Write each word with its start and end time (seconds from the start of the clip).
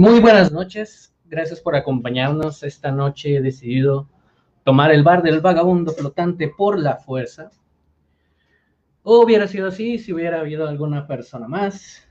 Muy 0.00 0.18
buenas 0.18 0.50
noches, 0.50 1.14
gracias 1.26 1.60
por 1.60 1.76
acompañarnos. 1.76 2.62
Esta 2.62 2.90
noche 2.90 3.36
he 3.36 3.42
decidido 3.42 4.08
tomar 4.64 4.92
el 4.92 5.02
bar 5.02 5.22
del 5.22 5.42
vagabundo 5.42 5.92
flotante 5.92 6.48
por 6.48 6.78
la 6.78 6.96
fuerza. 6.96 7.50
O 9.02 9.20
hubiera 9.20 9.46
sido 9.46 9.68
así 9.68 9.98
si 9.98 10.14
hubiera 10.14 10.40
habido 10.40 10.66
alguna 10.66 11.06
persona 11.06 11.46
más. 11.48 12.08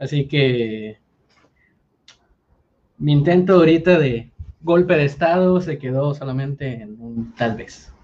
Así 0.00 0.26
que 0.26 0.98
mi 2.98 3.12
intento 3.12 3.54
ahorita 3.54 4.00
de 4.00 4.32
golpe 4.60 4.96
de 4.96 5.04
estado 5.04 5.60
se 5.60 5.78
quedó 5.78 6.12
solamente 6.12 6.82
en 6.82 7.00
un 7.00 7.34
tal 7.36 7.56
vez. 7.56 7.94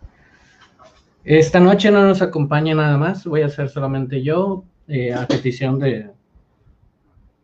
Esta 1.25 1.59
noche 1.59 1.91
no 1.91 2.07
nos 2.07 2.23
acompaña 2.23 2.77
nada 2.77 2.97
más, 2.99 3.25
voy 3.25 3.43
a 3.43 3.49
ser 3.49 3.69
solamente 3.69 4.23
yo, 4.23 4.63
eh, 4.87 5.13
a 5.13 5.27
petición 5.27 5.81
de... 5.81 6.22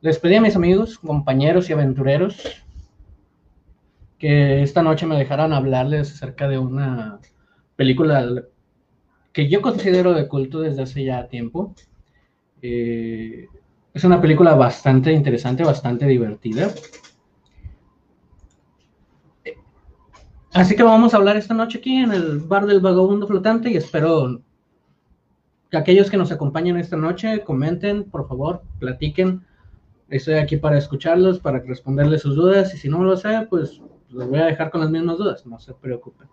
Les 0.01 0.19
pedí 0.19 0.37
a 0.37 0.41
mis 0.41 0.55
amigos, 0.55 0.99
compañeros 0.99 1.69
y 1.69 1.73
aventureros 1.73 2.65
que 4.19 4.63
esta 4.63 4.83
noche 4.83 5.07
me 5.07 5.17
dejaran 5.17 5.53
hablarles 5.53 6.13
acerca 6.13 6.49
de 6.49 6.59
una 6.59 7.19
película 7.75 8.45
que 9.33 9.49
yo 9.49 9.61
considero 9.61 10.13
de 10.13 10.29
culto 10.29 10.61
desde 10.61 10.83
hace 10.83 11.05
ya 11.05 11.27
tiempo. 11.27 11.75
Eh, 12.63 13.47
es 13.93 14.05
una 14.05 14.21
película 14.21 14.55
bastante 14.55 15.13
interesante, 15.13 15.65
bastante 15.65 16.07
divertida. 16.07 16.73
Así 20.53 20.77
que 20.77 20.83
vamos 20.85 21.13
a 21.13 21.17
hablar 21.17 21.37
esta 21.37 21.55
noche 21.55 21.79
aquí 21.79 21.97
en 21.97 22.13
el 22.13 22.39
bar 22.39 22.67
del 22.67 22.81
vagabundo 22.81 23.27
flotante 23.27 23.71
y 23.71 23.77
espero 23.77 24.43
que 25.71 25.77
aquellos 25.77 26.09
que 26.09 26.17
nos 26.17 26.31
acompañen 26.31 26.77
esta 26.77 26.97
noche 26.97 27.43
comenten, 27.45 28.05
por 28.05 28.29
favor, 28.29 28.63
platiquen. 28.79 29.48
Estoy 30.09 30.35
aquí 30.35 30.57
para 30.57 30.79
escucharlos, 30.79 31.39
para 31.39 31.59
responderles 31.61 32.23
sus 32.23 32.35
dudas 32.35 32.75
y 32.75 32.79
si 32.79 32.89
no 32.89 33.05
lo 33.05 33.17
sé, 33.17 33.47
pues 33.51 33.81
los 34.09 34.29
voy 34.29 34.39
a 34.39 34.47
dejar 34.47 34.71
con 34.71 34.81
las 34.81 34.91
mismas 34.91 35.19
dudas, 35.19 35.45
no 35.47 35.59
se 35.59 35.75
preocupen. 35.75 36.29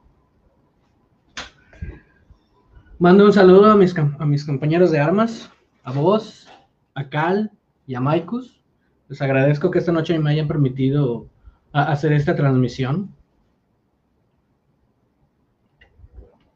Mando 3.00 3.26
un 3.26 3.34
saludo 3.34 3.72
a 3.72 3.76
mis, 3.76 3.94
a 3.98 4.26
mis 4.26 4.46
compañeros 4.46 4.92
de 4.92 5.00
armas, 5.00 5.52
a 5.84 5.92
vos, 5.92 6.48
a 6.94 7.10
Cal 7.10 7.52
y 7.86 7.96
a 7.96 8.00
Maikus. 8.00 8.62
Les 9.10 9.22
agradezco 9.22 9.70
que 9.70 9.80
esta 9.80 9.92
noche 9.92 10.18
me 10.18 10.32
hayan 10.32 10.48
permitido 10.48 11.28
hacer 11.74 12.14
esta 12.14 12.36
transmisión. 12.36 13.14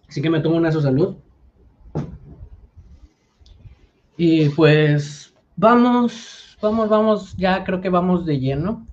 Así 0.07 0.21
que 0.21 0.29
me 0.29 0.39
tomo 0.39 0.55
una 0.55 0.71
su 0.71 0.81
salud. 0.81 1.17
Y 4.15 4.49
pues 4.49 5.35
vamos, 5.57 6.38
vamos, 6.61 6.89
vamos, 6.89 7.35
ya 7.37 7.63
creo 7.63 7.81
que 7.81 7.89
vamos 7.89 8.25
de 8.25 8.39
lleno. 8.39 8.85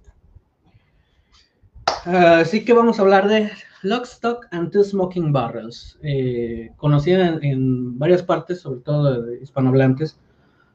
así 2.05 2.64
que 2.64 2.73
vamos 2.73 2.98
a 2.98 3.03
hablar 3.03 3.28
de 3.28 3.51
Lock, 3.83 4.05
Stock 4.05 4.46
and 4.51 4.70
Two 4.70 4.85
Smoking 4.85 5.33
Barrels, 5.33 5.98
eh, 6.02 6.70
conocida 6.77 7.29
en, 7.29 7.45
en, 7.45 7.98
varias 7.98 8.23
partes, 8.23 8.61
sobre 8.61 8.80
todo 8.80 9.23
de 9.23 9.41
hispanohablantes, 9.42 10.18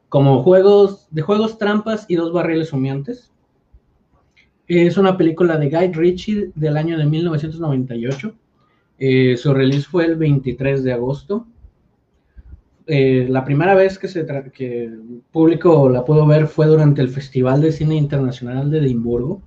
como 0.09 0.43
juegos 0.43 1.07
de 1.11 1.21
juegos 1.21 1.57
trampas 1.57 2.05
y 2.07 2.15
dos 2.15 2.33
barriles 2.33 2.73
humeantes. 2.73 3.31
Es 4.67 4.97
una 4.97 5.17
película 5.17 5.57
de 5.57 5.69
Guy 5.69 5.91
Ritchie 5.93 6.51
del 6.55 6.77
año 6.77 6.97
de 6.97 7.05
1998. 7.05 8.33
Eh, 8.99 9.35
su 9.35 9.53
release 9.53 9.87
fue 9.87 10.05
el 10.05 10.15
23 10.15 10.83
de 10.83 10.93
agosto. 10.93 11.47
Eh, 12.93 13.25
la 13.29 13.45
primera 13.45 13.73
vez 13.73 13.97
que, 13.97 14.09
se 14.09 14.25
que 14.51 14.83
el 14.83 15.23
público 15.31 15.87
la 15.87 16.03
pudo 16.03 16.25
ver 16.27 16.47
fue 16.47 16.65
durante 16.65 17.01
el 17.01 17.07
Festival 17.07 17.61
de 17.61 17.71
Cine 17.71 17.95
Internacional 17.95 18.69
de 18.69 18.79
Edimburgo. 18.79 19.41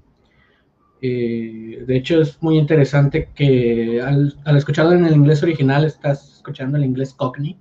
Eh, 1.02 1.84
de 1.86 1.94
hecho, 1.94 2.22
es 2.22 2.42
muy 2.42 2.56
interesante 2.56 3.28
que 3.34 4.00
al, 4.00 4.34
al, 4.46 4.56
escucharlo 4.56 4.92
en 4.92 5.04
el 5.04 5.14
inglés 5.14 5.42
original 5.42 5.84
estás 5.84 6.36
escuchando 6.36 6.78
el 6.78 6.86
inglés 6.86 7.12
cockney, 7.12 7.58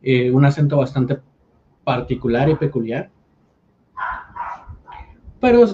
eh, 0.00 0.30
un 0.30 0.46
acento 0.46 0.78
bastante 0.78 1.18
particular 1.84 2.48
y 2.48 2.54
peculiar. 2.54 3.10
Pero 5.40 5.66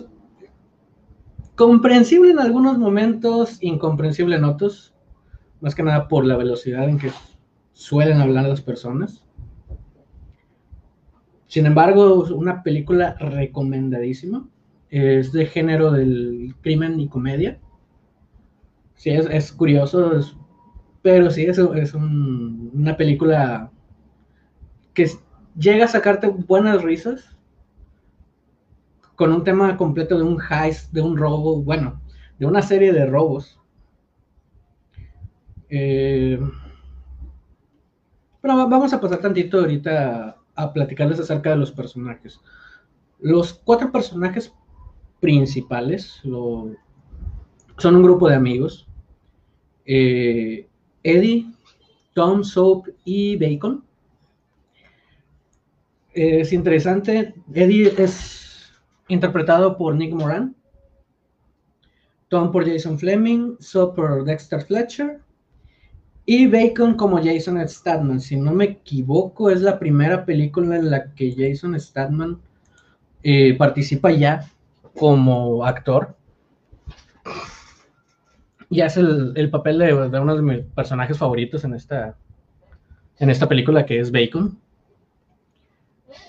comprensible 1.54 2.32
en 2.32 2.40
algunos 2.40 2.76
momentos, 2.76 3.58
incomprensible 3.62 4.34
en 4.34 4.42
otros 4.42 4.92
más 5.60 5.76
que 5.76 5.84
nada 5.84 6.08
por 6.08 6.26
la 6.26 6.36
velocidad 6.36 6.88
en 6.88 6.98
que 6.98 7.12
suelen 7.72 8.20
hablar 8.20 8.48
las 8.48 8.60
personas. 8.60 9.23
Sin 11.54 11.66
embargo, 11.66 12.24
una 12.34 12.64
película 12.64 13.14
recomendadísima. 13.14 14.44
Es 14.90 15.30
de 15.30 15.46
género 15.46 15.92
del 15.92 16.56
crimen 16.62 16.98
y 16.98 17.06
comedia. 17.06 17.60
Sí, 18.96 19.10
es, 19.10 19.26
es 19.26 19.52
curioso, 19.52 20.20
pero 21.00 21.30
sí 21.30 21.44
es, 21.44 21.58
es 21.58 21.94
un, 21.94 22.72
una 22.74 22.96
película 22.96 23.70
que 24.94 25.08
llega 25.56 25.84
a 25.84 25.88
sacarte 25.94 26.26
buenas 26.26 26.82
risas 26.82 27.36
con 29.14 29.30
un 29.30 29.44
tema 29.44 29.76
completo 29.76 30.18
de 30.18 30.24
un 30.24 30.40
heist, 30.50 30.92
de 30.92 31.02
un 31.02 31.16
robo, 31.16 31.62
bueno, 31.62 32.00
de 32.40 32.46
una 32.46 32.62
serie 32.62 32.92
de 32.92 33.06
robos 33.06 33.60
eh, 35.68 36.36
pero 38.42 38.68
vamos 38.68 38.92
a 38.92 39.00
pasar 39.00 39.20
tantito 39.20 39.60
ahorita 39.60 40.43
a, 40.54 40.72
platicarles 40.72 41.20
acerca 41.20 41.50
de 41.50 41.56
los 41.56 41.72
personajes. 41.72 42.40
Los 43.20 43.54
cuatro 43.54 43.90
personajes 43.90 44.52
principales 45.20 46.20
son 46.22 46.76
un 47.96 48.02
grupo 48.02 48.28
de 48.28 48.34
amigos. 48.34 48.86
Eh, 49.86 50.68
Eddie, 51.02 51.46
Tom, 52.14 52.44
Soap 52.44 52.88
y 53.04 53.36
Bacon. 53.36 53.84
Es 56.12 56.52
interesante. 56.52 57.34
Eddie 57.52 57.92
es 57.98 58.72
interpretado 59.08 59.76
por 59.76 59.94
Nick 59.94 60.14
Moran. 60.14 60.54
Tom 62.28 62.52
por 62.52 62.68
Jason 62.68 62.98
Fleming. 62.98 63.56
Soap 63.60 63.96
por 63.96 64.24
Dexter 64.24 64.62
Fletcher. 64.62 65.23
Y 66.26 66.46
Bacon 66.46 66.94
como 66.94 67.22
Jason 67.22 67.66
Statham, 67.68 68.18
si 68.18 68.36
no 68.36 68.52
me 68.52 68.64
equivoco, 68.64 69.50
es 69.50 69.60
la 69.60 69.78
primera 69.78 70.24
película 70.24 70.76
en 70.76 70.90
la 70.90 71.12
que 71.12 71.34
Jason 71.36 71.78
Statham 71.78 72.40
eh, 73.22 73.54
participa 73.58 74.10
ya 74.10 74.48
como 74.94 75.64
actor. 75.66 76.16
Y 78.70 78.80
hace 78.80 79.00
el, 79.00 79.50
papel 79.50 79.78
de, 79.78 79.94
uno 79.94 80.36
de 80.36 80.42
mis 80.42 80.64
personajes 80.74 81.18
favoritos 81.18 81.62
en 81.64 81.74
esta, 81.74 82.16
en 83.18 83.28
esta 83.28 83.46
película, 83.46 83.84
que 83.84 84.00
es 84.00 84.10
Bacon. 84.10 84.58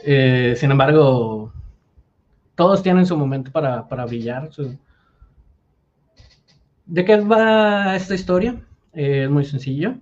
Eh, 0.04 0.56
sin 0.58 0.72
embargo, 0.72 1.54
todos 2.56 2.84
tienen 2.84 3.06
su 3.06 3.16
momento 3.16 3.50
para, 3.50 3.88
para 3.88 4.06
brillar. 4.06 4.50
¿De 6.86 7.06
qué 7.06 7.18
va 7.18 7.96
esta 7.96 8.14
historia? 8.14 8.62
Eh, 8.96 9.24
es 9.24 9.30
muy 9.30 9.44
sencillo. 9.44 9.96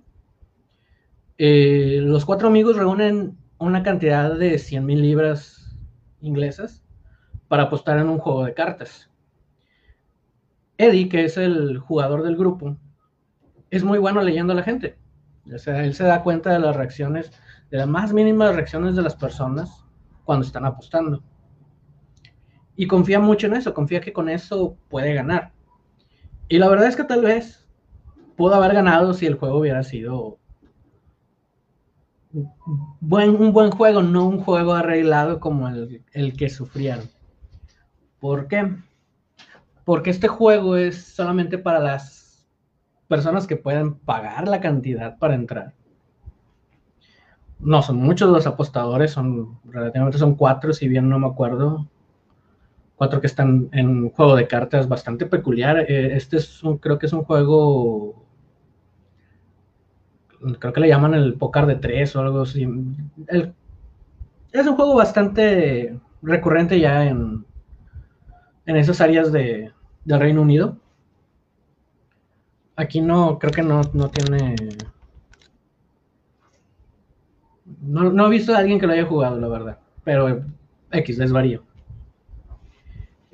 Eh, 1.36 1.98
los 2.00 2.24
cuatro 2.24 2.46
amigos 2.46 2.76
reúnen 2.76 3.36
una 3.58 3.82
cantidad 3.82 4.32
de 4.38 4.56
100 4.58 4.86
mil 4.86 5.02
libras 5.02 5.76
inglesas 6.20 6.82
para 7.48 7.64
apostar 7.64 7.98
en 7.98 8.08
un 8.08 8.18
juego 8.18 8.44
de 8.44 8.54
cartas. 8.54 9.10
Eddie, 10.78 11.08
que 11.08 11.24
es 11.24 11.36
el 11.36 11.78
jugador 11.78 12.22
del 12.22 12.36
grupo, 12.36 12.76
es 13.70 13.82
muy 13.82 13.98
bueno 13.98 14.22
leyendo 14.22 14.52
a 14.52 14.56
la 14.56 14.62
gente. 14.62 14.96
O 15.52 15.58
sea, 15.58 15.84
él 15.84 15.94
se 15.94 16.04
da 16.04 16.22
cuenta 16.22 16.52
de 16.52 16.60
las 16.60 16.76
reacciones, 16.76 17.32
de 17.70 17.78
las 17.78 17.88
más 17.88 18.12
mínimas 18.12 18.54
reacciones 18.54 18.94
de 18.94 19.02
las 19.02 19.16
personas 19.16 19.84
cuando 20.24 20.46
están 20.46 20.64
apostando. 20.64 21.22
Y 22.76 22.86
confía 22.86 23.18
mucho 23.18 23.48
en 23.48 23.54
eso, 23.54 23.74
confía 23.74 24.00
que 24.00 24.12
con 24.12 24.28
eso 24.28 24.76
puede 24.88 25.14
ganar. 25.14 25.52
Y 26.48 26.58
la 26.58 26.68
verdad 26.68 26.86
es 26.86 26.96
que 26.96 27.04
tal 27.04 27.22
vez 27.22 27.63
pudo 28.36 28.54
haber 28.54 28.74
ganado 28.74 29.14
si 29.14 29.26
el 29.26 29.34
juego 29.34 29.58
hubiera 29.58 29.82
sido 29.82 30.38
buen, 33.00 33.30
un 33.30 33.52
buen 33.52 33.70
juego, 33.70 34.02
no 34.02 34.26
un 34.26 34.40
juego 34.40 34.74
arreglado 34.74 35.40
como 35.40 35.68
el, 35.68 36.02
el 36.12 36.36
que 36.36 36.50
sufrieron. 36.50 37.08
¿Por 38.18 38.48
qué? 38.48 38.74
Porque 39.84 40.10
este 40.10 40.28
juego 40.28 40.76
es 40.76 41.04
solamente 41.04 41.58
para 41.58 41.78
las 41.78 42.46
personas 43.06 43.46
que 43.46 43.56
pueden 43.56 43.94
pagar 43.94 44.48
la 44.48 44.60
cantidad 44.60 45.18
para 45.18 45.34
entrar. 45.34 45.74
No, 47.58 47.82
son 47.82 47.96
muchos 47.96 48.30
los 48.30 48.46
apostadores, 48.46 49.12
son 49.12 49.58
relativamente 49.64 50.18
son 50.18 50.34
cuatro, 50.34 50.72
si 50.72 50.88
bien 50.88 51.08
no 51.08 51.18
me 51.18 51.26
acuerdo. 51.26 51.86
Cuatro 52.96 53.20
que 53.20 53.26
están 53.26 53.68
en 53.72 54.10
juego 54.10 54.36
de 54.36 54.46
cartas 54.46 54.88
bastante 54.88 55.26
peculiar. 55.26 55.78
Eh, 55.88 56.16
este 56.16 56.38
es 56.38 56.62
un, 56.62 56.78
creo 56.78 56.98
que 56.98 57.06
es 57.06 57.12
un 57.12 57.24
juego 57.24 58.23
creo 60.58 60.72
que 60.72 60.80
le 60.80 60.88
llaman 60.88 61.14
el 61.14 61.34
póker 61.34 61.66
de 61.66 61.76
tres 61.76 62.14
o 62.16 62.20
algo 62.20 62.42
así. 62.42 62.68
es 64.52 64.66
un 64.66 64.76
juego 64.76 64.94
bastante 64.94 65.98
recurrente 66.22 66.78
ya 66.80 67.06
en, 67.06 67.44
en 68.66 68.76
esas 68.76 69.00
áreas 69.00 69.32
de, 69.32 69.72
del 70.04 70.20
Reino 70.20 70.42
Unido. 70.42 70.76
Aquí 72.76 73.00
no, 73.00 73.38
creo 73.38 73.52
que 73.52 73.62
no, 73.62 73.82
no 73.92 74.10
tiene... 74.10 74.56
No, 77.80 78.10
no, 78.10 78.26
he 78.26 78.30
visto 78.30 78.54
a 78.54 78.58
alguien 78.58 78.78
que 78.78 78.86
lo 78.86 78.92
haya 78.92 79.06
jugado, 79.06 79.38
la 79.38 79.48
verdad. 79.48 79.78
Pero 80.02 80.44
X, 80.90 81.18
les 81.18 81.32
varío. 81.32 81.62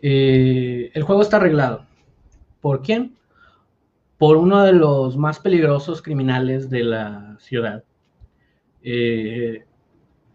Eh, 0.02 0.90
el 0.94 1.02
juego 1.02 1.22
está 1.22 1.38
arreglado. 1.38 1.86
¿Por 2.60 2.82
quién? 2.82 3.16
Por 4.20 4.36
uno 4.36 4.64
de 4.64 4.74
los 4.74 5.16
más 5.16 5.40
peligrosos 5.40 6.02
criminales 6.02 6.68
de 6.68 6.84
la 6.84 7.38
ciudad. 7.40 7.84
Eh, 8.82 9.64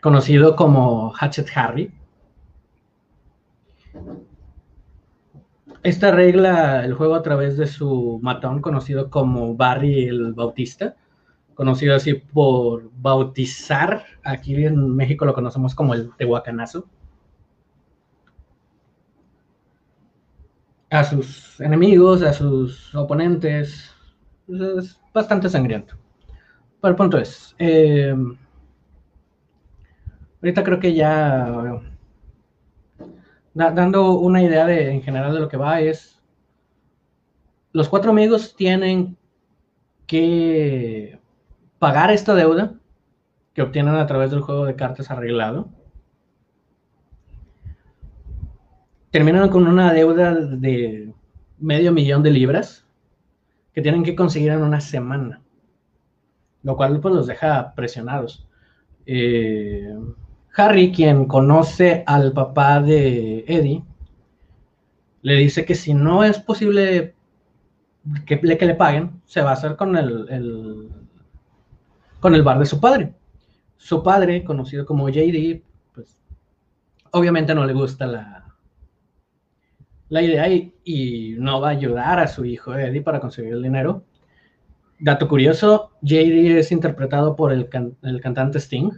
conocido 0.02 0.56
como 0.56 1.12
Hatchet 1.12 1.48
Harry. 1.56 1.94
Esta 5.84 6.10
regla 6.10 6.84
el 6.84 6.96
juego 6.96 7.14
a 7.14 7.22
través 7.22 7.58
de 7.58 7.68
su 7.68 8.20
matón 8.24 8.60
conocido 8.60 9.12
como 9.12 9.56
Barry 9.56 10.06
el 10.06 10.34
Bautista, 10.34 10.96
conocido 11.54 11.96
así 11.96 12.16
por 12.16 12.90
bautizar, 12.98 14.04
aquí 14.24 14.66
en 14.66 14.96
México 14.96 15.26
lo 15.26 15.36
conocemos 15.36 15.76
como 15.76 15.94
el 15.94 16.10
Tehuacanazo, 16.16 16.90
a 20.90 21.04
sus 21.04 21.60
enemigos, 21.60 22.22
a 22.22 22.34
sus 22.34 22.94
oponentes. 22.96 23.94
Es 24.48 25.00
bastante 25.14 25.50
sangriento. 25.50 25.96
Pero 26.82 26.92
el 26.92 26.96
punto 26.96 27.18
es, 27.18 27.56
eh, 27.58 28.16
ahorita 30.42 30.64
creo 30.64 30.80
que 30.80 30.94
ya 30.94 31.82
dando 33.54 34.20
una 34.20 34.44
idea 34.44 34.66
de, 34.66 34.92
en 34.92 35.02
general 35.02 35.34
de 35.34 35.40
lo 35.40 35.50
que 35.50 35.58
va, 35.58 35.82
es 35.82 36.22
los 37.72 37.90
cuatro 37.90 38.12
amigos 38.12 38.56
tienen 38.56 39.18
que 40.08 41.20
pagar 41.80 42.12
esta 42.12 42.36
deuda 42.36 42.76
que 43.54 43.62
obtienen 43.62 43.96
a 43.96 44.06
través 44.06 44.32
del 44.32 44.42
juego 44.42 44.66
de 44.66 44.76
cartas 44.76 45.10
arreglado. 45.10 45.70
Terminan 49.16 49.48
con 49.48 49.66
una 49.66 49.94
deuda 49.94 50.34
de 50.34 51.14
medio 51.58 51.94
millón 51.94 52.22
de 52.22 52.32
libras 52.32 52.86
que 53.74 53.82
tienen 53.82 54.04
que 54.04 54.14
conseguir 54.14 54.52
en 54.52 54.62
una 54.62 54.82
semana, 54.82 55.42
lo 56.64 56.76
cual 56.76 57.00
pues 57.00 57.16
los 57.16 57.26
deja 57.26 57.74
presionados. 57.76 58.46
Eh, 59.06 59.98
Harry, 60.58 60.92
quien 60.92 61.28
conoce 61.28 62.04
al 62.06 62.34
papá 62.34 62.82
de 62.82 63.46
Eddie, 63.48 63.86
le 65.22 65.36
dice 65.36 65.64
que 65.64 65.76
si 65.76 65.94
no 65.94 66.26
es 66.26 66.38
posible 66.38 67.16
que 68.26 68.36
le, 68.44 68.58
que 68.58 68.66
le 68.66 68.76
paguen, 68.76 69.22
se 69.24 69.42
va 69.42 69.52
a 69.52 69.54
hacer 69.54 69.78
con 69.78 69.96
el, 69.96 70.90
con 72.20 72.36
el 72.36 72.44
bar 72.44 72.60
de 72.60 72.66
su 72.66 72.82
padre. 72.82 73.14
Su 73.78 74.04
padre, 74.04 74.44
conocido 74.44 74.86
como 74.86 75.08
JD, 75.08 75.62
pues 75.94 76.22
obviamente 77.12 77.56
no 77.56 77.66
le 77.66 77.72
gusta 77.72 78.08
la, 78.08 78.45
la 80.16 80.22
idea 80.22 80.48
y, 80.48 81.36
no 81.38 81.60
va 81.60 81.68
a 81.68 81.72
ayudar 81.72 82.20
a 82.20 82.28
su 82.28 82.46
hijo 82.46 82.74
Eddie 82.74 83.02
para 83.02 83.20
conseguir 83.20 83.54
el 83.54 83.62
dinero. 83.62 84.06
Dato 84.98 85.28
curioso, 85.28 85.92
JD 86.04 86.58
es 86.58 86.72
interpretado 86.72 87.36
por 87.36 87.52
el, 87.52 87.70
el 88.02 88.22
cantante 88.22 88.60
Sting. 88.60 88.92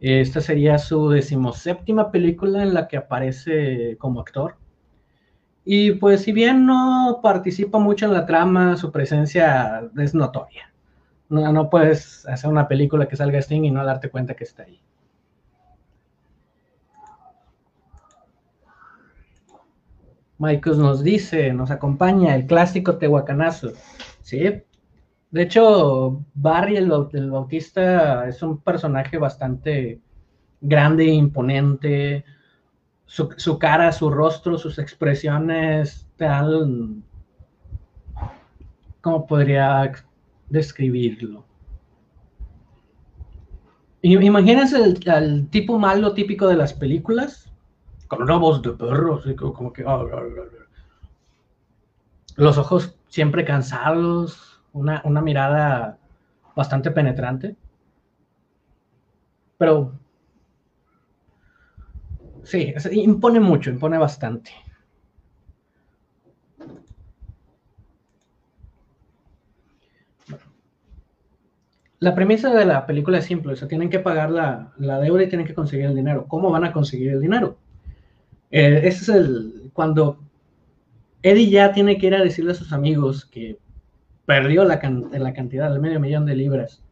Esta 0.00 0.40
sería 0.40 0.78
su 0.78 1.10
decimoséptima 1.10 2.10
película 2.10 2.64
en 2.64 2.74
la 2.74 2.88
que 2.88 2.96
aparece 2.96 3.96
como 3.98 4.20
actor. 4.20 4.56
Y 5.64 5.92
pues 5.92 6.22
si 6.22 6.32
bien 6.32 6.66
no 6.66 7.20
participa 7.22 7.78
mucho 7.78 8.06
en 8.06 8.12
la 8.12 8.26
trama, 8.26 8.76
su 8.76 8.90
presencia 8.90 9.88
es 9.96 10.12
notoria. 10.12 10.72
No, 11.28 11.52
no 11.52 11.70
puedes 11.70 12.26
hacer 12.26 12.50
una 12.50 12.66
película 12.66 13.06
que 13.06 13.16
salga 13.16 13.38
Sting 13.38 13.64
y 13.64 13.70
no 13.70 13.84
darte 13.84 14.10
cuenta 14.10 14.34
que 14.34 14.44
está 14.44 14.64
ahí. 14.64 14.80
Michael 20.38 20.78
nos 20.78 21.02
dice, 21.02 21.52
nos 21.52 21.70
acompaña 21.70 22.34
el 22.34 22.46
clásico 22.46 22.98
Tehuacanazo. 22.98 23.72
Sí, 24.22 24.62
de 25.30 25.42
hecho, 25.42 26.24
Barry 26.34 26.76
el, 26.76 26.88
Bautista 27.30 28.28
es 28.28 28.42
un 28.42 28.58
personaje 28.58 29.18
bastante 29.18 30.00
grande 30.60 31.04
e 31.04 31.12
imponente. 31.12 32.24
Su, 33.04 33.58
cara, 33.58 33.92
su 33.92 34.10
rostro, 34.10 34.58
sus 34.58 34.78
expresiones 34.78 36.08
tal. 36.16 37.02
¿Cómo 39.00 39.26
podría 39.26 39.92
describirlo? 40.48 41.44
Imagínense 44.02 44.78
el, 44.82 45.48
tipo 45.48 45.78
malo 45.78 46.14
típico 46.14 46.46
de 46.48 46.56
las 46.56 46.72
películas, 46.72 47.52
con 48.08 48.22
una 48.22 48.36
voz 48.36 48.62
de 48.62 48.72
perro, 48.72 49.20
como 49.36 49.72
que. 49.72 49.84
Ah, 49.86 50.04
los 52.36 52.58
ojos 52.58 52.94
siempre 53.08 53.44
cansados, 53.44 54.60
una, 54.72 55.02
mirada 55.22 55.98
bastante 56.54 56.90
penetrante. 56.90 57.56
Pero 59.58 59.92
sí, 62.42 62.74
impone 62.92 63.40
mucho, 63.40 63.70
impone 63.70 63.96
bastante. 63.98 64.52
La 71.98 72.14
premisa 72.14 72.52
de 72.52 72.66
la 72.66 72.84
película 72.84 73.18
es 73.18 73.24
simple, 73.24 73.54
o 73.54 73.66
tienen 73.66 73.88
que 73.88 73.98
pagar 73.98 74.30
la, 74.30 74.72
deuda 74.76 75.22
y 75.22 75.28
tienen 75.28 75.46
que 75.46 75.54
conseguir 75.54 75.86
el 75.86 75.96
dinero. 75.96 76.26
¿Cómo 76.28 76.50
van 76.50 76.64
a 76.64 76.72
conseguir 76.72 77.12
el 77.12 77.20
dinero? 77.20 77.56
Eh, 78.50 78.80
ese 78.84 79.02
es 79.02 79.08
el, 79.08 79.70
cuando 79.72 80.18
Eddie 81.22 81.50
ya 81.50 81.72
tiene 81.72 81.98
que 81.98 82.06
ir 82.06 82.14
a 82.14 82.22
decirle 82.22 82.52
a 82.52 82.54
sus 82.54 82.72
amigos 82.72 83.24
que 83.26 83.58
perdió 84.24 84.64
la, 84.64 84.80
la 85.12 85.32
cantidad 85.32 85.70
del 85.70 85.80
medio 85.80 86.00
millón 86.00 86.26
de 86.26 86.36
libras. 86.36 86.82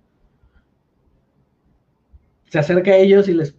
Se 2.49 2.58
acerca 2.58 2.92
a 2.92 2.96
ellos 2.96 3.28
y 3.28 3.34
les 3.34 3.56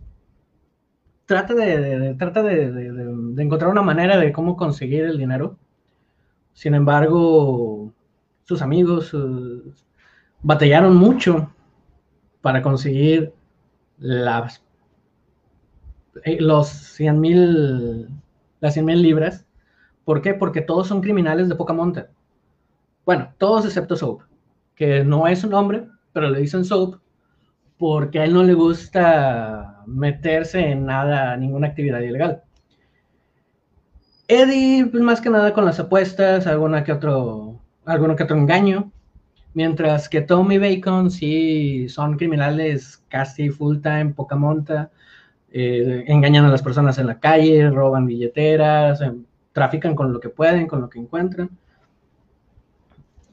trata 1.25 1.53
de, 1.53 2.15
trata 2.17 2.43
de, 2.43 3.41
encontrar 3.41 3.71
una 3.71 3.81
manera 3.81 4.17
de 4.17 4.31
cómo 4.31 4.55
conseguir 4.55 5.05
el 5.05 5.17
dinero. 5.17 5.57
Sin 6.53 6.73
embargo, 6.73 7.93
sus 8.43 8.61
amigos 8.61 9.15
batallaron 10.41 10.95
mucho 10.95 11.51
para 12.41 12.61
conseguir 12.61 13.33
las, 13.97 14.57
eh, 14.57 14.64
los 16.39 16.69
100 16.69 17.19
mil, 17.19 18.09
las 18.59 18.73
100 18.73 18.85
mil 18.85 19.01
libras. 19.01 19.45
¿Por 20.03 20.21
qué? 20.21 20.33
Porque 20.33 20.61
todos 20.61 20.87
son 20.87 21.01
criminales 21.01 21.49
de 21.49 21.55
poca 21.55 21.73
monta. 21.73 22.09
Bueno, 23.05 23.33
todos 23.37 23.65
excepto 23.65 23.95
Soap, 23.95 24.21
que 24.75 25.03
no 25.03 25.27
es 25.27 25.43
un 25.43 25.53
hombre, 25.53 25.87
pero 26.13 26.29
le 26.29 26.39
dicen 26.39 26.65
Soap 26.65 26.95
porque 27.77 28.19
a 28.19 28.23
él 28.23 28.33
no 28.33 28.43
le 28.43 28.53
gusta 28.53 29.83
meterse 29.85 30.71
en 30.71 30.85
nada, 30.85 31.35
ninguna 31.37 31.67
actividad 31.67 31.99
ilegal. 31.99 32.43
Eddie, 34.27 34.85
pues 34.87 35.03
más 35.03 35.21
que 35.21 35.29
nada 35.29 35.53
con 35.53 35.65
las 35.65 35.79
apuestas, 35.79 36.47
alguna 36.47 36.83
que 36.83 36.93
otro, 36.93 37.59
alguno 37.85 38.15
que 38.15 38.23
otro 38.23 38.37
engaño, 38.37 38.91
mientras 39.53 40.09
que 40.09 40.21
Tommy 40.21 40.57
Bacon 40.57 41.11
sí 41.11 41.87
son 41.89 42.17
criminales 42.17 43.03
casi 43.09 43.49
full 43.49 43.79
time, 43.81 44.13
poca 44.15 44.35
monta, 44.35 44.89
eh, 45.57 46.03
engañan 46.07 46.43
a 46.43 46.49
las 46.49 46.61
personas 46.61 46.97
en 46.97 47.07
la 47.07 47.17
calle, 47.21 47.69
roban 47.69 48.05
billeteras, 48.05 48.99
em, 48.99 49.23
trafican 49.53 49.95
con 49.95 50.11
lo 50.11 50.19
que 50.19 50.27
pueden, 50.27 50.67
con 50.67 50.81
lo 50.81 50.89
que 50.89 50.99
encuentran. 50.99 51.49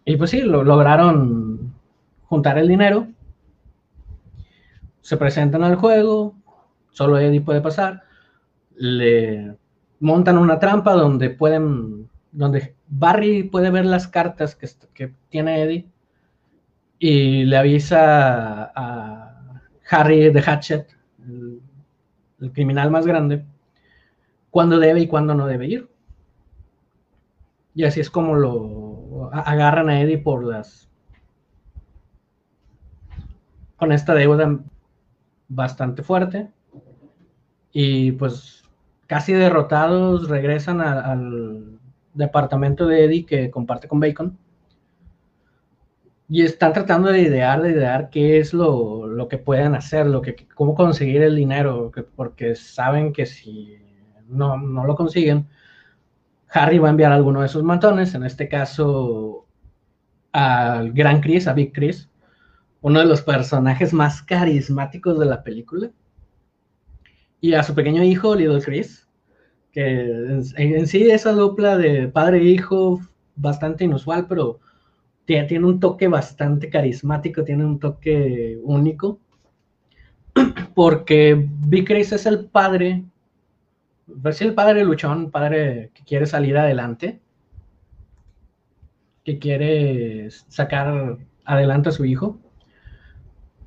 Y 0.04 0.16
pues 0.16 0.30
sí, 0.30 0.42
lo, 0.42 0.62
lograron 0.62 1.74
juntar 2.26 2.58
el 2.58 2.68
dinero. 2.68 3.08
Se 5.00 5.16
presentan 5.16 5.64
al 5.64 5.74
juego, 5.74 6.36
solo 6.92 7.18
Eddie 7.18 7.40
puede 7.40 7.60
pasar. 7.60 8.04
Le 8.76 9.56
montan 9.98 10.38
una 10.38 10.60
trampa 10.60 10.92
donde 10.92 11.28
pueden, 11.30 12.08
donde 12.30 12.76
Barry 12.86 13.42
puede 13.42 13.70
ver 13.72 13.84
las 13.84 14.06
cartas 14.06 14.54
que, 14.54 15.12
tiene 15.28 15.60
Eddie 15.60 15.88
y 17.00 17.46
le 17.46 17.56
avisa 17.56 18.70
a 18.76 19.60
Harry 19.90 20.30
de 20.30 20.40
Hatchet, 20.40 21.01
el 22.42 22.52
criminal 22.52 22.90
más 22.90 23.06
grande, 23.06 23.44
cuándo 24.50 24.78
debe 24.78 25.00
y 25.00 25.06
cuándo 25.06 25.34
no 25.34 25.46
debe 25.46 25.66
ir. 25.68 25.88
Y 27.74 27.84
así 27.84 28.00
es 28.00 28.10
como 28.10 28.34
lo, 28.34 29.30
agarran 29.32 29.88
a 29.88 30.00
Eddie 30.00 30.18
por 30.18 30.44
las 30.44 30.90
con 33.76 33.90
esta 33.90 34.14
deuda 34.14 34.60
bastante 35.48 36.02
fuerte 36.04 36.50
y 37.72 38.12
pues 38.12 38.62
casi 39.06 39.32
derrotados, 39.32 40.28
regresan 40.28 40.80
al 40.80 41.78
departamento 42.14 42.86
de 42.86 43.04
Eddie 43.04 43.26
que 43.26 43.50
comparte 43.50 43.88
con 43.88 44.00
Bacon. 44.00 44.38
Y 46.32 46.40
están 46.40 46.72
tratando 46.72 47.12
de 47.12 47.20
idear, 47.20 47.60
de 47.60 47.72
idear 47.72 48.08
qué 48.08 48.38
es 48.38 48.54
lo, 48.54 49.06
lo 49.06 49.28
que 49.28 49.36
pueden 49.36 49.74
hacer, 49.74 50.06
lo 50.06 50.22
que, 50.22 50.48
cómo 50.54 50.74
conseguir 50.74 51.20
el 51.20 51.36
dinero, 51.36 51.92
porque 52.16 52.54
saben 52.54 53.12
que 53.12 53.26
si 53.26 53.76
no, 54.28 54.56
no 54.56 54.86
lo 54.86 54.96
consiguen, 54.96 55.46
Harry 56.48 56.78
va 56.78 56.88
a 56.88 56.90
enviar 56.92 57.12
a 57.12 57.16
alguno 57.16 57.42
de 57.42 57.48
sus 57.48 57.62
matones, 57.62 58.14
en 58.14 58.24
este 58.24 58.48
caso 58.48 59.46
al 60.32 60.92
Gran 60.92 61.20
Chris, 61.20 61.46
a 61.46 61.52
Big 61.52 61.74
Chris, 61.74 62.08
uno 62.80 63.00
de 63.00 63.04
los 63.04 63.20
personajes 63.20 63.92
más 63.92 64.22
carismáticos 64.22 65.18
de 65.18 65.26
la 65.26 65.42
película, 65.42 65.90
y 67.42 67.52
a 67.52 67.62
su 67.62 67.74
pequeño 67.74 68.02
hijo, 68.04 68.34
Little 68.34 68.62
Chris, 68.62 69.06
que 69.70 70.00
en, 70.56 70.86
sí 70.86 71.10
esa 71.10 71.32
dupla 71.32 71.76
de 71.76 72.08
padre 72.08 72.38
e 72.38 72.44
hijo 72.44 73.00
bastante 73.36 73.84
inusual, 73.84 74.26
pero 74.26 74.60
tiene, 75.24 75.46
tiene, 75.46 75.66
un 75.66 75.80
toque 75.80 76.08
bastante 76.08 76.68
carismático, 76.68 77.44
tiene 77.44 77.64
un 77.64 77.78
toque 77.78 78.58
único, 78.62 79.18
porque 80.74 81.48
Big 81.66 81.86
Chris 81.86 82.12
es 82.12 82.26
el 82.26 82.46
padre, 82.46 83.04
pues 84.22 84.40
el 84.42 84.54
padre 84.54 84.84
luchón, 84.84 85.30
padre 85.30 85.90
que 85.94 86.04
quiere 86.04 86.26
salir 86.26 86.56
adelante, 86.56 87.20
que 89.24 89.38
quiere 89.38 90.30
sacar 90.48 91.18
adelante 91.44 91.90
a 91.90 91.92
su 91.92 92.04
hijo, 92.04 92.38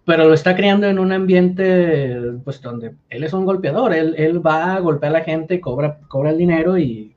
pero 0.06 0.28
lo 0.28 0.34
está 0.34 0.56
creando 0.56 0.88
en 0.88 1.00
un 1.00 1.12
ambiente 1.12 2.16
pues 2.44 2.62
donde 2.62 2.96
él 3.10 3.24
es 3.24 3.34
un 3.34 3.46
golpeador, 3.46 3.94
él, 3.94 4.46
va 4.46 4.76
a 4.76 4.80
golpear 4.80 5.16
a 5.16 5.20
la 5.20 5.26
gente, 5.26 5.60
cobra, 5.60 6.00
cobra 6.08 6.30
el 6.30 6.38
dinero 6.38 6.78
y, 6.78 7.16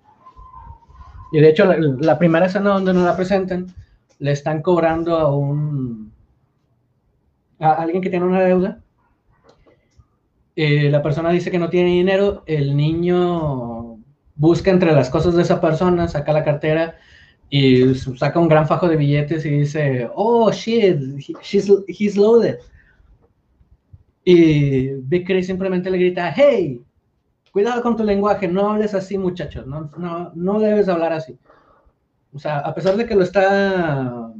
y 1.33 1.41
de 1.41 1.49
hecho 1.49 1.67
la, 1.67 2.19
primera 2.19 2.47
escena 2.47 2.71
donde 2.71 2.95
nos 2.95 3.05
la 3.05 3.17
presentan, 3.17 3.67
le 4.19 4.33
están 4.33 4.63
cobrando 4.63 5.17
a 5.17 5.35
un 5.37 6.13
a 7.59 7.73
alguien 7.73 8.03
que 8.03 8.11
tiene 8.11 8.27
una 8.27 8.43
deuda. 8.43 8.81
Eh, 10.57 10.91
la 10.91 11.03
persona 11.03 11.31
dice 11.31 11.51
que 11.51 11.59
no 11.59 11.71
tiene 11.71 11.91
dinero, 11.91 12.43
el 12.47 12.77
niño 12.77 13.99
busca 14.35 14.71
entre 14.71 14.93
las 14.93 15.11
cosas 15.11 15.35
de 15.35 15.43
esa 15.43 15.61
persona, 15.61 16.09
saca 16.09 16.33
la 16.33 16.45
cartera 16.45 16.97
y 17.51 17.95
saca 17.95 18.39
un 18.39 18.49
gran 18.49 18.67
fajo 18.67 18.89
de 18.89 18.97
billetes 18.97 19.45
y 19.45 19.51
dice, 19.51 20.09
oh 20.15 20.51
shit, 20.51 20.99
he's 21.89 22.17
loaded. 22.17 22.59
Y 24.25 25.25
Chris 25.25 25.47
simplemente 25.47 25.91
le 25.91 25.99
grita, 25.99 26.33
hey, 26.37 26.83
cuidado 27.53 27.81
con 27.81 27.97
tu 27.97 28.05
lenguaje, 28.05 28.47
no 28.47 28.69
hables 28.69 28.95
así 28.95 29.17
muchachos, 29.17 29.67
no, 29.67 29.91
no, 29.97 30.33
no 30.35 30.61
debes 30.61 30.89
hablar 30.89 31.13
así. 31.13 31.39
O 32.33 32.39
sea, 32.39 32.59
a 32.59 32.75
pesar 32.75 32.97
de 32.97 33.07
que 33.07 33.15
lo 33.15 33.23
está 33.23 34.33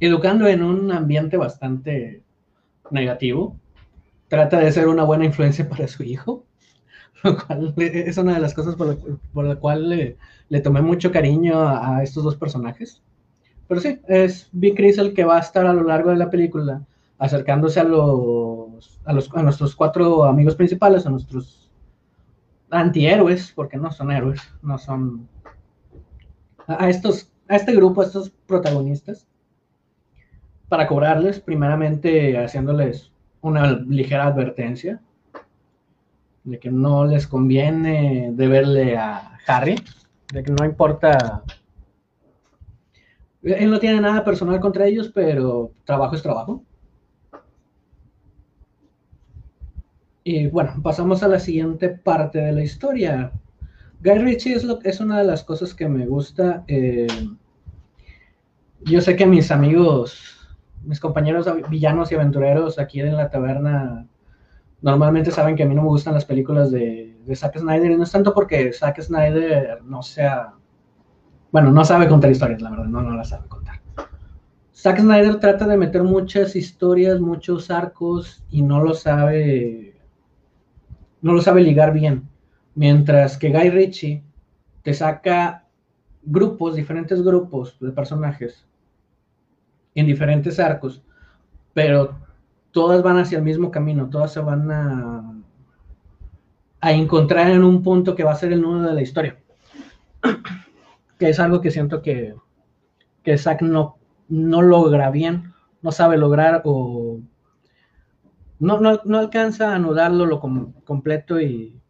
educando 0.00 0.46
en 0.46 0.62
un 0.62 0.92
ambiente 0.92 1.36
bastante 1.36 2.22
negativo, 2.90 3.56
trata 4.28 4.58
de 4.58 4.72
ser 4.72 4.88
una 4.88 5.04
buena 5.04 5.24
influencia 5.24 5.68
para 5.68 5.88
su 5.88 6.02
hijo, 6.02 6.44
lo 7.22 7.36
cual 7.46 7.74
es 7.76 8.18
una 8.18 8.34
de 8.34 8.40
las 8.40 8.54
cosas 8.54 8.76
por 8.76 9.44
la, 9.44 9.56
cual 9.56 9.88
le, 9.88 10.60
tomé 10.60 10.82
mucho 10.82 11.10
cariño 11.10 11.68
a, 11.68 12.02
estos 12.02 12.24
dos 12.24 12.36
personajes. 12.36 13.02
Pero 13.66 13.80
sí, 13.80 14.00
es 14.08 14.48
Big 14.52 14.76
Chris 14.76 14.98
el 14.98 15.14
que 15.14 15.24
va 15.24 15.36
a 15.36 15.40
estar 15.40 15.66
a 15.66 15.72
lo 15.72 15.84
largo 15.84 16.10
de 16.10 16.16
la 16.16 16.30
película 16.30 16.82
acercándose 17.18 17.80
a 17.80 17.84
los, 17.84 19.00
a 19.04 19.12
los 19.12 19.32
a 19.34 19.42
nuestros 19.42 19.74
cuatro 19.74 20.24
amigos 20.24 20.56
principales, 20.56 21.06
a 21.06 21.10
nuestros 21.10 21.70
antihéroes, 22.70 23.52
porque 23.52 23.78
no 23.78 23.90
son 23.92 24.10
héroes, 24.10 24.40
no 24.62 24.76
son 24.76 25.28
a 26.66 26.88
estos 26.88 27.30
a 27.48 27.56
este 27.56 27.74
grupo, 27.74 28.00
a 28.00 28.04
estos 28.06 28.30
protagonistas, 28.46 29.26
para 30.68 30.86
cobrarles, 30.86 31.40
primeramente 31.40 32.38
haciéndoles 32.38 33.12
una 33.42 33.70
ligera 33.72 34.26
advertencia 34.26 35.00
de 36.44 36.58
que 36.58 36.70
no 36.70 37.04
les 37.04 37.26
conviene 37.26 38.30
deberle 38.32 38.96
a 38.96 39.38
Harry, 39.46 39.76
de 40.32 40.42
que 40.42 40.50
no 40.50 40.64
importa 40.64 41.42
él 43.44 43.70
no 43.70 43.78
tiene 43.78 44.00
nada 44.00 44.24
personal 44.24 44.58
contra 44.58 44.86
ellos, 44.86 45.10
pero 45.14 45.72
trabajo 45.84 46.14
es 46.16 46.22
trabajo. 46.22 46.64
Y 50.22 50.46
bueno, 50.46 50.80
pasamos 50.82 51.22
a 51.22 51.28
la 51.28 51.38
siguiente 51.38 51.90
parte 51.90 52.38
de 52.38 52.52
la 52.52 52.62
historia. 52.62 53.32
Guy 54.04 54.18
Ritchie 54.18 54.54
es, 54.84 55.00
una 55.00 55.18
de 55.18 55.24
las 55.24 55.42
cosas 55.44 55.72
que 55.72 55.88
me 55.88 56.06
gusta. 56.06 56.62
Eh, 56.68 57.06
yo 58.82 59.00
sé 59.00 59.16
que 59.16 59.24
mis 59.24 59.50
amigos, 59.50 60.56
mis 60.82 61.00
compañeros 61.00 61.48
villanos 61.70 62.12
y 62.12 62.14
aventureros 62.14 62.78
aquí 62.78 63.00
en 63.00 63.16
la 63.16 63.30
taberna 63.30 64.06
normalmente 64.82 65.30
saben 65.30 65.56
que 65.56 65.62
a 65.62 65.66
mí 65.66 65.74
no 65.74 65.80
me 65.80 65.88
gustan 65.88 66.12
las 66.12 66.26
películas 66.26 66.70
de, 66.70 67.16
de 67.24 67.34
Zack 67.34 67.56
Snyder 67.56 67.92
y 67.92 67.96
no 67.96 68.02
es 68.02 68.12
tanto 68.12 68.34
porque 68.34 68.74
Zack 68.74 69.00
Snyder 69.00 69.82
no 69.82 70.02
sea, 70.02 70.52
bueno, 71.50 71.70
no 71.70 71.82
sabe 71.82 72.06
contar 72.06 72.30
historias, 72.30 72.60
la 72.60 72.68
verdad, 72.68 72.84
no, 72.84 73.00
no 73.00 73.16
las 73.16 73.30
sabe 73.30 73.48
contar. 73.48 73.80
Zack 74.74 75.00
Snyder 75.00 75.40
trata 75.40 75.66
de 75.66 75.78
meter 75.78 76.02
muchas 76.02 76.56
historias, 76.56 77.20
muchos 77.20 77.70
arcos 77.70 78.44
y 78.50 78.60
no 78.60 78.82
lo 78.82 78.92
sabe 78.92 79.94
no 81.22 81.32
lo 81.32 81.40
sabe 81.40 81.62
ligar 81.62 81.94
bien. 81.94 82.33
Mientras 82.74 83.38
que 83.38 83.50
Guy 83.50 83.70
Ritchie 83.70 84.22
te 84.82 84.94
saca 84.94 85.64
grupos, 86.22 86.74
diferentes 86.74 87.22
grupos 87.22 87.78
de 87.80 87.92
personajes 87.92 88.66
en 89.94 90.06
diferentes 90.06 90.58
arcos, 90.58 91.02
pero 91.72 92.16
todas 92.72 93.02
van 93.02 93.18
hacia 93.18 93.38
el 93.38 93.44
mismo 93.44 93.70
camino, 93.70 94.08
todas 94.10 94.32
se 94.32 94.40
van 94.40 94.70
a, 94.70 95.34
a 96.80 96.92
encontrar 96.92 97.50
en 97.50 97.62
un 97.62 97.82
punto 97.82 98.14
que 98.14 98.24
va 98.24 98.32
a 98.32 98.36
ser 98.36 98.52
el 98.52 98.62
nudo 98.62 98.82
de 98.82 98.94
la 98.94 99.02
historia. 99.02 99.38
que 101.18 101.28
es 101.28 101.38
algo 101.38 101.60
que 101.60 101.70
siento 101.70 102.02
que, 102.02 102.34
que 103.22 103.38
Zack 103.38 103.62
no, 103.62 103.98
no 104.28 104.62
logra 104.62 105.10
bien, 105.10 105.54
no 105.82 105.92
sabe 105.92 106.16
lograr 106.16 106.62
o 106.64 107.20
no, 108.58 108.80
no, 108.80 109.18
alcanza 109.18 109.70
a 109.70 109.76
anudarlo 109.76 110.26
lo 110.26 110.40
completo 110.40 111.40
y 111.40 111.80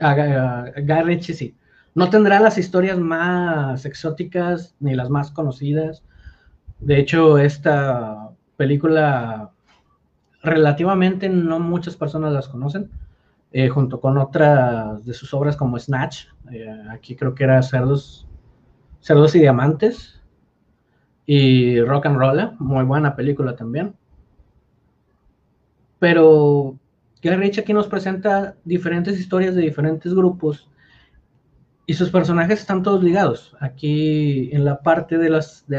a, 0.00 0.10
a, 0.10 1.20
sí. 1.20 1.56
No 1.94 2.10
tendrá 2.10 2.38
las 2.40 2.58
historias 2.58 2.98
más 2.98 3.84
exóticas 3.84 4.76
ni 4.78 4.94
las 4.94 5.10
más 5.10 5.30
conocidas. 5.30 6.04
De 6.78 6.98
hecho, 6.98 7.38
esta 7.38 8.30
película 8.56 9.50
relativamente 10.42 11.28
no 11.28 11.58
muchas 11.58 11.96
personas 11.96 12.32
las 12.32 12.48
conocen, 12.48 12.90
eh, 13.52 13.68
junto 13.68 14.00
con 14.00 14.18
otras 14.18 15.04
de 15.04 15.14
sus 15.14 15.34
obras 15.34 15.56
como 15.56 15.78
Snatch. 15.78 16.26
Eh, 16.52 16.84
aquí 16.90 17.16
creo 17.16 17.34
que 17.34 17.44
era 17.44 17.62
Cerdos, 17.62 18.26
Cerdos 19.00 19.34
y 19.34 19.40
Diamantes. 19.40 20.20
Y 21.26 21.80
Rock 21.82 22.06
and 22.06 22.16
Roll, 22.16 22.52
muy 22.58 22.84
buena 22.84 23.14
película 23.14 23.54
también. 23.54 23.94
Pero 25.98 26.78
Gary 27.22 27.50
aquí 27.58 27.72
nos 27.72 27.88
presenta 27.88 28.56
diferentes 28.64 29.18
historias 29.18 29.54
de 29.54 29.62
diferentes 29.62 30.14
grupos 30.14 30.70
y 31.86 31.94
sus 31.94 32.10
personajes 32.10 32.60
están 32.60 32.82
todos 32.82 33.02
ligados. 33.02 33.56
Aquí 33.60 34.50
en 34.52 34.64
la 34.64 34.80
parte 34.80 35.18
de 35.18 35.30
las, 35.30 35.66
de 35.66 35.78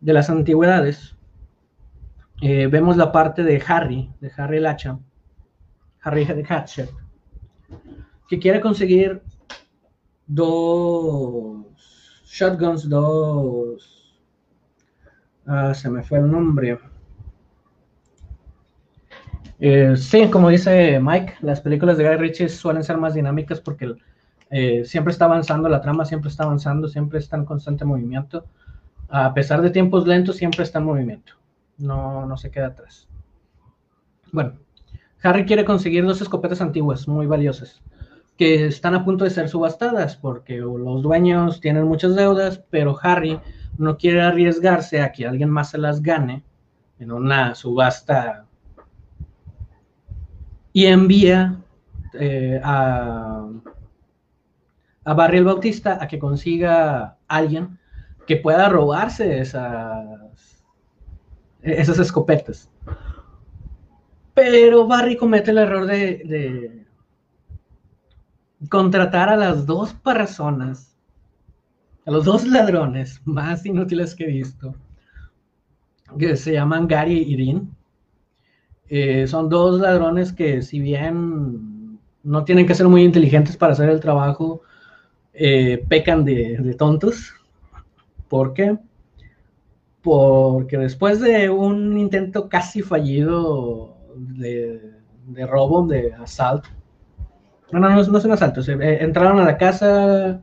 de 0.00 0.12
las 0.12 0.30
antigüedades, 0.30 1.16
eh, 2.42 2.66
vemos 2.66 2.96
la 2.96 3.10
parte 3.10 3.42
de 3.42 3.62
Harry, 3.66 4.12
de 4.20 4.30
Harry 4.36 4.58
el 4.58 4.66
hacha, 4.66 4.98
Harry 6.02 6.26
Hatchet, 6.48 6.90
que 8.28 8.38
quiere 8.38 8.60
conseguir 8.60 9.22
dos 10.26 11.64
shotguns, 12.26 12.88
dos... 12.88 14.20
Ah, 15.46 15.74
se 15.74 15.90
me 15.90 16.02
fue 16.02 16.18
el 16.18 16.30
nombre 16.30 16.78
eh, 19.60 19.96
sí, 19.96 20.28
como 20.28 20.48
dice 20.48 20.98
Mike, 21.00 21.34
las 21.40 21.60
películas 21.60 21.96
de 21.96 22.08
Guy 22.08 22.16
Ritchie 22.16 22.48
suelen 22.48 22.84
ser 22.84 22.98
más 22.98 23.14
dinámicas 23.14 23.60
porque 23.60 23.94
eh, 24.50 24.84
siempre 24.84 25.12
está 25.12 25.24
avanzando 25.26 25.68
la 25.68 25.80
trama, 25.80 26.04
siempre 26.04 26.30
está 26.30 26.44
avanzando, 26.44 26.88
siempre 26.88 27.18
está 27.18 27.36
en 27.36 27.44
constante 27.44 27.84
movimiento. 27.84 28.44
A 29.08 29.32
pesar 29.34 29.62
de 29.62 29.70
tiempos 29.70 30.06
lentos, 30.06 30.36
siempre 30.36 30.62
está 30.62 30.78
en 30.78 30.86
movimiento. 30.86 31.34
No, 31.78 32.26
no 32.26 32.36
se 32.36 32.50
queda 32.50 32.68
atrás. 32.68 33.08
Bueno, 34.32 34.54
Harry 35.22 35.44
quiere 35.44 35.64
conseguir 35.64 36.04
dos 36.04 36.20
escopetas 36.20 36.60
antiguas 36.60 37.06
muy 37.08 37.26
valiosas 37.26 37.82
que 38.36 38.66
están 38.66 38.94
a 38.94 39.04
punto 39.04 39.24
de 39.24 39.30
ser 39.30 39.48
subastadas 39.48 40.16
porque 40.16 40.56
los 40.58 41.02
dueños 41.02 41.60
tienen 41.60 41.84
muchas 41.84 42.16
deudas, 42.16 42.62
pero 42.70 42.98
Harry 43.02 43.40
no 43.78 43.96
quiere 43.96 44.22
arriesgarse 44.22 45.00
a 45.00 45.12
que 45.12 45.26
alguien 45.26 45.50
más 45.50 45.70
se 45.70 45.78
las 45.78 46.02
gane 46.02 46.42
en 46.98 47.12
una 47.12 47.54
subasta 47.54 48.46
y 50.74 50.86
envía 50.86 51.56
eh, 52.14 52.60
a, 52.62 53.48
a 55.04 55.14
Barry 55.14 55.38
el 55.38 55.44
Bautista 55.44 56.02
a 56.02 56.08
que 56.08 56.18
consiga 56.18 57.16
alguien 57.28 57.78
que 58.26 58.36
pueda 58.36 58.68
robarse 58.68 59.38
esas, 59.38 60.64
esas 61.62 61.98
escopetas. 62.00 62.68
Pero 64.34 64.88
Barry 64.88 65.16
comete 65.16 65.52
el 65.52 65.58
error 65.58 65.86
de, 65.86 66.22
de 66.24 66.86
contratar 68.68 69.28
a 69.28 69.36
las 69.36 69.64
dos 69.64 69.94
personas, 69.94 70.96
a 72.04 72.10
los 72.10 72.24
dos 72.24 72.48
ladrones 72.48 73.22
más 73.24 73.64
inútiles 73.64 74.12
que 74.12 74.24
he 74.24 74.28
visto, 74.28 74.74
que 76.18 76.34
se 76.36 76.52
llaman 76.54 76.88
Gary 76.88 77.22
y 77.28 77.36
Dean. 77.36 77.76
Eh, 78.88 79.26
son 79.26 79.48
dos 79.48 79.80
ladrones 79.80 80.32
que 80.32 80.62
si 80.62 80.80
bien 80.80 81.98
no 82.22 82.44
tienen 82.44 82.66
que 82.66 82.74
ser 82.74 82.88
muy 82.88 83.02
inteligentes 83.02 83.56
para 83.56 83.72
hacer 83.72 83.88
el 83.88 84.00
trabajo, 84.00 84.62
eh, 85.32 85.84
pecan 85.88 86.24
de, 86.24 86.74
tontos. 86.78 87.34
¿Por 88.28 88.54
qué? 88.54 88.78
Porque 90.02 90.78
después 90.78 91.20
de 91.20 91.50
un 91.50 91.98
intento 91.98 92.48
casi 92.48 92.82
fallido 92.82 93.96
de, 94.16 94.96
robo, 95.46 95.86
de 95.86 96.12
asalto, 96.14 96.68
no, 97.72 97.80
no, 97.80 97.88
no, 97.90 98.00
es 98.00 98.24
un 98.24 98.32
asalto, 98.32 98.60
eh, 98.60 98.98
entraron 99.02 99.38
a 99.40 99.44
la 99.44 99.56
casa, 99.56 100.40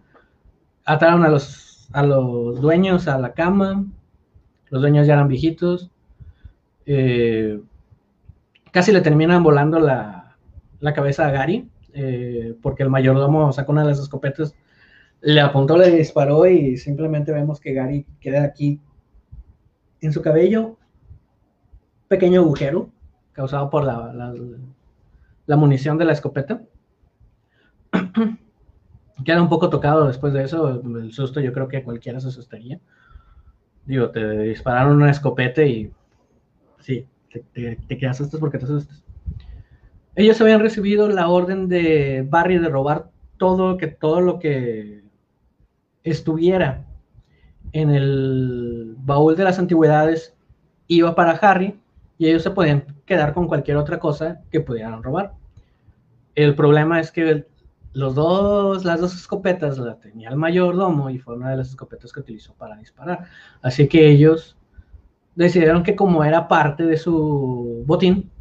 ataron 0.84 1.24
a 1.24 1.30
los, 1.30 1.88
a 1.94 2.04
los 2.04 2.60
dueños 2.60 3.08
a 3.08 3.18
la 3.18 3.34
cama, 3.34 3.86
los 4.70 4.82
dueños 4.82 5.08
ya 5.08 5.14
eran 5.14 5.28
viejitos, 5.28 5.92
eh, 6.86 7.62
casi 8.72 8.92
le 8.92 9.01
terminan 9.01 9.44
volando 9.44 9.80
la, 9.80 10.36
cabeza 10.96 11.28
a 11.28 11.32
Gary, 11.32 11.70
eh, 11.94 12.56
porque 12.62 12.84
el 12.84 12.90
mayordomo 12.90 13.51
sacó 13.51 13.72
una 13.72 13.84
de 13.84 13.90
las 13.90 14.00
escopetas, 14.00 14.56
le 15.22 15.40
apuntó, 15.42 15.78
le 15.78 15.92
disparó 15.92 16.48
y 16.48 16.78
simplemente 16.78 17.32
vemos 17.32 17.60
que 17.60 17.74
Gary 17.74 18.06
queda 18.20 18.44
aquí 18.44 18.80
en 20.01 20.12
su 20.12 20.22
cabello, 20.22 20.78
pequeño 22.08 22.42
agujero 22.42 22.90
causado 23.34 23.70
por 23.70 23.84
la, 23.84 24.34
la 25.46 25.56
munición 25.58 25.98
de 25.98 26.06
la 26.06 26.13
escopeta. 26.13 26.62
Queda 29.25 29.42
un 29.42 29.50
poco 29.50 29.70
tocado 29.70 30.08
después 30.08 30.34
de 30.34 30.44
eso, 30.44 30.82
el 30.82 31.12
susto 31.12 31.42
yo 31.42 31.54
creo 31.54 31.68
que 31.68 31.84
cualquiera 31.84 32.20
se 32.20 32.30
asustaría. 32.30 32.80
Digo, 33.86 34.10
te 34.10 34.25
dispararon 34.40 34.96
una 34.96 35.12
escopeta 35.12 35.63
y 35.63 35.92
sí, 36.80 37.06
te, 37.32 37.76
te, 37.76 37.98
quedas 37.98 38.20
asustas 38.20 38.40
porque 38.40 38.58
te 38.58 38.66
asustas. 38.66 39.04
Ellos 40.16 40.40
habían 40.42 40.60
recibido 40.60 41.08
la 41.08 41.30
orden 41.30 41.68
de 41.68 42.26
Barry 42.30 42.58
de 42.58 42.70
robar 42.70 43.10
todo, 43.38 43.77
que, 43.77 43.88
todo 43.88 44.22
lo 44.22 44.40
que 44.40 45.03
estuviera 46.03 46.86
en 47.74 47.90
el 47.90 48.96
baúl 49.00 49.36
de 49.36 49.44
las 49.44 49.60
antigüedades 49.60 50.36
iba 50.88 51.16
para 51.16 51.32
Harry 51.32 51.79
y 52.18 52.27
ellos 52.27 52.44
se 52.44 52.51
podían 52.51 52.86
quedar 53.05 53.34
con 53.34 53.48
cualquier 53.48 53.77
otra 53.77 54.00
cosa 54.00 54.42
que 54.51 54.60
pudieran 54.60 55.01
robar. 55.01 55.34
El 56.36 56.55
problema 56.55 57.00
es 57.00 57.12
que 57.12 57.46
los 57.94 58.16
dos, 58.16 58.86
las 58.86 59.01
dos 59.01 59.14
escopetas 59.16 59.77
las 59.77 60.00
tenía 60.00 60.29
el 60.29 60.36
mayordomo 60.36 61.10
y 61.10 61.18
fue 61.18 61.36
una 61.36 61.50
de 61.50 61.58
las 61.58 61.70
escopetas 61.70 62.12
que 62.12 62.20
utilizó 62.20 62.53
para 62.53 62.77
disparar. 62.77 63.25
Así 63.62 63.88
que 63.88 64.10
ellos 64.10 64.58
decidieron 65.35 65.83
que 65.83 65.96
como 65.96 66.24
era 66.24 66.48
parte 66.48 66.85
de 66.85 66.98
su 66.98 67.83
botín, 67.85 68.31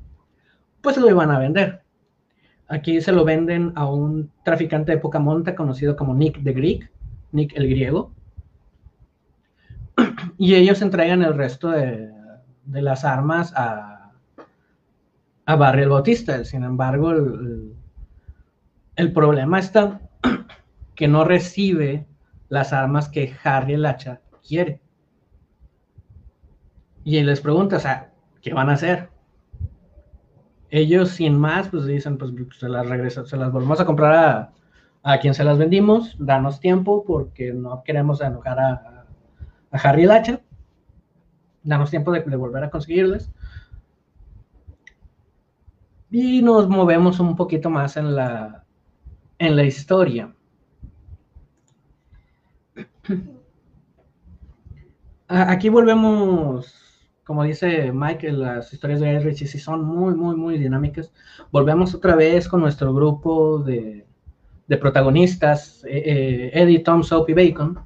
pues 0.80 0.96
lo 0.96 1.08
iban 1.08 1.30
a 1.30 1.38
vender. 1.38 1.82
Aquí 2.68 3.00
se 3.00 3.12
lo 3.12 3.24
venden 3.24 3.72
a 3.74 3.86
un 3.86 4.30
traficante 4.44 4.92
de 4.92 4.98
poca 4.98 5.18
monta 5.18 5.54
conocido 5.54 5.96
como 5.96 6.14
Nick 6.14 6.42
the 6.42 6.52
Greek, 6.52 6.90
Nick 7.32 7.56
el 7.56 7.68
griego. 7.68 8.12
Y 10.38 10.54
ellos 10.54 10.80
entregan 10.80 11.22
el 11.22 11.34
resto 11.34 11.70
de, 11.70 12.10
las 12.66 13.04
armas 13.04 13.52
a, 13.54 14.12
a 15.44 15.56
Barry 15.56 15.82
el 15.82 15.88
Bautista. 15.90 16.44
Sin 16.44 16.62
embargo, 16.62 17.10
el, 17.10 17.74
el 18.96 19.12
problema 19.12 19.58
está 19.58 20.00
que 20.94 21.08
no 21.08 21.24
recibe 21.24 22.06
las 22.48 22.72
armas 22.72 23.08
que 23.08 23.34
Harry 23.42 23.74
el 23.74 23.86
hacha 23.86 24.20
quiere. 24.46 24.80
Y 27.04 27.22
les 27.22 27.40
pregunta, 27.40 27.76
o 27.76 27.80
sea, 27.80 28.10
¿qué 28.42 28.52
van 28.52 28.68
a 28.68 28.74
hacer? 28.74 29.08
Ellos 30.70 31.10
sin 31.10 31.38
más, 31.38 31.68
pues 31.68 31.86
dicen, 31.86 32.18
pues 32.18 32.32
se 32.58 32.68
las 32.68 32.86
regresa, 32.88 33.24
se 33.24 33.36
las 33.36 33.50
volvemos 33.50 33.80
a 33.80 33.86
comprar 33.86 34.52
a, 35.02 35.18
quien 35.18 35.34
se 35.34 35.44
las 35.44 35.58
vendimos, 35.58 36.14
danos 36.18 36.60
tiempo 36.60 37.04
porque 37.04 37.52
no 37.52 37.82
queremos 37.82 38.20
enojar 38.20 38.60
a, 38.60 39.06
Harry 39.72 40.04
el 40.04 40.10
hacha, 40.10 40.40
danos 41.62 41.90
tiempo 41.90 42.12
de, 42.12 42.20
de 42.22 42.36
volver 42.36 42.64
a 42.64 42.70
conseguirles. 42.70 43.30
Y 46.10 46.42
nos 46.42 46.68
movemos 46.68 47.20
un 47.20 47.36
poquito 47.36 47.70
más 47.70 47.96
en 47.96 48.14
la, 48.16 48.64
en 49.38 49.56
la 49.56 49.64
historia. 49.64 50.34
Aquí 55.28 55.68
volvemos, 55.68 56.74
como 57.30 57.44
dice 57.44 57.92
Mike, 57.92 58.32
las 58.32 58.72
historias 58.72 58.98
de 58.98 59.20
Richie 59.20 59.46
sí 59.46 59.60
son 59.60 59.84
muy, 59.84 60.14
muy, 60.16 60.34
muy 60.34 60.58
dinámicas. 60.58 61.12
Volvemos 61.52 61.94
otra 61.94 62.16
vez 62.16 62.48
con 62.48 62.60
nuestro 62.60 62.92
grupo 62.92 63.60
de, 63.60 64.04
protagonistas, 64.80 65.84
eh, 65.84 66.02
eh, 66.06 66.50
Eddie, 66.54 66.80
Tom, 66.80 67.04
Soap 67.04 67.30
y 67.30 67.34
Bacon, 67.34 67.78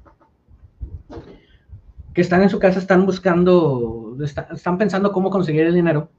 que 2.11 2.21
están 2.21 2.41
en 2.41 2.49
su 2.49 2.57
casa, 2.57 2.79
están 2.79 3.05
buscando, 3.05 4.17
están 4.51 4.79
pensando 4.79 5.11
cómo 5.11 5.29
conseguir 5.29 5.67
el 5.67 5.75
dinero 5.75 6.09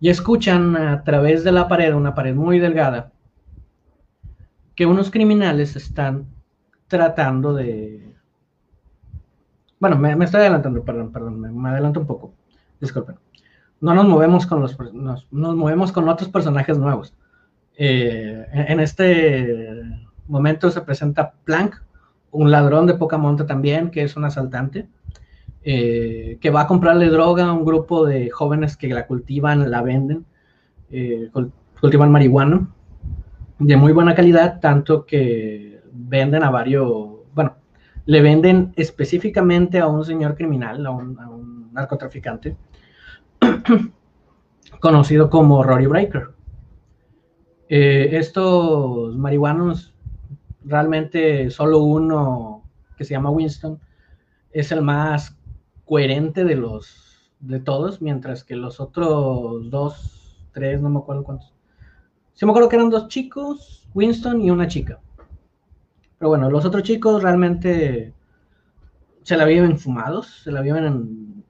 y 0.00 0.08
escuchan 0.08 0.76
a 0.78 1.04
través 1.04 1.44
de 1.44 1.52
la 1.52 1.68
pared, 1.68 1.94
una 1.94 2.14
pared 2.14 2.34
muy 2.34 2.58
delgada, 2.58 3.12
que 4.74 4.86
unos 4.86 5.10
criminales 5.10 5.76
están 5.76 6.24
tratando 6.88 7.52
de... 7.52 8.11
Bueno, 9.82 9.98
me, 9.98 10.24
estoy 10.24 10.42
adelantando, 10.42 10.84
perdón, 10.84 11.10
perdón, 11.10 11.40
me, 11.40 11.68
adelanto 11.68 11.98
un 11.98 12.06
poco, 12.06 12.32
disculpen. 12.80 13.16
No 13.80 13.94
nos 13.94 14.06
movemos 14.06 14.46
con 14.46 14.60
los, 14.60 14.78
nos, 14.92 15.26
movemos 15.32 15.90
con 15.90 16.08
otros 16.08 16.30
personajes 16.30 16.78
nuevos. 16.78 17.12
Eh, 17.76 18.46
en, 18.52 18.78
este 18.78 19.82
momento 20.28 20.70
se 20.70 20.82
presenta 20.82 21.32
Plank, 21.42 21.82
un 22.30 22.52
ladrón 22.52 22.86
de 22.86 22.94
poca 22.94 23.18
monta 23.18 23.44
también, 23.44 23.90
que 23.90 24.04
es 24.04 24.16
un 24.16 24.24
asaltante. 24.24 24.86
Eh, 25.64 26.38
que 26.40 26.50
va 26.50 26.60
a 26.60 26.66
comprarle 26.68 27.08
droga 27.08 27.46
a 27.46 27.52
un 27.52 27.64
grupo 27.64 28.06
de 28.06 28.30
jóvenes 28.30 28.76
que 28.76 28.86
la 28.86 29.08
cultivan, 29.08 29.68
la 29.68 29.82
venden, 29.82 30.24
eh, 30.92 31.28
cultivan 31.80 32.12
marihuana 32.12 32.68
de 33.58 33.76
muy 33.76 33.92
buena 33.92 34.14
calidad, 34.14 34.60
tanto 34.60 35.06
que 35.06 35.82
venden 35.92 36.44
a 36.44 36.50
varios, 36.50 37.24
bueno, 37.34 37.56
le 38.04 38.20
venden 38.20 38.72
específicamente 38.76 39.78
a 39.78 39.86
un 39.86 40.04
señor 40.04 40.36
criminal, 40.36 40.84
a 40.86 40.90
un, 40.90 41.70
narcotraficante, 41.72 42.56
conocido 44.80 45.30
como 45.30 45.62
Rory 45.62 45.86
Breaker. 45.86 46.30
Eh, 47.68 48.10
estos 48.12 49.16
marihuanos, 49.16 49.94
realmente 50.64 51.50
solo 51.50 51.78
uno 51.78 52.64
que 52.96 53.04
se 53.04 53.14
llama 53.14 53.30
Winston, 53.30 53.80
es 54.52 54.70
el 54.70 54.82
más 54.82 55.38
coherente 55.86 56.44
de 56.44 56.56
los 56.56 57.12
de 57.40 57.58
todos, 57.58 58.00
mientras 58.00 58.44
que 58.44 58.54
los 58.54 58.78
otros 58.80 59.68
dos, 59.70 60.48
tres, 60.52 60.80
no 60.80 60.90
me 60.90 61.00
acuerdo 61.00 61.24
cuántos. 61.24 61.52
Sí 62.34 62.46
me 62.46 62.52
acuerdo 62.52 62.68
que 62.68 62.76
eran 62.76 62.90
dos 62.90 63.08
chicos, 63.08 63.88
Winston 63.94 64.40
y 64.40 64.50
una 64.50 64.68
chica. 64.68 65.00
Pero 66.22 66.28
bueno, 66.28 66.48
los 66.50 66.64
otros 66.64 66.84
chicos 66.84 67.20
realmente 67.20 68.14
se 69.24 69.36
la 69.36 69.44
viven 69.44 69.76
fumados, 69.76 70.42
se 70.44 70.52
la 70.52 70.60
viven 70.60 71.42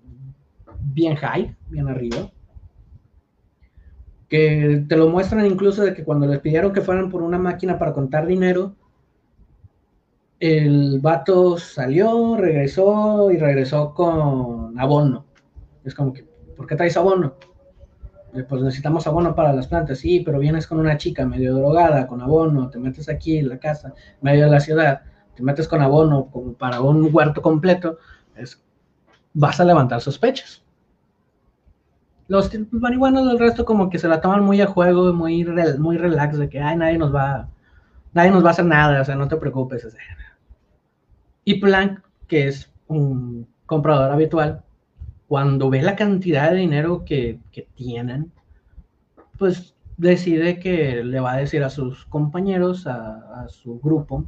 bien 0.95 1.15
high, 1.15 1.55
bien 1.69 1.89
arriba. 1.89 2.31
Que 4.31 4.87
te 4.89 4.97
lo 4.97 5.11
muestran 5.11 5.45
incluso 5.45 5.83
de 5.83 5.93
que 5.93 6.05
cuando 6.05 6.27
les 6.27 6.41
pidieron 6.41 6.73
que 6.73 6.81
fueran 6.81 7.11
por 7.11 7.21
una 7.21 7.37
máquina 7.37 7.79
para 7.79 7.93
contar 7.93 8.27
dinero, 8.27 8.75
el 10.41 11.01
vato 11.01 11.59
salió, 11.59 12.39
regresó 12.39 13.31
y 13.31 13.37
regresó 13.37 13.93
con 13.93 14.81
abono. 14.81 15.27
Es 15.85 15.95
como 15.95 16.15
que, 16.15 16.25
¿por 16.57 16.67
qué 16.67 16.77
traes 16.77 16.97
abono? 16.97 17.35
Eh, 18.35 18.45
pues 18.49 18.63
necesitamos 18.63 19.07
abono 19.07 19.35
para 19.35 19.53
las 19.53 19.67
plantas, 19.67 19.99
sí, 19.99 20.21
pero 20.21 20.39
vienes 20.39 20.67
con 20.67 20.79
una 20.81 20.97
chica 20.97 21.27
medio 21.27 21.55
drogada, 21.55 22.07
con 22.07 22.23
abono, 22.23 22.71
te 22.71 22.79
metes 22.79 23.09
aquí 23.09 23.37
en 23.39 23.51
la 23.51 23.59
casa, 23.59 23.93
medio 24.23 24.47
de 24.47 24.51
la 24.51 24.61
ciudad, 24.61 25.03
te 25.37 25.43
metes 25.43 25.69
con 25.69 25.83
abono 25.83 26.27
como 26.31 26.55
para 26.55 26.81
un 26.81 27.11
huerto 27.13 27.43
completo, 27.43 27.99
vas 29.35 29.61
a 29.61 29.65
levantar 29.65 30.01
sospechas. 30.01 30.63
Los 32.29 32.51
marihuanos 32.71 33.27
del 33.27 33.39
resto 33.39 33.67
como 33.67 33.91
que 33.91 33.99
se 33.99 34.09
la 34.09 34.23
toman 34.23 34.43
muy 34.43 34.61
a 34.63 34.67
juego, 34.67 35.13
muy, 35.13 35.45
muy 35.79 35.99
relax, 35.99 36.39
de 36.39 36.49
que, 36.49 36.61
ay, 36.61 36.77
nadie 36.79 36.97
nos 36.97 37.15
va, 37.15 37.51
nadie 38.15 38.31
nos 38.31 38.43
va 38.43 38.49
a 38.49 38.53
hacer 38.53 38.65
nada, 38.65 39.03
o 39.03 39.05
sea, 39.05 39.17
no 39.17 39.29
te 39.29 39.37
preocupes. 39.37 39.87
Y 41.45 41.61
Plank, 41.61 42.01
que 42.27 42.49
es 42.49 42.73
un 42.87 43.47
comprador 43.67 44.11
habitual, 44.11 44.63
cuando 45.33 45.71
ve 45.71 45.81
la 45.81 45.97
cantidad 45.97 46.51
de 46.51 46.59
dinero 46.59 47.07
que, 47.07 47.41
tienen, 47.75 48.31
pues 49.39 49.75
decide 49.97 50.59
que 50.59 51.03
le 51.03 51.21
va 51.21 51.33
a 51.33 51.37
decir 51.39 51.65
a 51.65 51.71
sus 51.71 52.05
compañeros, 52.05 52.87
a, 52.87 53.49
su 53.49 53.81
grupo, 53.81 54.27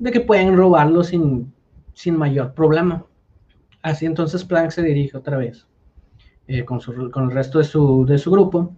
de 0.00 0.10
que 0.10 0.18
pueden 0.18 0.56
robarlo 0.56 1.04
sin, 1.04 1.54
sin, 1.92 2.16
mayor 2.16 2.54
problema. 2.54 3.06
Así 3.82 4.04
entonces 4.04 4.44
Plank 4.44 4.72
se 4.72 4.82
dirige 4.82 5.16
otra 5.16 5.36
vez 5.36 5.68
eh, 6.48 6.64
con, 6.64 6.80
con, 7.12 7.26
el 7.26 7.30
resto 7.30 7.58
de 7.58 7.64
su, 7.64 8.04
de 8.04 8.18
su, 8.18 8.32
grupo, 8.32 8.74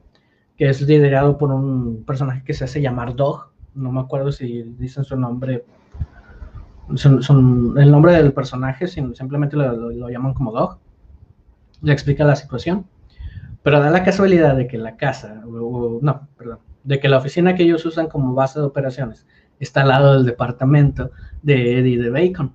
que 0.55 0.68
es 0.68 0.83
liderado 0.83 1.38
por 1.38 1.50
un 1.50 2.05
personaje 2.05 2.44
que 2.44 2.52
se 2.52 2.64
hace 2.64 2.83
llamar 2.83 3.16
Dog. 3.16 3.52
No 3.74 3.90
me 3.90 4.00
acuerdo 4.00 4.33
si 4.33 4.64
dicen 4.79 5.02
su 5.02 5.16
nombre, 5.16 5.64
son, 6.94 7.74
el 7.79 7.90
nombre 7.90 8.12
del 8.12 8.35
personaje, 8.35 8.87
simplemente 8.87 9.57
lo, 9.57 9.74
lo 9.92 10.11
llaman 10.11 10.35
como 10.35 10.52
Dog. 10.52 10.79
Le 11.82 11.92
explica 11.92 12.24
la 12.24 12.36
situación 12.36 12.86
pero 13.66 13.80
da 13.80 13.90
la 13.90 14.04
casualidad 14.04 14.54
de 14.54 14.68
que 14.68 14.78
la 14.78 14.96
casa, 14.96 15.42
no, 15.44 16.28
perdón, 16.38 16.60
de 16.84 17.00
que 17.00 17.08
la 17.08 17.16
oficina 17.16 17.56
que 17.56 17.64
ellos 17.64 17.84
usan 17.84 18.06
como 18.06 18.32
base 18.32 18.60
de 18.60 18.64
operaciones 18.64 19.26
está 19.58 19.82
al 19.82 19.88
lado 19.88 20.12
del 20.14 20.24
departamento 20.24 21.10
de 21.42 21.80
Eddie 21.80 22.00
de 22.00 22.10
Bacon. 22.10 22.52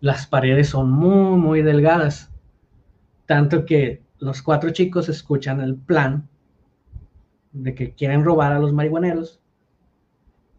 Las 0.00 0.26
paredes 0.26 0.68
son 0.68 0.90
muy, 0.90 1.38
muy 1.38 1.62
delgadas, 1.62 2.30
tanto 3.24 3.64
que 3.64 4.02
los 4.18 4.42
cuatro 4.42 4.68
chicos 4.68 5.08
escuchan 5.08 5.62
el 5.62 5.76
plan 5.76 6.28
de 7.52 7.74
que 7.74 7.94
quieren 7.94 8.22
robar 8.22 8.52
a 8.52 8.58
los 8.58 8.74
marihuaneros 8.74 9.40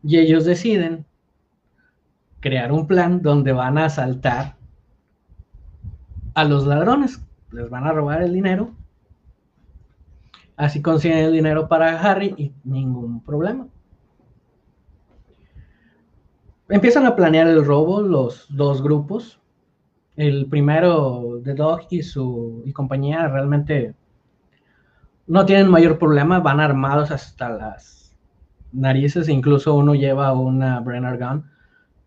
y 0.01 0.17
ellos 0.17 0.45
deciden 0.45 1.05
crear 2.39 2.71
un 2.71 2.88
plan 2.88 3.21
donde 3.21 3.51
van 3.51 3.77
a 3.77 3.86
asaltar 3.86 4.55
a 6.34 6.43
los 6.43 6.65
ladrones, 6.65 7.21
les 7.56 7.70
van 7.70 7.88
a 7.88 7.94
robar 7.94 8.22
el 8.22 8.34
dinero 8.34 8.72
Así 10.58 10.82
consiguen 10.82 11.18
el 11.18 11.34
dinero 11.34 11.68
para 11.68 12.00
Harry 12.00 12.34
y 12.38 12.54
ningún 12.63 13.22
problema. 13.22 13.68
Empiezan 16.70 17.06
a 17.06 17.15
planear 17.15 17.48
el 17.48 17.63
robo 17.63 18.02
los 18.02 18.48
dos 18.50 18.82
grupos. 18.82 19.39
El 20.15 20.48
primero, 20.48 21.41
The 21.44 21.54
Dog 21.56 21.88
y 21.89 22.04
su 22.04 22.63
y 22.65 22.72
compañía, 22.72 23.28
realmente 23.28 23.96
no 25.28 25.46
tienen 25.46 25.70
mayor 25.70 26.00
problema, 26.00 26.39
van 26.39 26.62
armados 26.62 27.12
hasta 27.12 27.50
las 27.50 28.15
narices, 28.72 29.28
incluso 29.28 29.76
uno 29.76 29.94
lleva 29.94 30.32
una 30.34 30.80
Brenner 30.80 31.18
Gun, 31.18 31.46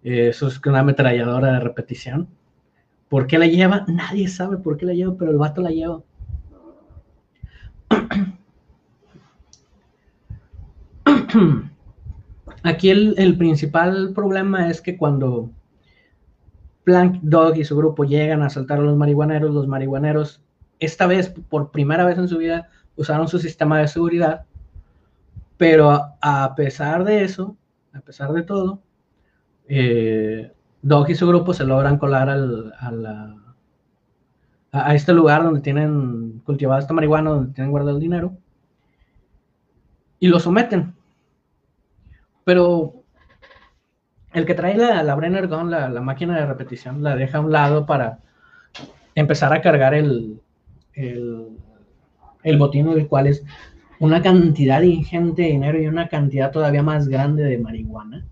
eso 0.02 0.46
es 0.46 0.60
una 0.64 0.80
ametralladora 0.80 1.52
de 1.52 1.60
repetición. 1.60 2.28
¿Por 3.08 3.26
qué 3.26 3.38
la 3.38 3.46
lleva? 3.46 3.84
Nadie 3.88 4.28
sabe 4.28 4.58
por 4.58 4.76
qué 4.76 4.86
la 4.86 4.94
lleva, 4.94 5.16
pero 5.18 5.30
el 5.30 5.38
vato 5.38 5.62
la 5.62 5.70
lleva. 5.70 6.02
Aquí 12.62 12.90
el, 12.90 13.36
principal 13.38 14.12
problema 14.14 14.68
es 14.70 14.80
que 14.82 14.96
cuando 14.96 15.50
Plank 16.84 17.20
Dog 17.22 17.56
y 17.56 17.64
su 17.64 17.76
grupo 17.76 18.04
llegan 18.04 18.42
a 18.42 18.46
asaltar 18.46 18.78
a 18.78 18.82
los 18.82 18.96
marihuaneros, 18.96 19.54
los 19.54 19.68
marihuaneros, 19.68 20.42
esta 20.80 21.06
vez, 21.06 21.32
por 21.48 21.70
primera 21.70 22.04
vez 22.04 22.18
en 22.18 22.28
su 22.28 22.38
vida, 22.38 22.68
usaron 22.96 23.28
su 23.28 23.38
sistema 23.38 23.78
de 23.78 23.88
seguridad, 23.88 24.44
pero 25.56 25.90
a, 26.20 26.54
pesar 26.56 27.04
de 27.04 27.24
eso, 27.24 27.56
a 27.92 28.00
pesar 28.00 28.32
de 28.32 28.42
todo, 28.42 28.82
eh, 29.68 30.52
Dog 30.82 31.10
y 31.10 31.14
su 31.14 31.26
grupo 31.26 31.52
se 31.52 31.64
logran 31.64 31.98
colar 31.98 32.30
a, 32.30 33.34
a, 34.72 34.94
este 34.94 35.12
lugar 35.12 35.42
donde 35.42 35.60
tienen 35.60 36.40
cultivado 36.44 36.80
esta 36.80 36.94
marihuana, 36.94 37.30
donde 37.30 37.52
tienen 37.52 37.70
guardado 37.70 37.96
el 37.96 38.02
dinero, 38.02 38.36
y 40.20 40.28
lo 40.28 40.38
someten. 40.38 40.94
Pero 42.44 42.98
el 44.32 44.46
que 44.46 44.54
trae 44.54 44.76
la, 44.76 45.14
Brenner 45.14 45.48
Gun, 45.48 45.70
la, 45.70 45.88
máquina 46.00 46.36
de 46.36 46.46
repetición, 46.46 47.02
la 47.02 47.16
deja 47.16 47.38
a 47.38 47.40
un 47.40 47.52
lado 47.52 47.86
para 47.86 48.20
empezar 49.14 49.52
a 49.52 49.60
cargar 49.60 49.94
el, 49.94 50.40
el, 50.94 52.58
botín, 52.58 52.88
el 52.88 53.08
cual 53.08 53.26
es 53.26 53.44
una 53.98 54.22
cantidad 54.22 54.82
ingente 54.82 55.42
de 55.42 55.48
dinero 55.48 55.80
y 55.80 55.86
una 55.86 56.08
cantidad 56.08 56.52
todavía 56.52 56.82
más 56.82 57.08
grande 57.08 57.42
de 57.42 57.58
marihuana, 57.58 58.24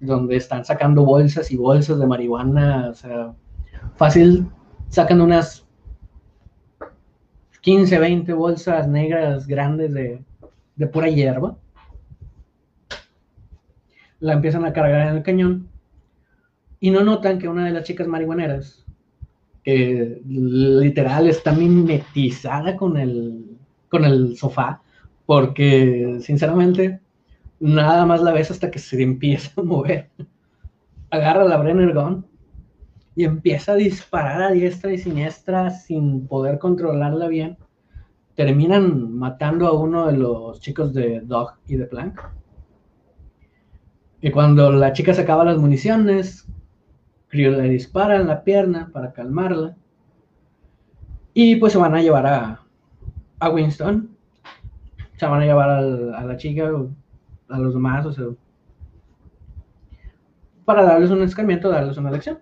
donde 0.00 0.36
están 0.36 0.64
sacando 0.64 1.04
bolsas 1.04 1.50
y 1.50 1.56
bolsas 1.56 1.98
de 1.98 2.06
marihuana, 2.06 2.88
o 2.90 2.94
sea, 2.94 3.32
fácil, 3.96 4.46
sacan 4.88 5.20
unas 5.20 5.66
15, 7.60 7.98
20 7.98 8.32
bolsas 8.34 8.88
negras 8.88 9.46
grandes 9.46 9.92
de, 9.92 10.22
de 10.76 10.86
pura 10.86 11.08
hierba. 11.08 11.56
La 14.20 14.34
empiezan 14.34 14.64
a 14.64 14.72
cargar 14.72 15.08
en 15.08 15.16
el 15.16 15.22
cañón 15.22 15.68
y 16.80 16.90
no 16.90 17.02
notan 17.02 17.38
que 17.38 17.48
una 17.48 17.64
de 17.64 17.70
las 17.70 17.84
chicas 17.84 18.06
marihuaneras, 18.06 18.84
que 19.62 20.20
literal 20.26 21.26
está 21.26 21.52
mimetizada 21.52 22.76
con 22.76 22.98
el, 22.98 23.56
con 23.88 24.04
el 24.04 24.36
sofá, 24.36 24.82
porque 25.24 26.18
sinceramente 26.20 27.00
nada 27.72 28.04
más 28.04 28.22
la 28.22 28.32
ves 28.32 28.50
hasta 28.50 28.70
que 28.70 28.78
se 28.78 29.02
empieza 29.02 29.60
a 29.60 29.64
mover. 29.64 30.10
Agarra 31.10 31.44
la 31.44 31.56
Brenner 31.56 31.94
Gun 31.94 32.26
y 33.16 33.24
empieza 33.24 33.72
a 33.72 33.76
disparar 33.76 34.42
a 34.42 34.50
diestra 34.50 34.92
y 34.92 34.98
siniestra 34.98 35.70
sin 35.70 36.26
poder 36.26 36.58
controlarla 36.58 37.28
bien. 37.28 37.56
Terminan 38.34 39.16
matando 39.16 39.68
a 39.68 39.72
uno 39.72 40.06
de 40.06 40.14
los 40.14 40.60
chicos 40.60 40.92
de 40.92 41.20
Dog 41.20 41.52
y 41.68 41.76
de 41.76 41.86
Plank. 41.86 42.20
Y 44.20 44.30
cuando 44.30 44.72
la 44.72 44.92
chica 44.92 45.14
se 45.14 45.22
acaba 45.22 45.44
las 45.44 45.58
municiones, 45.58 46.48
Creo 47.34 47.50
le 47.50 47.68
dispara 47.68 48.14
en 48.14 48.28
la 48.28 48.44
pierna 48.44 48.90
para 48.92 49.12
calmarla. 49.12 49.74
Y 51.32 51.56
pues 51.56 51.72
se 51.72 51.80
van 51.80 51.92
a 51.96 52.00
llevar 52.00 52.26
a, 52.26 52.60
a 53.40 53.50
Winston. 53.50 54.16
Se 55.16 55.26
van 55.26 55.42
a 55.42 55.44
llevar 55.44 55.68
a 55.68 56.24
la 56.24 56.36
chica, 56.36 56.70
a 57.54 57.58
los 57.58 57.74
demás, 57.74 58.04
o 58.04 58.12
sea, 58.12 58.26
para 60.64 60.82
darles 60.82 61.10
un 61.10 61.22
escarmiento, 61.22 61.68
darles 61.68 61.96
una 61.96 62.10
lección. 62.10 62.38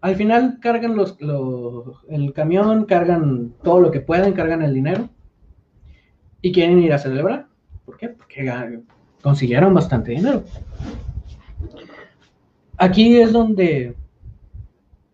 Al 0.00 0.16
final 0.16 0.58
cargan 0.60 0.96
los, 0.96 1.16
el 2.08 2.32
camión, 2.32 2.84
cargan 2.86 3.52
todo 3.62 3.80
lo 3.80 3.90
que 3.90 4.00
pueden, 4.00 4.32
cargan 4.32 4.62
el 4.62 4.74
dinero 4.74 5.08
y 6.40 6.52
quieren 6.52 6.80
ir 6.80 6.92
a 6.92 6.98
celebrar. 6.98 7.46
¿Por 7.84 7.96
qué? 7.96 8.08
Porque 8.08 8.80
consiguieron 9.22 9.74
bastante 9.74 10.12
dinero. 10.12 10.44
Aquí 12.76 13.16
es 13.16 13.32
donde 13.32 13.96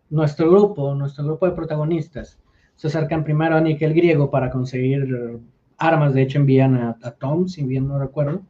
nuestro 0.09 0.51
grupo, 0.51 0.93
nuestro 0.93 1.25
grupo 1.25 1.47
de 1.47 1.53
protagonistas, 1.53 2.39
se 2.75 2.87
acercan 2.87 3.23
primero 3.23 3.55
a 3.55 3.61
Nickel 3.61 3.93
Griego 3.93 4.29
para 4.29 4.51
conseguir 4.51 5.39
armas. 5.77 6.13
De 6.13 6.21
hecho, 6.21 6.39
envían 6.39 6.75
a, 6.75 7.11
Tom, 7.19 7.47
si 7.47 7.63
bien 7.63 7.87
no 7.87 7.99
recuerdo, 7.99 8.41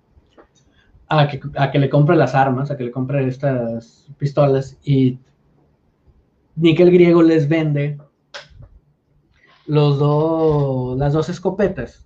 a 1.07 1.27
que, 1.27 1.39
a 1.57 1.71
que, 1.71 1.79
le 1.79 1.89
compre 1.89 2.15
las 2.15 2.35
armas, 2.35 2.71
a 2.71 2.77
que 2.77 2.83
le 2.83 2.91
compre 2.91 3.27
estas 3.27 4.07
pistolas. 4.17 4.77
Y 4.83 5.19
Nickel 6.55 6.91
Griego 6.91 7.21
les 7.21 7.47
vende 7.47 7.97
los 9.67 9.99
dos, 9.99 10.97
las 10.97 11.13
dos 11.13 11.29
escopetas 11.29 12.03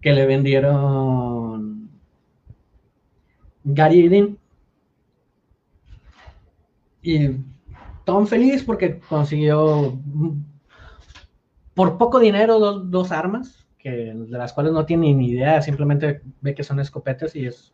que 0.00 0.12
le 0.12 0.26
vendieron 0.26 1.90
Gary 3.64 4.08
Dean. 4.08 4.38
Y 7.02 7.30
Tom 8.04 8.26
feliz 8.26 8.64
porque 8.64 9.00
consiguió 9.00 9.98
por 11.74 11.98
poco 11.98 12.18
dinero 12.18 12.58
dos, 12.58 13.12
armas, 13.12 13.67
de 13.90 14.38
las 14.38 14.52
cuales 14.52 14.72
no 14.72 14.86
tiene 14.86 15.14
ni 15.14 15.30
idea, 15.30 15.62
simplemente 15.62 16.22
ve 16.40 16.54
que 16.54 16.64
son 16.64 16.80
escopetas 16.80 17.34
y 17.36 17.46
es 17.46 17.72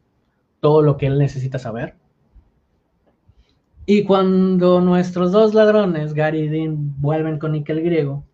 todo 0.61 0.83
lo 0.83 0.97
que 0.97 1.07
él 1.07 1.19
necesita 1.19 1.59
saber. 1.59 1.95
Y 3.87 4.05
cuando 4.05 4.81
nuestros 4.81 5.33
dos 5.33 5.55
ladrones, 5.55 6.15
Gary 6.15 6.41
y 6.41 6.49
Dean, 6.49 7.01
vuelven 7.01 7.39
con 7.39 7.53
Nickel 7.53 7.83
Griego, 7.83 8.25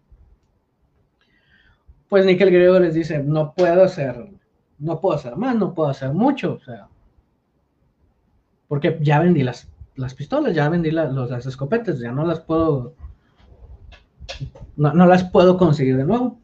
pues 2.08 2.24
Nickel 2.24 2.50
Griego 2.50 2.78
les 2.78 2.94
dice, 2.94 3.22
no 3.22 3.54
puedo 3.54 3.82
hacer, 3.82 4.30
no 4.78 5.00
puedo 5.00 5.16
hacer 5.16 5.36
más, 5.36 5.56
no 5.56 5.74
puedo 5.74 5.88
hacer 5.88 6.12
mucho, 6.12 6.54
o 6.54 6.60
sea, 6.60 6.88
porque 8.68 8.98
ya 9.00 9.18
vendí 9.20 9.42
las, 9.42 9.68
las 9.96 10.14
pistolas, 10.14 10.54
ya 10.54 10.68
vendí 10.68 10.90
las 10.90 11.46
escopetas, 11.46 11.98
ya 11.98 12.12
no 12.12 12.24
las 12.24 12.40
puedo 12.40 12.94
no, 14.76 15.06
las 15.06 15.24
puedo 15.24 15.56
conseguir 15.56 15.96
de 15.96 16.04
nuevo. 16.04 16.39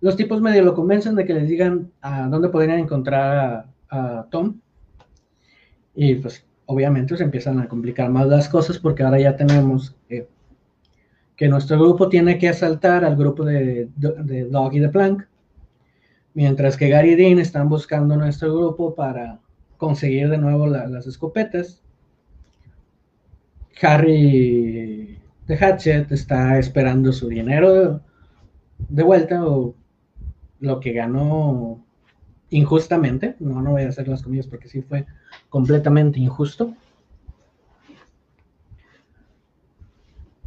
Los 0.00 0.16
tipos 0.16 0.40
medio 0.40 0.62
lo 0.62 0.74
convencen 0.74 1.14
de 1.14 1.26
que 1.26 1.34
les 1.34 1.48
digan 1.48 1.90
a 2.00 2.26
dónde 2.28 2.48
podrían 2.48 2.78
encontrar 2.78 3.66
a, 3.90 4.26
Tom. 4.30 4.60
Y 5.94 6.14
pues 6.14 6.46
obviamente 6.66 7.16
se 7.16 7.24
empiezan 7.24 7.58
a 7.60 7.68
complicar 7.68 8.08
más 8.10 8.26
las 8.28 8.48
cosas 8.48 8.78
porque 8.78 9.02
ahora 9.02 9.18
ya 9.18 9.36
tenemos 9.36 9.96
que 11.36 11.48
nuestro 11.48 11.78
grupo 11.78 12.08
tiene 12.08 12.38
que 12.38 12.48
asaltar 12.48 13.04
al 13.04 13.16
grupo 13.16 13.44
de, 13.44 13.88
de 13.96 14.44
Dog 14.44 14.74
y 14.74 14.78
de 14.78 14.88
Plank. 14.88 15.24
Mientras 16.34 16.76
que 16.76 16.88
Gary 16.88 17.12
y 17.12 17.16
Dean 17.16 17.38
están 17.38 17.68
buscando 17.68 18.16
nuestro 18.16 18.54
grupo 18.54 18.94
para 18.94 19.40
conseguir 19.80 20.28
de 20.28 20.38
nuevo 20.38 20.66
las 20.66 21.06
escopetas. 21.06 21.82
Harry 23.82 25.18
de 25.46 25.56
Hatchet 25.56 26.12
está 26.12 26.58
esperando 26.58 27.12
su 27.12 27.28
dinero 27.28 28.00
de 28.88 29.02
vuelta 29.02 29.44
o 29.44 29.74
lo 30.60 30.80
que 30.80 30.92
ganó 30.92 31.82
injustamente. 32.50 33.36
No, 33.40 33.60
no 33.62 33.72
voy 33.72 33.82
a 33.82 33.88
hacer 33.88 34.08
las 34.08 34.22
comillas 34.22 34.46
porque 34.46 34.68
sí 34.68 34.82
fue 34.82 35.06
completamente 35.48 36.20
injusto. 36.20 36.74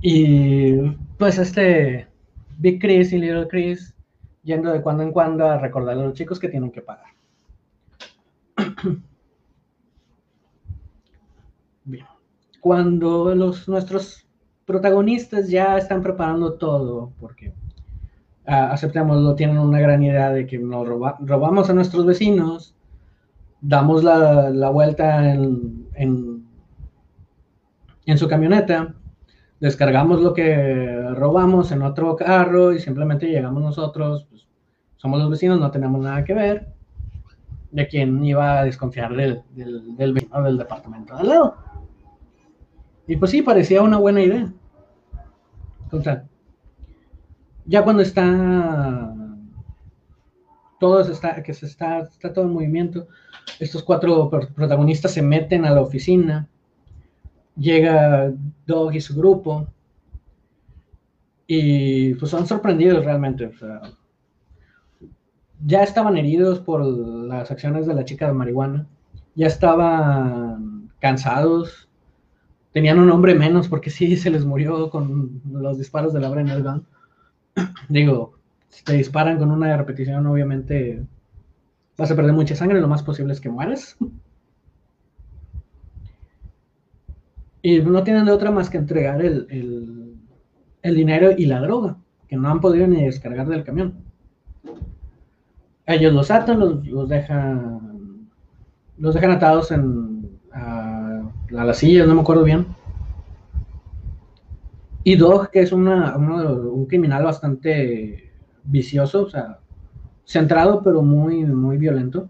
Y 0.02 0.76
pues 1.18 1.38
este 1.38 2.08
Big 2.58 2.80
Chris 2.82 3.14
y 3.14 3.20
Little 3.20 3.48
Chris 3.48 3.96
yendo 4.44 4.72
de 4.74 4.82
cuando 4.82 5.04
en 5.04 5.14
cuando 5.14 5.48
a 5.48 5.58
recordarle 5.58 6.04
a 6.04 6.08
los 6.08 6.16
chicos 6.16 6.40
que 6.40 6.50
tienen 6.50 6.72
que 6.72 6.82
pagar. 6.82 7.08
Bien. 11.86 12.06
Cuando 12.60 13.34
los, 13.34 13.70
nuestros 13.70 14.28
protagonistas 14.66 15.50
ya 15.50 15.78
están 15.78 16.02
preparando 16.02 16.54
todo, 16.54 17.14
porque 17.20 17.54
aceptémoslo, 18.46 19.36
tienen 19.36 19.58
una 19.58 19.80
gran 19.80 20.04
idea 20.04 20.32
de 20.32 20.46
que 20.46 20.58
nos 20.58 20.88
robamos 20.88 21.70
a 21.70 21.74
nuestros 21.74 22.06
vecinos, 22.06 22.76
damos 23.62 24.04
la, 24.04 24.70
vuelta 24.70 25.34
en, 25.34 25.88
en, 25.96 26.44
su 28.18 28.28
camioneta, 28.28 28.94
descargamos 29.60 30.22
lo 30.22 30.34
que 30.34 31.02
robamos 31.16 31.72
en 31.72 31.82
otro 31.82 32.16
carro 32.16 32.74
y 32.74 32.80
simplemente 32.80 33.28
llegamos 33.28 33.64
nosotros, 33.64 34.28
pues, 34.30 34.48
somos 34.98 35.20
los 35.20 35.30
vecinos, 35.30 35.60
no 35.60 35.72
tenemos 35.72 36.02
nada 36.02 36.24
que 36.24 36.34
ver. 36.34 36.68
¿De 37.72 37.88
quién 37.88 38.24
iba 38.24 38.60
a 38.60 38.66
desconfiar 38.66 39.16
del, 39.16 39.42
del, 39.56 39.98
del 39.98 40.58
departamento 40.58 41.16
de 41.16 41.22
al 41.22 41.28
lado? 41.28 41.58
Y 43.08 43.18
pues 43.18 43.32
sí, 43.32 43.42
parecía 43.42 43.82
una 43.82 43.98
buena 43.98 44.22
idea. 44.22 44.54
Total. 45.90 46.28
Ya 47.66 47.84
cuando 47.84 48.02
está 48.02 49.16
todo 50.80 51.00
está, 51.00 51.42
que 51.44 51.54
se 51.54 51.66
está, 51.66 52.00
está 52.00 52.34
todo 52.34 52.46
en 52.46 52.54
movimiento, 52.54 53.08
estos 53.60 53.84
cuatro 53.84 54.30
protagonistas 54.30 55.14
se 55.14 55.22
meten 55.22 55.66
a 55.66 55.72
la 55.72 55.82
oficina 55.82 56.50
llega 57.58 58.34
Dog 58.66 58.94
y 58.96 59.02
su 59.02 59.16
grupo 59.16 59.68
y 61.48 62.16
pues 62.16 62.32
son 62.32 62.48
sorprendidos 62.48 63.06
realmente. 63.06 63.52
ya 65.66 65.84
estaban 65.84 66.18
heridos 66.18 66.60
por 66.60 66.84
las 66.84 67.52
acciones 67.52 67.86
de 67.86 67.94
la 67.94 68.06
chica 68.06 68.28
de 68.28 68.34
marihuana, 68.34 68.88
ya 69.36 69.48
estaban 69.48 70.90
cansados, 71.00 71.90
tenían 72.72 73.00
un 73.00 73.12
hombre 73.12 73.36
menos 73.36 73.68
porque 73.68 73.90
sí 73.90 74.18
se 74.18 74.30
les 74.30 74.46
murió 74.46 74.90
con 74.90 75.42
los 75.52 75.78
disparos 75.78 76.14
de 76.14 76.20
la 76.20 76.30
Brenner 76.30 76.64
Gun. 76.64 76.86
Digo, 77.90 78.34
si 78.70 78.84
te 78.84 78.94
disparan 78.94 79.38
con 79.38 79.52
una 79.52 79.76
repetición, 79.78 80.26
obviamente 80.26 81.06
vas 81.98 82.12
a 82.12 82.16
perder 82.16 82.34
mucha 82.34 82.56
sangre, 82.56 82.82
lo 82.82 82.88
más 82.88 83.04
posible 83.04 83.34
es 83.34 83.42
que 83.42 83.50
mueras. 83.50 83.98
Y 87.62 87.80
no 87.80 88.04
tienen 88.04 88.26
de 88.26 88.32
otra 88.32 88.52
más 88.52 88.70
que 88.70 88.78
entregar 88.78 89.22
el, 89.22 90.18
dinero 90.82 91.32
y 91.38 91.46
la 91.46 91.62
droga, 91.62 91.98
que 92.28 92.36
no 92.36 92.50
han 92.50 92.60
podido 92.60 92.88
ni 92.88 93.06
descargar 93.06 93.48
del 93.48 93.64
camión. 93.64 93.94
Ellos 95.86 96.14
los 96.14 96.30
atan, 96.30 96.60
los, 96.60 97.10
dejan 97.10 98.28
los 98.98 99.14
dejan 99.16 99.32
atados 99.32 99.72
en, 99.72 100.40
a, 100.52 101.24
las 101.50 101.78
sillas, 101.78 102.08
no 102.08 102.16
me 102.16 102.22
acuerdo 102.22 102.44
bien. 102.44 102.66
Y 105.04 105.16
Dog, 105.16 105.50
que 105.52 105.62
es 105.62 105.72
una, 105.72 106.16
un 106.18 106.86
criminal 106.86 107.24
bastante 107.24 108.32
vicioso, 108.64 109.24
o 109.24 109.30
sea, 109.30 109.60
centrado 110.26 110.82
pero 110.82 111.02
muy, 111.02 111.44
muy 111.46 111.78
violento, 111.78 112.30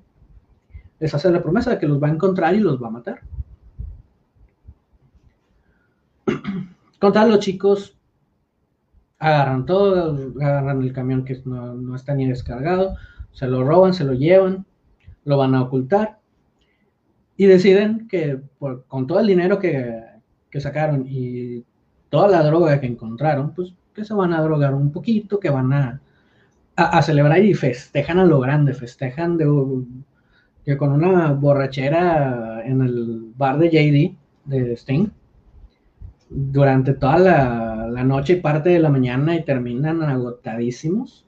les 1.00 1.14
hace 1.14 1.30
la 1.30 1.44
promesa 1.44 1.72
de 1.72 1.80
que 1.80 1.88
los 1.88 2.02
va 2.02 2.08
a 2.08 2.12
encontrar 2.12 2.56
y 2.56 2.60
los 2.60 2.82
va 2.82 2.88
a 2.88 2.92
matar. 2.92 3.22
Contar 7.00 7.28
los 7.28 7.40
chicos 7.40 7.98
agarran 9.20 9.66
todo, 9.66 10.34
agarran 10.42 10.82
el 10.82 10.94
camión 10.94 11.24
que 11.24 11.42
no, 11.46 11.96
está 11.96 12.14
ni 12.14 12.28
descargado, 12.28 12.96
se 13.32 13.48
lo 13.48 13.64
roban, 13.64 13.94
se 13.94 14.04
lo 14.04 14.14
llevan, 14.14 14.66
lo 15.26 15.38
van 15.38 15.56
a 15.56 15.62
ocultar 15.62 16.20
y 17.38 17.46
deciden 17.46 18.08
que 18.08 18.42
con 18.88 19.08
todo 19.08 19.20
el 19.20 19.28
dinero 19.28 19.60
que, 19.60 20.04
sacaron 20.60 21.06
y 21.08 21.66
toda 22.14 22.28
la 22.28 22.44
droga 22.44 22.80
que 22.80 22.86
encontraron, 22.86 23.56
pues 23.56 23.74
que 23.92 24.06
se 24.06 24.14
van 24.14 24.34
a 24.34 24.42
drogar 24.44 24.76
un 24.76 24.92
poquito, 24.92 25.40
que 25.40 25.50
van 25.50 25.74
a, 25.74 26.00
a, 26.76 27.02
celebrar 27.02 27.44
y 27.44 27.56
festejan 27.56 28.20
a 28.20 28.26
lo 28.26 28.40
grande, 28.40 28.76
festejan 28.76 29.36
de, 29.36 29.48
que 30.64 30.78
con 30.78 30.92
una 30.92 31.32
borrachera 31.32 32.62
en 32.64 32.84
el 32.84 33.32
bar 33.36 33.58
de 33.58 33.70
JD, 33.72 34.16
de 34.46 34.74
Sting, 34.74 35.08
durante 36.30 36.94
toda 36.94 37.18
la, 37.18 38.04
noche 38.04 38.34
y 38.34 38.42
parte 38.42 38.70
de 38.70 38.80
la 38.80 38.92
mañana 38.92 39.36
y 39.36 39.44
terminan 39.44 40.04
agotadísimos. 40.04 41.26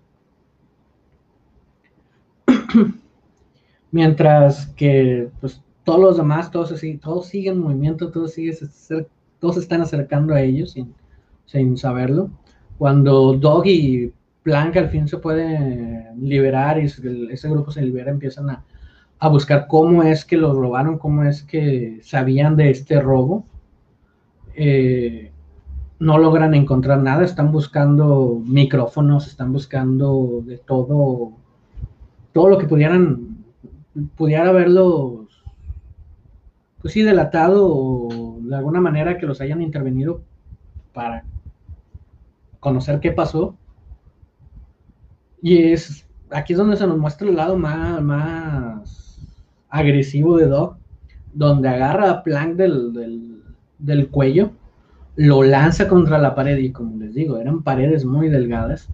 Mientras 3.91 4.67
que 4.67 5.31
pues, 5.41 5.63
todos 5.83 5.99
los 5.99 6.17
demás, 6.17 6.51
todos, 6.51 6.71
así, 6.73 6.97
todos 6.97 7.25
siguen 7.25 7.57
movimiento, 7.57 8.11
todos, 8.11 8.33
siguen, 8.33 8.55
todos 9.45 9.57
están 9.57 9.81
acercando 9.81 10.33
a 10.33 10.41
ellos 10.41 10.71
sin, 10.71 10.91
sin 11.45 11.77
saberlo. 11.77 12.31
Cuando 12.79 13.33
Dog 13.33 13.67
y 13.67 14.11
Plank 14.41 14.75
al 14.77 14.89
fin 14.89 15.07
se 15.07 15.17
pueden 15.17 16.19
liberar 16.19 16.79
y 16.79 16.85
ese 16.85 17.47
grupo 17.47 17.69
se 17.71 17.83
libera, 17.83 18.09
empiezan 18.09 18.49
a, 18.49 18.63
a 19.19 19.29
buscar 19.29 19.67
cómo 19.67 20.01
es 20.01 20.25
que 20.25 20.35
los 20.35 20.55
robaron, 20.55 20.97
cómo 20.97 21.23
es 21.25 21.43
que 21.43 21.99
sabían 22.01 22.55
de 22.55 22.71
este 22.71 22.99
robo 22.99 23.45
eh, 24.55 25.31
no 25.99 26.17
logran 26.17 26.55
encontrar 26.55 27.03
nada, 27.03 27.23
están 27.23 27.51
buscando 27.51 28.41
micrófonos, 28.47 29.27
están 29.27 29.53
buscando 29.53 30.41
de 30.43 30.57
todo, 30.57 31.33
todo 32.33 32.49
lo 32.49 32.57
que 32.57 32.65
pudieran, 32.65 33.43
pudiera 34.17 34.49
haberlos, 34.49 35.27
pues 36.81 36.95
sí, 36.95 37.03
delatado 37.03 37.67
o 37.69 38.24
de 38.49 38.55
alguna 38.55 38.81
manera 38.81 39.17
que 39.17 39.25
los 39.25 39.41
hayan 39.41 39.61
intervenido 39.61 40.21
para 40.93 41.23
conocer 42.59 42.99
qué 42.99 43.11
pasó. 43.11 43.55
Y 45.41 45.71
es, 45.71 46.07
aquí 46.29 46.53
es 46.53 46.59
donde 46.59 46.77
se 46.77 46.87
nos 46.87 46.97
muestra 46.97 47.27
el 47.27 47.35
lado 47.35 47.57
más, 47.57 48.01
más 48.01 49.19
agresivo 49.69 50.37
de 50.37 50.47
Doc, 50.47 50.77
donde 51.33 51.69
agarra 51.69 52.09
a 52.09 52.23
Plank 52.23 52.55
del 52.55 53.35
del 53.77 54.09
cuello, 54.09 54.51
lo 55.15 55.43
lanza 55.43 55.87
contra 55.87 56.17
la 56.17 56.35
pared 56.35 56.57
y 56.57 56.71
como 56.71 56.97
les 56.97 57.13
digo, 57.13 57.37
eran 57.37 57.63
paredes 57.63 58.05
muy 58.05 58.29
delgadas. 58.29 58.89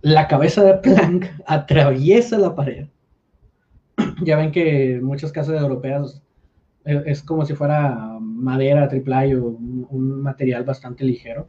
La 0.00 0.28
cabeza 0.28 0.62
de 0.64 0.74
Plank 0.74 1.26
atraviesa 1.46 2.38
la 2.38 2.54
pared. 2.54 2.86
ya 4.22 4.36
ven 4.36 4.52
que 4.52 5.00
muchas 5.02 5.32
casas 5.32 5.60
europeas 5.60 6.22
es 6.84 7.22
como 7.22 7.44
si 7.44 7.54
fuera 7.54 8.18
madera 8.20 8.88
triple 8.88 9.36
o 9.36 9.46
un, 9.46 10.22
material 10.22 10.64
bastante 10.64 11.04
ligero. 11.04 11.48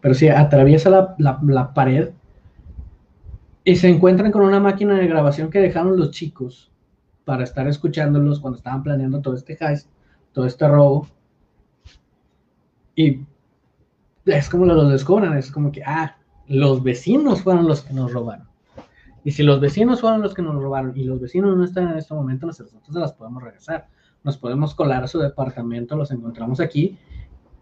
Pero 0.00 0.14
si 0.14 0.28
atraviesa 0.28 0.90
la, 0.90 1.16
la, 1.18 1.74
pared 1.74 2.10
y 3.64 3.76
se 3.76 3.88
encuentran 3.88 4.32
con 4.32 4.42
una 4.42 4.60
máquina 4.60 4.96
de 4.98 5.06
grabación 5.06 5.50
que 5.50 5.60
dejaron 5.60 5.98
los 5.98 6.10
chicos 6.12 6.70
para 7.24 7.44
estar 7.44 7.66
escuchándolos 7.66 8.40
cuando 8.40 8.58
estaban 8.58 8.82
planeando 8.82 9.20
todo 9.20 9.34
este 9.34 9.56
heist 9.60 9.88
todo 10.32 10.46
este 10.46 10.68
robo. 10.68 11.08
Y 12.94 13.20
es 14.24 14.48
como 14.48 14.66
lo 14.66 14.88
descubran, 14.88 15.36
es 15.36 15.50
como 15.50 15.72
que, 15.72 15.82
ah, 15.84 16.16
los 16.46 16.82
vecinos 16.82 17.42
fueron 17.42 17.66
los 17.66 17.82
que 17.82 17.92
nos 17.92 18.12
robaron. 18.12 18.48
Y 19.24 19.32
si 19.32 19.42
los 19.42 19.60
vecinos 19.60 20.00
fueron 20.00 20.22
los 20.22 20.34
que 20.34 20.42
nos 20.42 20.54
robaron 20.54 20.96
y 20.96 21.04
los 21.04 21.20
vecinos 21.20 21.56
no 21.56 21.64
están 21.64 21.90
en 21.90 21.98
este 21.98 22.14
momento, 22.14 22.46
nosotros 22.46 22.80
se 22.84 22.98
las 22.98 23.12
podemos 23.12 23.42
regresar. 23.42 23.88
Nos 24.24 24.36
podemos 24.36 24.74
colar 24.74 25.04
a 25.04 25.08
su 25.08 25.18
departamento, 25.18 25.96
los 25.96 26.10
encontramos 26.10 26.60
aquí 26.60 26.98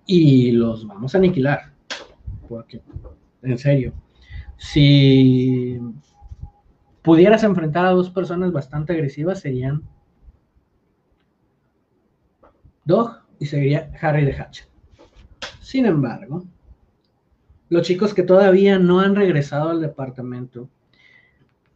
y 0.07 0.53
los 0.53 0.87
vamos 0.87 1.15
a 1.15 1.19
aniquilar. 1.19 1.73
Porque, 2.49 2.81
en 3.43 3.59
serio, 3.59 3.93
si 4.57 5.79
pudieras 7.03 7.45
enfrentar 7.45 7.87
a 7.87 7.91
dos 7.91 8.11
personas 8.11 8.53
bastante 8.53 8.93
agresivas, 8.93 9.41
serían 9.41 9.83
Dog 12.85 13.21
y 13.39 13.47
seguiría 13.47 13.91
Harry 14.01 14.25
de 14.25 14.33
Hatch. 14.33 14.63
Sin 15.61 15.87
embargo, 15.87 16.45
los 17.69 17.83
chicos 17.83 18.15
que 18.15 18.23
todavía 18.23 18.79
no 18.79 19.01
han 19.01 19.17
regresado 19.17 19.71
al 19.71 19.81
departamento, 19.81 20.69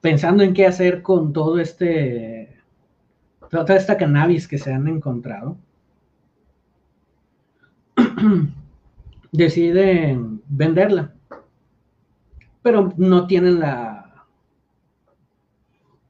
pensando 0.00 0.44
en 0.44 0.54
qué 0.54 0.66
hacer 0.66 1.02
con 1.02 1.32
todo 1.32 1.58
este, 1.58 2.59
toda 3.50 3.76
esta 3.76 3.96
cannabis 3.96 4.46
que 4.46 4.58
se 4.58 4.72
han 4.72 4.86
encontrado, 4.86 5.58
deciden 9.32 10.42
venderla. 10.48 11.14
Pero 12.62 12.92
no 12.96 13.26
tienen 13.26 13.60
la. 13.60 14.26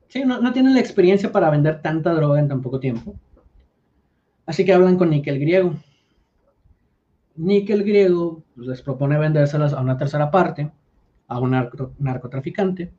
Sí, 0.09 0.25
no, 0.25 0.53
tienen 0.53 0.75
la 0.75 0.81
experiencia 0.81 1.31
para 1.31 1.51
vender 1.51 1.81
tanta 1.83 2.13
droga 2.13 2.41
en 2.41 2.49
tan 2.49 2.61
poco 2.61 2.81
tiempo. 2.81 3.15
Así 4.45 4.65
que 4.65 4.73
hablan 4.73 4.99
con 4.99 5.11
Nickel 5.11 5.39
Griego. 5.39 5.77
Nickel 7.37 7.85
Griego 7.85 8.43
pues, 8.57 8.67
les 8.67 8.83
propone 8.83 9.17
vendérselas 9.19 9.73
a 9.73 9.81
una 9.81 9.97
tercera 9.97 10.31
parte, 10.33 10.73
a 11.29 11.39
un 11.39 11.53
narcotraficante. 11.99 12.93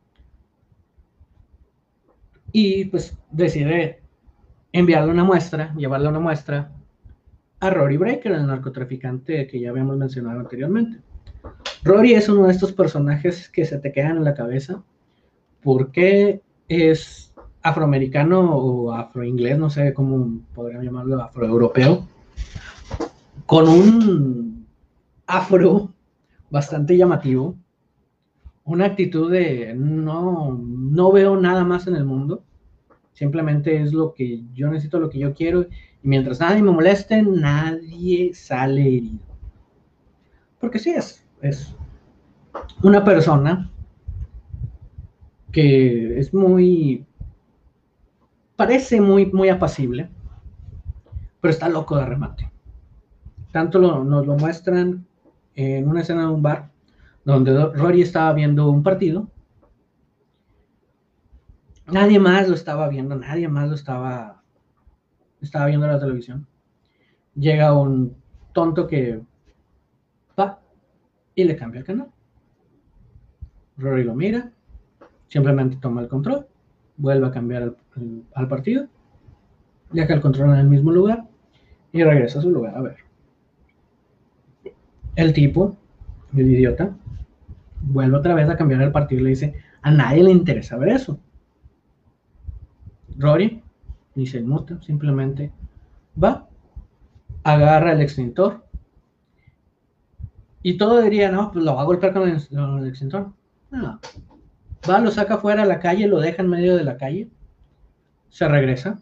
Y 2.54 2.86
pues 2.86 3.18
decide 3.30 4.01
enviarle 4.72 5.12
una 5.12 5.24
muestra, 5.24 5.74
llevarle 5.76 6.10
una 6.10 6.20
muestra 6.20 6.72
a 7.60 7.70
Rory 7.70 7.98
Breaker, 7.98 8.32
el 8.32 8.48
narcotraficante 8.48 9.48
que 9.48 9.60
ya 9.60 9.70
habíamos 9.70 9.98
mencionado 9.98 10.40
anteriormente. 10.40 11.00
Rory 11.84 12.14
es 12.14 12.30
uno 12.30 12.46
de 12.46 12.52
estos 12.52 12.72
personajes 12.72 13.50
que 13.50 13.66
se 13.66 13.80
te 13.80 13.92
quedan 13.92 14.18
en 14.18 14.24
la 14.24 14.34
cabeza 14.34 14.84
porque 15.62 16.42
es 16.68 17.34
afroamericano 17.62 18.56
o 18.56 18.92
afroinglés, 18.92 19.58
no 19.58 19.70
sé 19.70 19.94
cómo 19.94 20.42
podrían 20.54 20.84
llamarlo, 20.84 21.22
afroeuropeo, 21.22 22.08
con 23.46 23.68
un 23.68 24.66
afro 25.28 25.94
bastante 26.50 26.98
llamativo, 26.98 27.56
una 28.64 28.86
actitud 28.86 29.32
de 29.32 29.74
no, 29.76 30.58
no 30.58 31.12
veo 31.12 31.36
nada 31.38 31.64
más 31.64 31.88
en 31.88 31.96
el 31.96 32.06
mundo, 32.06 32.44
simplemente 33.14 33.82
es 33.82 33.94
lo 33.94 34.14
que 34.14 34.44
yo 34.54 34.70
necesito, 34.70 35.00
lo 35.00 35.10
que 35.10 35.20
yo 35.20 35.34
quiero 35.34 35.68
y 36.04 36.08
mientras 36.08 36.40
nadie 36.40 36.64
me 36.64 36.72
moleste, 36.72 37.22
nadie 37.22 38.34
sale 38.34 38.82
herido. 38.82 39.20
Porque 40.60 40.80
sí 40.80 40.92
es, 40.92 41.26
es 41.42 41.76
una 42.84 43.04
persona 43.04 43.70
que 45.52 46.18
es 46.20 46.34
muy, 46.34 47.06
parece 48.56 49.02
muy, 49.02 49.26
muy 49.28 49.50
apacible, 49.50 50.10
pero 51.40 51.52
está 51.52 51.70
loco 51.70 51.98
de 51.98 52.06
remate. 52.06 52.52
Tanto 53.52 53.80
nos 53.80 54.26
lo 54.26 54.38
muestran 54.38 55.06
en 55.56 55.88
una 55.88 56.02
escena 56.02 56.22
de 56.22 56.28
un 56.28 56.42
bar 56.42 56.72
donde 57.26 57.54
Rory 57.74 58.02
estaba 58.02 58.34
viendo 58.34 58.70
un 58.70 58.82
partido. 58.82 59.28
Nadie 61.88 62.20
más 62.20 62.48
lo 62.48 62.56
estaba 62.56 62.88
viendo, 62.88 63.16
nadie 63.16 63.48
más 63.48 63.70
lo 63.70 63.76
estaba 63.76 64.42
estaba 65.42 65.66
viendo 65.66 65.88
la 65.88 66.00
televisión, 66.00 66.48
llega 67.36 67.74
un 67.74 68.16
tonto 68.54 68.88
que 68.88 69.22
va 70.40 70.60
y 71.36 71.44
le 71.44 71.56
cambia 71.56 71.80
el 71.80 71.86
canal. 71.86 72.08
Rory 73.78 74.04
lo 74.04 74.14
mira, 74.14 74.52
simplemente 75.28 75.78
toma 75.82 76.02
el 76.02 76.08
control, 76.08 76.46
vuelve 76.98 77.28
a 77.28 77.32
cambiar 77.32 77.76
al 78.36 78.48
partido, 78.48 78.88
deja 79.92 80.14
el 80.14 80.22
control 80.22 80.52
en 80.52 80.58
el 80.58 80.68
mismo 80.68 80.92
lugar 80.92 81.26
y 81.92 82.04
regresa 82.04 82.40
a 82.40 82.42
su 82.44 82.52
lugar 82.52 82.76
a 82.76 82.82
ver. 82.82 82.98
El 85.16 85.34
tipo, 85.34 85.76
el 86.36 86.52
idiota, 86.52 86.96
vuelve 87.82 88.18
otra 88.18 88.36
vez 88.36 88.50
a 88.50 88.56
cambiar 88.56 88.82
el 88.82 88.92
partido 88.92 89.22
y 89.22 89.24
le 89.24 89.30
dice, 89.32 89.56
a 89.82 89.92
nadie 89.92 90.24
le 90.24 90.32
interesa 90.32 90.78
ver 90.78 90.90
eso. 90.90 91.20
Rory 93.18 93.64
ni 94.16 94.26
se 94.26 94.42
nota, 94.42 94.82
simplemente 94.82 95.52
va, 96.22 96.48
agarra 97.44 97.94
el 97.94 98.02
extintor 98.02 98.64
y 100.64 100.78
todo 100.78 101.02
diría, 101.02 101.32
no, 101.32 101.52
pues 101.52 101.66
lo 101.66 101.76
va 101.76 101.82
a 101.82 101.86
golpear 101.86 102.14
con 102.14 102.30
el, 102.30 102.88
extintor. 102.88 103.32
No. 103.72 104.00
Va, 104.90 105.00
lo 105.00 105.12
saca 105.12 105.38
fuera 105.38 105.64
a 105.64 105.66
la 105.66 105.80
calle, 105.80 106.08
lo 106.08 106.20
deja 106.20 106.42
en 106.42 106.50
medio 106.50 106.76
de 106.76 106.84
la 106.84 106.98
calle, 106.98 107.30
se 108.30 108.48
regresa, 108.48 109.00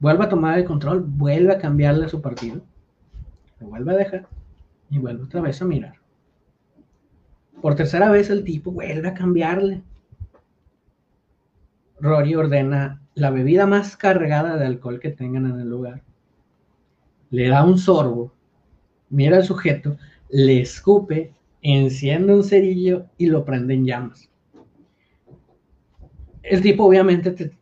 vuelve 0.00 0.24
a 0.24 0.28
tomar 0.28 0.58
el 0.58 0.64
control, 0.64 1.04
vuelve 1.06 1.52
a 1.52 1.58
cambiarle 1.58 2.08
su 2.08 2.20
partido, 2.20 2.62
lo 3.60 3.68
vuelve 3.68 3.92
a 3.92 3.96
dejar 3.96 4.26
y 4.88 4.98
vuelve 4.98 5.24
otra 5.24 5.40
vez 5.40 5.60
a 5.62 5.64
mirar. 5.64 5.94
Por 7.60 7.74
tercera 7.74 8.10
vez 8.10 8.30
el 8.30 8.42
tipo 8.42 8.72
vuelve 8.72 9.08
a 9.08 9.14
cambiarle. 9.14 9.82
Rory 12.00 12.34
ordena 12.34 13.02
la 13.14 13.30
bebida 13.30 13.66
más 13.66 13.96
cargada 13.96 14.56
de 14.56 14.66
alcohol 14.66 15.00
que 15.00 15.10
tengan 15.10 15.46
en 15.46 15.60
el 15.60 15.68
lugar. 15.68 16.02
Le 17.30 17.48
da 17.48 17.64
un 17.64 17.78
sorbo, 17.78 18.32
mira 19.10 19.36
al 19.36 19.44
sujeto, 19.44 19.96
le 20.30 20.60
escupe, 20.60 21.34
enciende 21.62 22.34
un 22.34 22.44
cerillo 22.44 23.06
y 23.18 23.26
lo 23.26 23.44
prende 23.44 23.74
en 23.74 23.84
llamas. 23.84 24.30
El 26.42 26.62
tipo 26.62 26.84
obviamente 26.84 27.52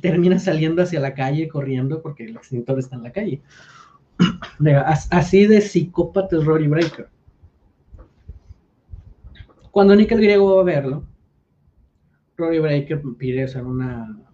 termina 0.00 0.38
saliendo 0.38 0.82
hacia 0.82 1.00
la 1.00 1.14
calle 1.14 1.48
corriendo 1.48 2.02
porque 2.02 2.24
el 2.24 2.36
extintor 2.36 2.78
está 2.78 2.96
en 2.96 3.02
la 3.02 3.12
calle. 3.12 3.40
Así 5.10 5.46
de 5.46 5.60
psicópata 5.60 6.36
es 6.36 6.44
Rory 6.44 6.68
Breaker. 6.68 7.08
Cuando 9.70 9.96
Nickel 9.96 10.20
Griego 10.20 10.56
va 10.56 10.62
a 10.62 10.64
verlo, 10.64 11.04
Rory 12.36 12.58
Breaker 12.58 13.02
pide 13.18 13.44
hacer 13.44 13.64
una 13.64 14.26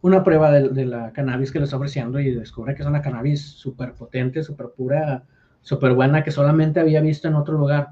una 0.00 0.22
prueba 0.22 0.52
de, 0.52 0.86
la 0.86 1.12
cannabis 1.12 1.50
que 1.50 1.58
le 1.58 1.64
está 1.64 1.76
ofreciendo 1.76 2.20
y 2.20 2.32
descubre 2.32 2.74
que 2.74 2.82
es 2.82 2.88
una 2.88 3.02
cannabis 3.02 3.42
súper 3.42 3.94
potente, 3.94 4.42
súper 4.42 4.70
pura, 4.70 5.24
súper 5.60 5.92
buena, 5.94 6.22
que 6.22 6.30
solamente 6.30 6.80
había 6.80 7.00
visto 7.00 7.26
en 7.26 7.34
otro 7.34 7.58
lugar. 7.58 7.90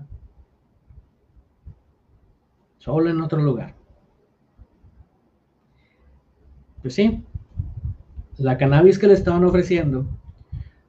Solo 2.78 3.10
en 3.10 3.20
otro 3.20 3.42
lugar. 3.42 3.74
Pues 6.82 6.94
sí, 6.94 7.24
la 8.38 8.56
cannabis 8.56 8.98
que 8.98 9.08
le 9.08 9.14
estaban 9.14 9.42
ofreciendo 9.42 10.06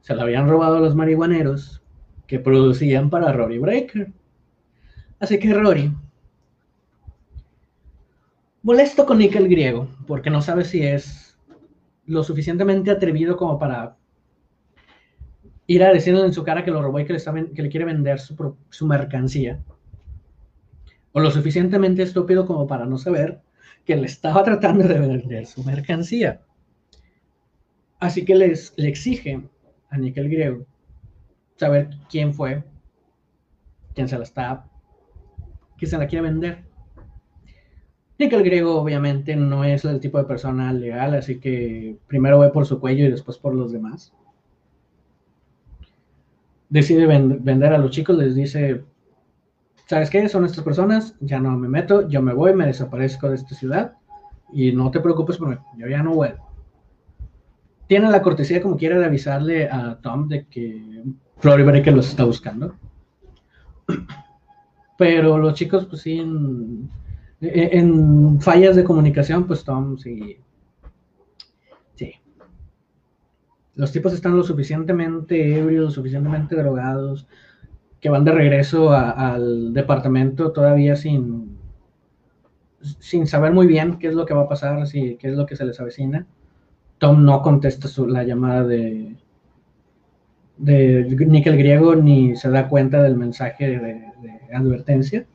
se 0.02 0.16
la 0.16 0.24
habían 0.24 0.48
robado 0.48 0.78
a 0.78 0.80
los 0.80 0.96
marihuaneros 0.96 1.82
que 2.28 2.40
producían 2.40 3.10
para 3.10 3.34
Rory 3.34 3.58
Breaker. 3.58 4.14
Así 5.20 5.40
que 5.40 5.54
Rory 5.54 5.92
molesto 8.68 9.06
con 9.06 9.20
Nickel 9.20 9.48
griego, 9.48 9.88
porque 10.08 10.30
no 10.30 10.42
sabe 10.42 10.66
si 10.66 10.84
es 10.84 11.40
lo 12.06 12.22
suficientemente 12.22 12.92
atrevido 12.92 13.38
como 13.38 13.58
para 13.58 13.96
ir 15.68 15.86
a 15.86 15.94
decirle 15.94 16.26
en 16.26 16.34
su 16.34 16.44
cara 16.44 16.66
que 16.66 16.72
lo 16.72 16.82
robó 16.82 17.00
y 17.00 17.06
que 17.06 17.14
le, 17.14 17.54
que 17.54 17.62
le 17.62 17.70
quiere 17.70 17.86
vender 17.86 18.20
su, 18.20 18.86
mercancía. 18.86 19.64
O 21.14 21.22
lo 21.22 21.32
suficientemente 21.32 22.04
estúpido 22.04 22.46
como 22.46 22.68
para 22.68 22.86
no 22.86 22.98
saber 22.98 23.40
que 23.86 23.96
le 23.96 24.06
estaba 24.06 24.44
tratando 24.44 24.86
de 24.86 25.00
vender 25.00 25.46
su 25.46 25.64
mercancía. 25.64 26.42
Así 28.00 28.26
que 28.26 28.36
les, 28.36 28.74
le 28.76 28.90
exige 28.90 29.48
a 29.90 29.98
Nickel 29.98 30.28
griego 30.28 30.66
saber 31.56 31.92
quién 32.10 32.34
fue, 32.34 32.66
quién 33.96 34.10
se 34.10 34.18
la 34.18 34.26
está, 34.26 34.70
quién 35.78 35.90
se 35.90 35.98
la 35.98 36.08
quiere 36.08 36.24
vender. 36.24 36.67
Y 38.18 38.30
que 38.30 38.36
el 38.36 38.44
griego 38.44 38.82
obviamente 38.82 39.36
no 39.36 39.64
es 39.64 39.86
el 39.86 40.00
tipo 40.00 40.18
de 40.18 40.24
persona 40.24 40.74
legal, 40.74 41.14
así 41.14 41.40
que 41.40 41.98
primero 42.08 42.40
ve 42.40 42.50
por 42.50 42.66
su 42.66 42.80
cuello 42.80 43.06
y 43.06 43.12
después 43.12 43.38
por 43.38 43.54
los 43.54 43.72
demás. 43.72 44.12
Decide 46.70 47.06
vender 47.06 47.74
a 47.74 47.78
los 47.78 47.92
chicos, 47.92 48.18
les 48.18 48.36
dice, 48.36 48.84
¿sabes 49.86 50.10
qué? 50.10 50.28
Son 50.28 50.46
estas 50.46 50.64
personas, 50.64 51.16
ya 51.20 51.40
no 51.40 51.56
me 51.58 51.70
meto, 51.70 52.08
yo 52.10 52.22
me 52.22 52.34
voy, 52.34 52.54
me 52.54 52.66
desaparezco 52.66 53.30
de 53.30 53.36
esta 53.36 53.56
ciudad 53.56 53.94
y 54.52 54.72
no 54.72 54.90
te 54.92 55.00
preocupes 55.00 55.38
por 55.38 55.50
mí, 55.50 55.56
yo 55.78 55.88
ya 55.88 56.02
no 56.02 56.16
vuelvo. 56.16 56.48
Tiene 57.88 58.10
la 58.10 58.22
cortesía 58.22 58.62
como 58.62 58.78
quiera 58.78 59.00
de 59.00 59.06
avisarle 59.06 59.70
a 59.70 60.00
Tom 60.02 60.28
de 60.28 60.46
que 60.48 61.04
Flory 61.38 61.82
que 61.84 61.92
los 61.92 62.10
está 62.10 62.26
buscando. 62.26 62.76
Pero 64.98 65.38
los 65.38 65.54
chicos 65.54 65.86
pues 65.86 66.02
sí 66.02 66.22
en 67.42 68.42
fallas 68.42 68.76
de 68.76 68.84
comunicación, 68.84 69.46
pues 69.48 69.64
Tom 69.64 69.98
sí. 69.98 70.38
Sí. 71.96 72.14
los 73.76 73.92
tipos 73.92 74.14
están 74.14 74.36
lo 74.36 74.44
suficientemente 74.44 75.58
ebrios, 75.58 75.86
lo 75.86 75.92
suficientemente 75.92 76.56
drogados, 76.56 77.28
que 78.00 78.10
van 78.10 78.24
de 78.24 78.32
regreso 78.32 78.92
al 78.92 79.74
departamento 79.74 80.52
todavía 80.52 80.96
sin, 80.96 81.58
sin 82.82 83.28
saber 83.28 83.52
muy 83.54 83.68
bien 83.68 83.98
qué 84.00 84.08
es 84.08 84.14
lo 84.14 84.26
que 84.26 84.34
va 84.34 84.44
a 84.44 84.50
pasar, 84.50 84.84
qué 84.92 85.18
es 85.22 85.36
lo 85.36 85.46
que 85.46 85.56
se 85.56 85.66
les 85.66 85.80
avecina. 85.80 86.28
Tom 86.98 87.24
no 87.24 87.42
contesta 87.42 87.88
la 88.08 88.24
llamada 88.24 88.64
de, 88.64 89.16
de 90.58 91.04
Nick 91.28 91.48
el 91.48 91.58
griego 91.58 91.96
ni 91.96 92.36
se 92.36 92.50
da 92.50 92.68
cuenta 92.68 93.02
del 93.04 93.16
mensaje 93.16 93.80
de, 93.80 94.08
advertencia. 94.54 95.26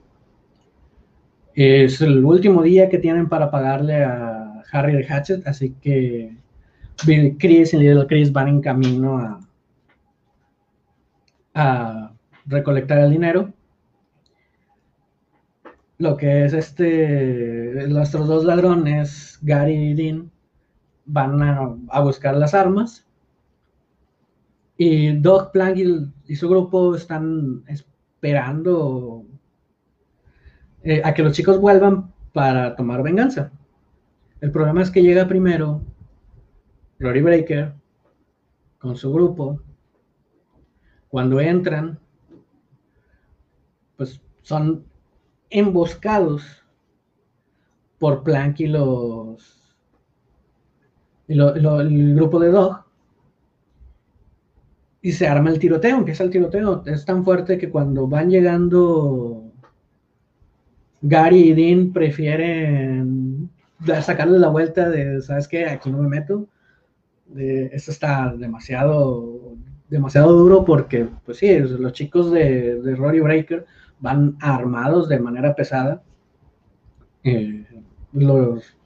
Es 1.55 2.01
el 2.01 2.25
último 2.25 2.63
día 2.63 2.89
que 2.89 2.99
tienen 2.99 3.29
para 3.29 3.51
pagarle 3.51 4.05
a 4.05 4.63
Harry 4.73 4.95
de 4.95 5.05
Hatchet, 5.05 5.47
así 5.47 5.75
que 5.81 6.37
Bill 7.07 7.37
Chris 7.39 7.75
y 7.75 7.79
Little 7.79 8.07
Chris 8.07 8.33
van 8.33 8.49
en 8.49 8.61
camino 8.61 9.19
a, 9.19 9.41
a 11.55 12.13
recolectar 12.47 12.99
el 12.99 13.11
dinero. 13.11 13.53
Lo 15.99 16.17
que 16.17 16.45
es 16.45 16.53
este, 16.53 17.87
nuestros 17.89 18.27
dos 18.27 18.45
ladrones, 18.45 19.39
Gary 19.43 19.75
y 19.75 19.95
Dean, 19.95 20.33
van 21.05 21.43
a, 21.43 22.01
buscar 22.01 22.37
las 22.37 22.55
armas. 22.55 23.07
Y 24.77 25.13
Doug 25.19 25.53
Plank 25.53 25.77
y, 26.27 26.37
su 26.37 26.49
grupo 26.49 26.97
están 26.97 27.63
esperando 27.69 29.25
eh, 30.85 31.03
a 31.05 31.15
que 31.15 31.23
los 31.23 31.33
chicos 31.33 31.61
vuelvan 31.61 32.13
para 32.33 32.75
tomar 32.77 33.03
venganza. 33.03 33.53
El 34.41 34.51
problema 34.51 34.83
es 34.83 34.91
que 34.91 35.03
llega 35.03 35.29
primero 35.29 35.83
Rory 36.99 37.23
Breaker 37.23 37.75
con 38.79 38.97
su 38.97 39.13
grupo. 39.13 39.61
Cuando 41.09 41.41
entran, 41.41 41.99
pues 43.97 44.21
son 44.43 44.85
emboscados 45.51 46.65
por 47.99 48.23
Plank 48.25 48.61
y 48.61 48.67
los 48.67 49.59
el 51.29 52.15
grupo 52.15 52.41
de 52.41 52.51
Dog 52.51 52.85
y 55.01 55.13
se 55.13 55.27
arma 55.27 55.51
el 55.51 55.59
tiroteo, 55.59 55.99
empieza 55.99 56.23
el 56.25 56.31
tiroteo. 56.31 56.83
Es 56.87 57.05
tan 57.05 57.25
fuerte 57.25 57.59
que 57.59 57.71
cuando 57.71 58.07
van 58.07 58.31
llegando 58.31 59.32
Gary 61.03 61.51
y 61.51 61.55
Dean 61.55 61.93
prefieren 61.93 63.51
sacarle 64.03 64.39
la 64.39 64.49
vuelta 64.49 64.89
de, 64.89 65.21
¿sabes 65.21 65.49
qué? 65.49 65.67
Aquí 65.67 65.91
no 65.91 65.99
me 65.99 66.09
meto. 66.09 66.49
esto 67.37 67.91
está 67.91 68.35
demasiado, 68.37 69.57
demasiado 69.89 70.33
duro 70.33 70.65
porque, 70.65 71.09
pues 71.25 71.39
sí, 71.39 71.59
los 71.59 71.93
chicos 71.93 72.31
de, 72.31 72.81
de 72.81 72.97
Rory 72.97 73.21
Breaker 73.21 73.67
van 74.01 74.37
armados 74.41 75.09
de 75.09 75.19
manera 75.19 75.55
pesada. 75.55 76.03
Eh, 77.25 77.65
los 78.13 78.77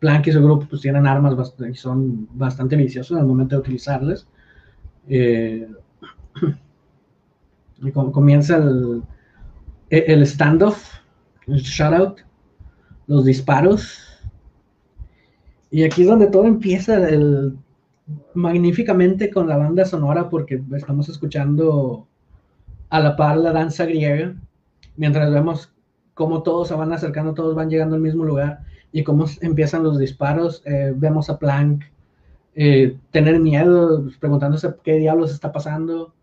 Plank 0.00 0.26
y 0.26 0.32
su 0.32 0.42
grupo 0.42 0.66
pues 0.68 0.82
tienen 0.82 1.06
armas 1.06 1.34
y 1.66 1.74
son 1.74 2.28
bastante 2.32 2.76
viciosos 2.76 3.18
al 3.18 3.26
momento 3.26 3.56
de 3.56 3.60
utilizarlas. 3.60 4.26
Eh, 5.08 5.66
y 7.82 7.90
comienza 7.90 8.56
el, 8.56 9.02
el 9.90 10.26
standoff, 10.26 11.03
el 11.46 11.60
shutout, 11.60 12.20
los 13.06 13.24
disparos. 13.24 13.98
Y 15.70 15.84
aquí 15.84 16.02
es 16.02 16.08
donde 16.08 16.28
todo 16.28 16.46
empieza 16.46 16.98
magníficamente 18.34 19.30
con 19.30 19.48
la 19.48 19.56
banda 19.56 19.84
sonora 19.84 20.28
porque 20.28 20.62
estamos 20.74 21.08
escuchando 21.08 22.06
a 22.90 23.00
la 23.00 23.16
par 23.16 23.38
la 23.38 23.52
danza 23.52 23.84
griega, 23.86 24.34
mientras 24.96 25.32
vemos 25.32 25.72
cómo 26.14 26.42
todos 26.42 26.68
se 26.68 26.74
van 26.74 26.92
acercando, 26.92 27.34
todos 27.34 27.54
van 27.54 27.70
llegando 27.70 27.96
al 27.96 28.02
mismo 28.02 28.24
lugar 28.24 28.60
y 28.92 29.02
cómo 29.02 29.26
empiezan 29.40 29.82
los 29.82 29.98
disparos. 29.98 30.62
Eh, 30.64 30.92
vemos 30.94 31.28
a 31.28 31.38
Plank 31.38 31.84
eh, 32.54 32.96
tener 33.10 33.40
miedo, 33.40 34.08
preguntándose 34.20 34.72
qué 34.84 34.94
diablos 34.94 35.32
está 35.32 35.50
pasando. 35.50 36.14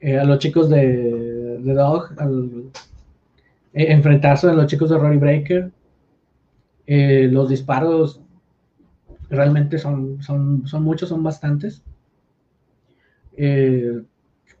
Eh, 0.00 0.18
a 0.18 0.24
los 0.24 0.38
chicos 0.38 0.68
de, 0.68 1.58
de 1.60 1.74
Dog, 1.74 2.10
al, 2.18 2.72
enfrentarse 3.72 4.48
a 4.48 4.52
los 4.52 4.66
chicos 4.66 4.90
de 4.90 4.98
Rory 4.98 5.18
Breaker. 5.18 5.70
los 6.86 7.48
disparos 7.48 8.20
realmente 9.30 9.78
son, 9.78 10.22
son, 10.22 10.66
son 10.66 10.82
muchos, 10.82 11.08
son 11.08 11.22
bastantes. 11.22 11.82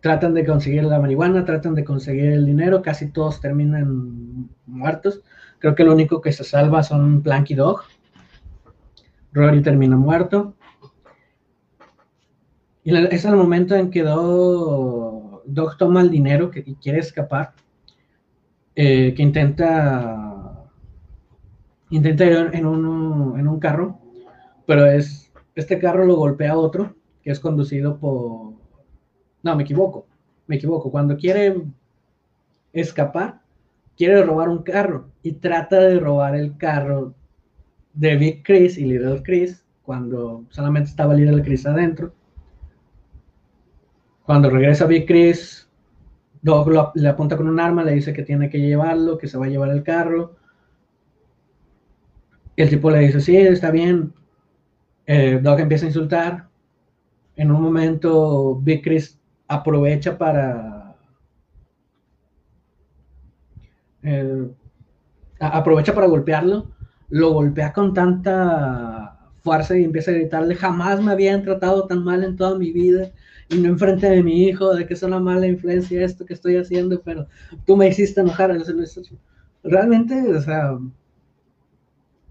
tratan 0.00 0.34
de 0.34 0.44
conseguir 0.44 0.84
la 0.84 0.98
marihuana, 0.98 1.44
tratan 1.44 1.74
de 1.74 1.84
conseguir 1.84 2.32
el 2.32 2.46
dinero, 2.46 2.82
casi 2.82 3.10
todos 3.10 3.40
terminan 3.40 4.48
muertos. 4.66 5.22
Creo 5.58 5.74
que 5.74 5.84
lo 5.84 5.92
único 5.92 6.20
que 6.20 6.32
se 6.32 6.42
salva 6.42 6.82
son 6.82 7.22
Plank 7.22 7.50
y 7.50 7.54
Dog. 7.54 7.82
Rory 9.32 9.62
termina 9.62 9.96
muerto. 9.96 10.54
Y 12.84 12.96
es 12.96 13.24
el 13.24 13.36
momento 13.36 13.76
en 13.76 13.90
que 13.90 14.02
Dog, 14.02 15.76
toma 15.78 16.00
el 16.00 16.10
dinero 16.10 16.50
y 16.54 16.74
quiere 16.74 16.98
escapar. 16.98 17.52
Eh, 18.74 19.12
que 19.14 19.22
intenta 19.22 20.68
intenta 21.90 22.24
ir 22.24 22.50
en 22.54 22.64
un, 22.64 23.38
en 23.38 23.46
un 23.46 23.60
carro, 23.60 23.98
pero 24.66 24.86
es 24.86 25.30
este 25.54 25.78
carro 25.78 26.06
lo 26.06 26.16
golpea 26.16 26.52
a 26.52 26.56
otro 26.56 26.94
que 27.22 27.30
es 27.30 27.38
conducido 27.38 27.98
por 27.98 28.52
no, 29.42 29.56
me 29.56 29.64
equivoco, 29.64 30.06
me 30.46 30.56
equivoco. 30.56 30.90
Cuando 30.90 31.16
quiere 31.16 31.62
escapar, 32.72 33.40
quiere 33.96 34.22
robar 34.22 34.48
un 34.48 34.62
carro 34.62 35.10
y 35.22 35.32
trata 35.32 35.80
de 35.80 35.98
robar 35.98 36.36
el 36.36 36.56
carro 36.56 37.14
de 37.92 38.16
Big 38.16 38.42
Chris 38.44 38.78
y 38.78 38.84
Little 38.84 39.22
Chris 39.22 39.64
cuando 39.82 40.44
solamente 40.50 40.90
estaba 40.90 41.14
Little 41.14 41.42
Chris 41.42 41.66
adentro. 41.66 42.14
Cuando 44.24 44.48
regresa 44.48 44.86
Big 44.86 45.06
Chris, 45.06 45.68
Doug 46.42 46.92
le 46.94 47.08
apunta 47.08 47.36
con 47.36 47.48
un 47.48 47.60
arma, 47.60 47.84
le 47.84 47.92
dice 47.92 48.12
que 48.12 48.22
tiene 48.22 48.50
que 48.50 48.60
llevarlo, 48.60 49.16
que 49.18 49.28
se 49.28 49.38
va 49.38 49.46
a 49.46 49.48
llevar 49.48 49.70
el 49.70 49.82
carro. 49.82 50.36
El 52.56 52.68
tipo 52.68 52.90
le 52.90 52.98
dice, 52.98 53.20
sí, 53.20 53.36
está 53.36 53.70
bien. 53.70 54.12
Eh, 55.06 55.40
Doug 55.42 55.60
empieza 55.60 55.86
a 55.86 55.88
insultar. 55.88 56.48
En 57.36 57.50
un 57.50 57.62
momento, 57.62 58.56
Big 58.56 58.82
Chris 58.82 59.18
aprovecha 59.48 60.18
para 60.18 60.82
Eh, 64.02 64.50
aprovecha 65.40 65.94
para 65.94 66.06
golpearlo, 66.08 66.72
lo 67.08 67.32
golpea 67.32 67.72
con 67.72 67.94
tanta 67.94 69.18
fuerza 69.42 69.78
y 69.78 69.84
empieza 69.84 70.10
a 70.10 70.14
gritarle, 70.14 70.54
jamás 70.54 71.00
me 71.00 71.12
habían 71.12 71.42
tratado 71.42 71.86
tan 71.86 72.04
mal 72.04 72.24
en 72.24 72.36
toda 72.36 72.58
mi 72.58 72.72
vida 72.72 73.12
enfrente 73.52 74.08
de 74.08 74.22
mi 74.22 74.44
hijo, 74.44 74.74
de 74.74 74.86
que 74.86 74.94
es 74.94 75.02
una 75.02 75.20
mala 75.20 75.46
influencia 75.46 76.04
esto 76.04 76.24
que 76.24 76.34
estoy 76.34 76.56
haciendo, 76.56 77.00
pero 77.02 77.26
tú 77.66 77.76
me 77.76 77.88
hiciste 77.88 78.20
enojar. 78.20 78.56
Realmente, 79.62 80.14
o 80.34 80.40
sea, 80.40 80.78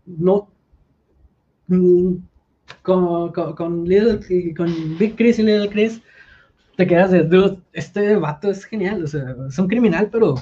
no... 0.05 0.49
Mm, 1.67 2.15
con, 2.81 3.31
con, 3.31 3.85
Little, 3.85 4.19
con 4.55 4.97
Big 4.97 5.15
Chris 5.15 5.39
y 5.39 5.43
Little 5.43 5.69
Chris, 5.69 6.01
te 6.77 6.87
quedas 6.87 7.11
de, 7.11 7.23
dude, 7.23 7.59
este 7.73 8.15
vato 8.15 8.49
es 8.49 8.65
genial, 8.65 9.03
o 9.03 9.07
sea, 9.07 9.35
es 9.47 9.59
un 9.59 9.67
criminal, 9.67 10.09
pero 10.11 10.35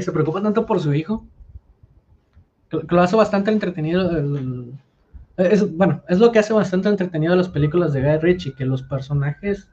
se 0.00 0.12
preocupa 0.12 0.42
tanto 0.42 0.66
por 0.66 0.80
su 0.80 0.94
hijo, 0.94 1.26
lo 2.70 3.00
hace 3.00 3.16
bastante 3.16 3.50
entretenido. 3.50 4.10
Es, 5.36 5.76
bueno, 5.76 6.02
es 6.08 6.18
lo 6.18 6.32
que 6.32 6.38
hace 6.38 6.52
bastante 6.52 6.88
entretenido 6.88 7.36
las 7.36 7.48
películas 7.48 7.92
de 7.92 8.02
Guy 8.02 8.18
Ritchie, 8.18 8.54
que 8.54 8.64
los 8.64 8.82
personajes 8.82 9.68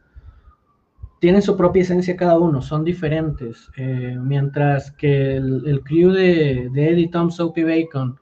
tienen 1.20 1.42
su 1.42 1.56
propia 1.56 1.84
esencia 1.84 2.18
cada 2.18 2.38
uno, 2.38 2.62
son 2.62 2.84
diferentes, 2.84 3.70
eh, 3.78 4.18
mientras 4.20 4.92
que 4.92 5.38
el, 5.38 5.82
crew 5.86 6.12
de, 6.12 6.66
Eddie, 6.66 7.10
Tom, 7.10 7.32
Soapy 7.32 7.64
Bacon, 7.64 8.20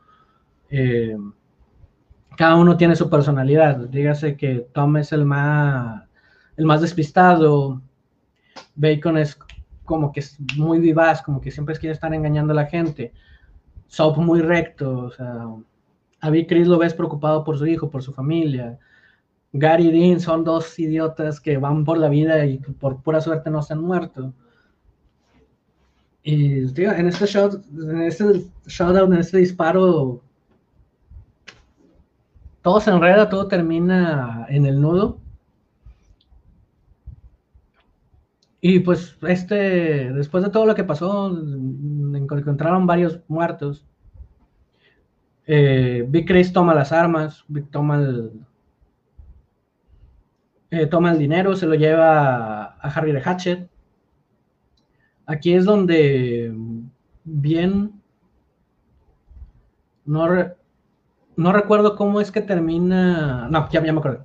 eh, 0.69 1.17
cada 2.37 2.55
uno 2.57 2.77
tiene 2.77 2.95
su 2.95 3.09
personalidad. 3.09 3.77
Dígase 3.89 4.37
que 4.37 4.67
Tom 4.71 4.97
es 4.97 5.11
el 5.11 5.25
más, 5.25 6.07
el 6.57 6.65
más 6.67 6.81
despistado, 6.81 7.81
Bacon 8.75 9.17
es 9.17 9.37
como 9.83 10.11
que 10.11 10.19
es 10.19 10.37
muy 10.55 10.79
vivaz, 10.79 11.21
como 11.23 11.41
que 11.41 11.49
siempre 11.49 11.75
quiere 11.77 11.93
estar 11.93 12.13
engañando 12.13 12.53
a 12.53 12.57
la 12.57 12.67
gente. 12.67 13.13
Soap 13.87 14.17
muy 14.17 14.41
recto, 14.41 15.05
o 15.05 15.11
sea, 15.11 15.47
a 16.21 16.29
Big 16.29 16.47
Chris 16.47 16.67
lo 16.67 16.77
ves 16.77 16.93
preocupado 16.93 17.43
por 17.43 17.57
su 17.57 17.65
hijo, 17.65 17.89
por 17.89 18.03
su 18.03 18.13
familia. 18.13 18.79
Gary 19.53 19.91
Dean 19.91 20.19
son 20.19 20.43
dos 20.43 20.79
idiotas 20.79 21.39
que 21.41 21.57
van 21.57 21.83
por 21.83 21.97
la 21.97 22.09
vida 22.09 22.45
y 22.45 22.57
por 22.57 23.01
pura 23.01 23.19
suerte 23.19 23.49
no 23.49 23.61
se 23.61 23.73
han 23.73 23.81
muerto. 23.81 24.33
Y 26.23 26.59
en 26.59 27.07
este 27.07 27.25
shot, 27.25 27.65
en 27.75 28.01
este 28.03 28.45
showdown, 28.67 29.13
en 29.13 29.19
este 29.19 29.39
disparo, 29.39 30.21
todo 32.61 32.79
se 32.79 32.91
enreda, 32.91 33.27
todo 33.27 33.47
termina 33.47 34.45
en 34.49 34.67
el 34.67 34.79
nudo. 34.79 35.17
Y 38.61 38.79
pues 38.79 39.17
este, 39.23 40.13
después 40.13 40.43
de 40.43 40.51
todo 40.51 40.67
lo 40.67 40.75
que 40.75 40.83
pasó, 40.83 41.35
encontraron 42.15 42.85
varios 42.85 43.19
muertos. 43.27 43.83
Eh, 45.53 46.05
Big 46.07 46.25
Chris 46.25 46.53
toma 46.53 46.73
las 46.73 46.93
armas, 46.93 47.43
toma 47.71 47.97
el, 47.97 48.31
eh, 50.69 50.85
toma 50.85 51.11
el 51.11 51.19
dinero, 51.19 51.57
se 51.57 51.65
lo 51.65 51.75
lleva 51.75 52.63
a, 52.67 52.87
Harry 52.87 53.11
de 53.11 53.19
Hatchet. 53.19 53.69
Aquí 55.25 55.53
es 55.53 55.65
donde 55.65 56.53
bien 57.25 58.01
no, 60.05 60.25
no 61.35 61.51
recuerdo 61.51 61.97
cómo 61.97 62.21
es 62.21 62.31
que 62.31 62.41
termina. 62.41 63.49
No, 63.49 63.69
ya, 63.71 63.81
me 63.81 63.89
acuerdo. 63.89 64.23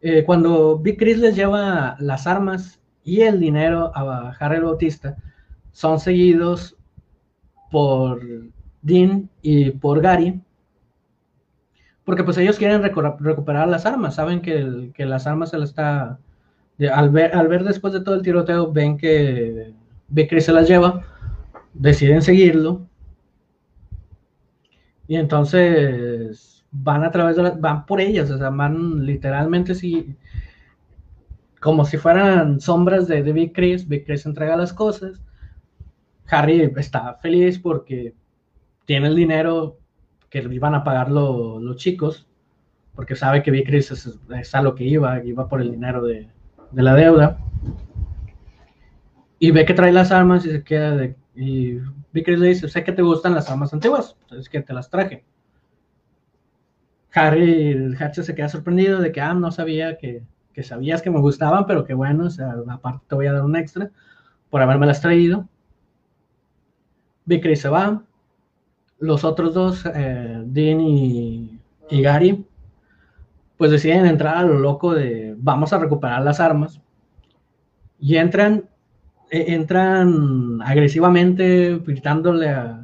Eh, 0.00 0.22
cuando 0.24 0.78
Big 0.78 0.96
Chris 0.96 1.18
les 1.18 1.34
lleva 1.34 1.96
las 1.98 2.28
armas 2.28 2.80
y 3.02 3.22
el 3.22 3.40
dinero 3.40 3.90
a 3.96 4.30
Harry 4.38 4.60
Bautista, 4.60 5.16
son 5.72 5.98
seguidos 5.98 6.76
por 7.72 8.20
Dean 8.86 9.28
y 9.42 9.72
por 9.72 10.00
Gary, 10.00 10.40
porque 12.04 12.22
pues 12.22 12.38
ellos 12.38 12.56
quieren 12.56 12.82
recuperar 12.82 13.66
las 13.66 13.84
armas, 13.84 14.14
saben 14.14 14.40
que, 14.40 14.92
las 15.04 15.26
armas 15.26 15.50
se 15.50 15.58
las 15.58 15.70
está... 15.70 16.20
al, 16.92 17.10
ver, 17.10 17.34
al 17.34 17.48
ver 17.48 17.64
después 17.64 17.92
de 17.92 18.00
todo 18.00 18.14
el 18.14 18.22
tiroteo, 18.22 18.72
ven 18.72 18.96
que 18.96 19.74
Chris 20.28 20.44
se 20.44 20.52
las 20.52 20.68
lleva, 20.68 21.02
deciden 21.74 22.22
seguirlo, 22.22 22.86
y 25.08 25.16
entonces 25.16 26.64
van 26.70 27.02
a 27.02 27.10
través 27.10 27.36
de 27.36 27.42
las, 27.42 27.60
van 27.60 27.86
por 27.86 28.00
ellas, 28.00 28.30
o 28.30 28.38
sea, 28.38 28.50
van 28.50 29.04
literalmente 29.04 29.74
si, 29.74 30.16
como 31.60 31.84
si 31.84 31.96
fueran 31.96 32.60
sombras 32.60 33.08
de, 33.08 33.24
de 33.24 33.32
Big 33.32 33.52
Chris, 33.52 33.88
Big 33.88 34.04
Chris 34.04 34.26
entrega 34.26 34.56
las 34.56 34.72
cosas, 34.72 35.20
Harry 36.28 36.72
está 36.76 37.14
feliz 37.14 37.58
porque 37.58 38.14
tiene 38.86 39.08
el 39.08 39.16
dinero 39.16 39.78
que 40.30 40.38
iban 40.38 40.74
a 40.74 40.84
pagar 40.84 41.10
los 41.10 41.76
chicos, 41.76 42.26
porque 42.94 43.14
sabe 43.14 43.42
que 43.42 43.50
Big 43.50 43.66
Chris 43.66 43.90
es, 43.90 44.54
a 44.54 44.62
lo 44.62 44.74
que 44.74 44.84
iba, 44.84 45.22
iba 45.22 45.48
por 45.48 45.60
el 45.60 45.70
dinero 45.70 46.02
de, 46.02 46.28
la 46.72 46.94
deuda. 46.94 47.38
Y 49.38 49.50
ve 49.50 49.66
que 49.66 49.74
trae 49.74 49.92
las 49.92 50.12
armas 50.12 50.46
y 50.46 50.50
se 50.50 50.64
queda 50.64 50.96
de... 50.96 51.16
Y 51.34 51.78
Big 52.12 52.26
le 52.28 52.48
dice, 52.48 52.68
sé 52.68 52.82
que 52.82 52.92
te 52.92 53.02
gustan 53.02 53.34
las 53.34 53.50
armas 53.50 53.74
antiguas, 53.74 54.16
es 54.30 54.48
que 54.48 54.62
te 54.62 54.72
las 54.72 54.88
traje. 54.88 55.24
Harry, 57.12 57.94
Hatcher 57.98 58.24
se 58.24 58.34
queda 58.34 58.48
sorprendido 58.48 59.00
de 59.00 59.12
que, 59.12 59.20
ah, 59.20 59.34
no 59.34 59.50
sabía 59.50 59.98
que, 59.98 60.22
que 60.52 60.62
sabías 60.62 61.02
que 61.02 61.10
me 61.10 61.20
gustaban, 61.20 61.66
pero 61.66 61.84
que 61.84 61.92
bueno, 61.92 62.28
aparte 62.68 63.04
te 63.08 63.14
voy 63.14 63.26
a 63.26 63.32
dar 63.34 63.44
un 63.44 63.56
extra 63.56 63.90
por 64.48 64.62
haberme 64.62 64.86
las 64.86 65.02
traído. 65.02 65.48
Big 67.26 67.56
se 67.56 67.68
va, 67.68 68.02
los 68.98 69.24
otros 69.24 69.54
dos, 69.54 69.84
eh, 69.94 70.42
Dean 70.46 70.80
y, 70.80 71.60
Gary, 71.90 72.44
pues 73.56 73.70
deciden 73.70 74.06
entrar 74.06 74.38
a 74.38 74.42
lo 74.42 74.58
loco 74.58 74.94
de 74.94 75.34
vamos 75.38 75.72
a 75.72 75.78
recuperar 75.78 76.22
las 76.22 76.40
armas. 76.40 76.80
Y 77.98 78.16
entran, 78.16 78.68
e, 79.30 79.54
entran 79.54 80.60
agresivamente 80.62 81.80
gritándole 81.84 82.50
a, 82.50 82.82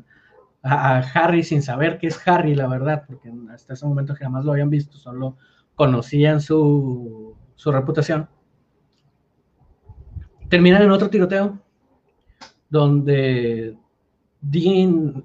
Harry 0.64 1.42
sin 1.42 1.60
saber 1.60 1.98
qué 1.98 2.06
es 2.06 2.28
Harry, 2.28 2.54
la 2.54 2.68
verdad, 2.68 3.02
porque 3.06 3.32
hasta 3.52 3.72
ese 3.72 3.84
momento 3.84 4.14
jamás 4.14 4.44
lo 4.44 4.52
habían 4.52 4.70
visto, 4.70 4.96
solo 4.96 5.36
conocían 5.74 6.40
su, 6.40 7.34
su 7.56 7.72
reputación. 7.72 8.28
Terminan 10.48 10.82
en 10.82 10.90
otro 10.92 11.10
tiroteo 11.10 11.58
donde 12.72 13.76
Dean, 14.40 15.24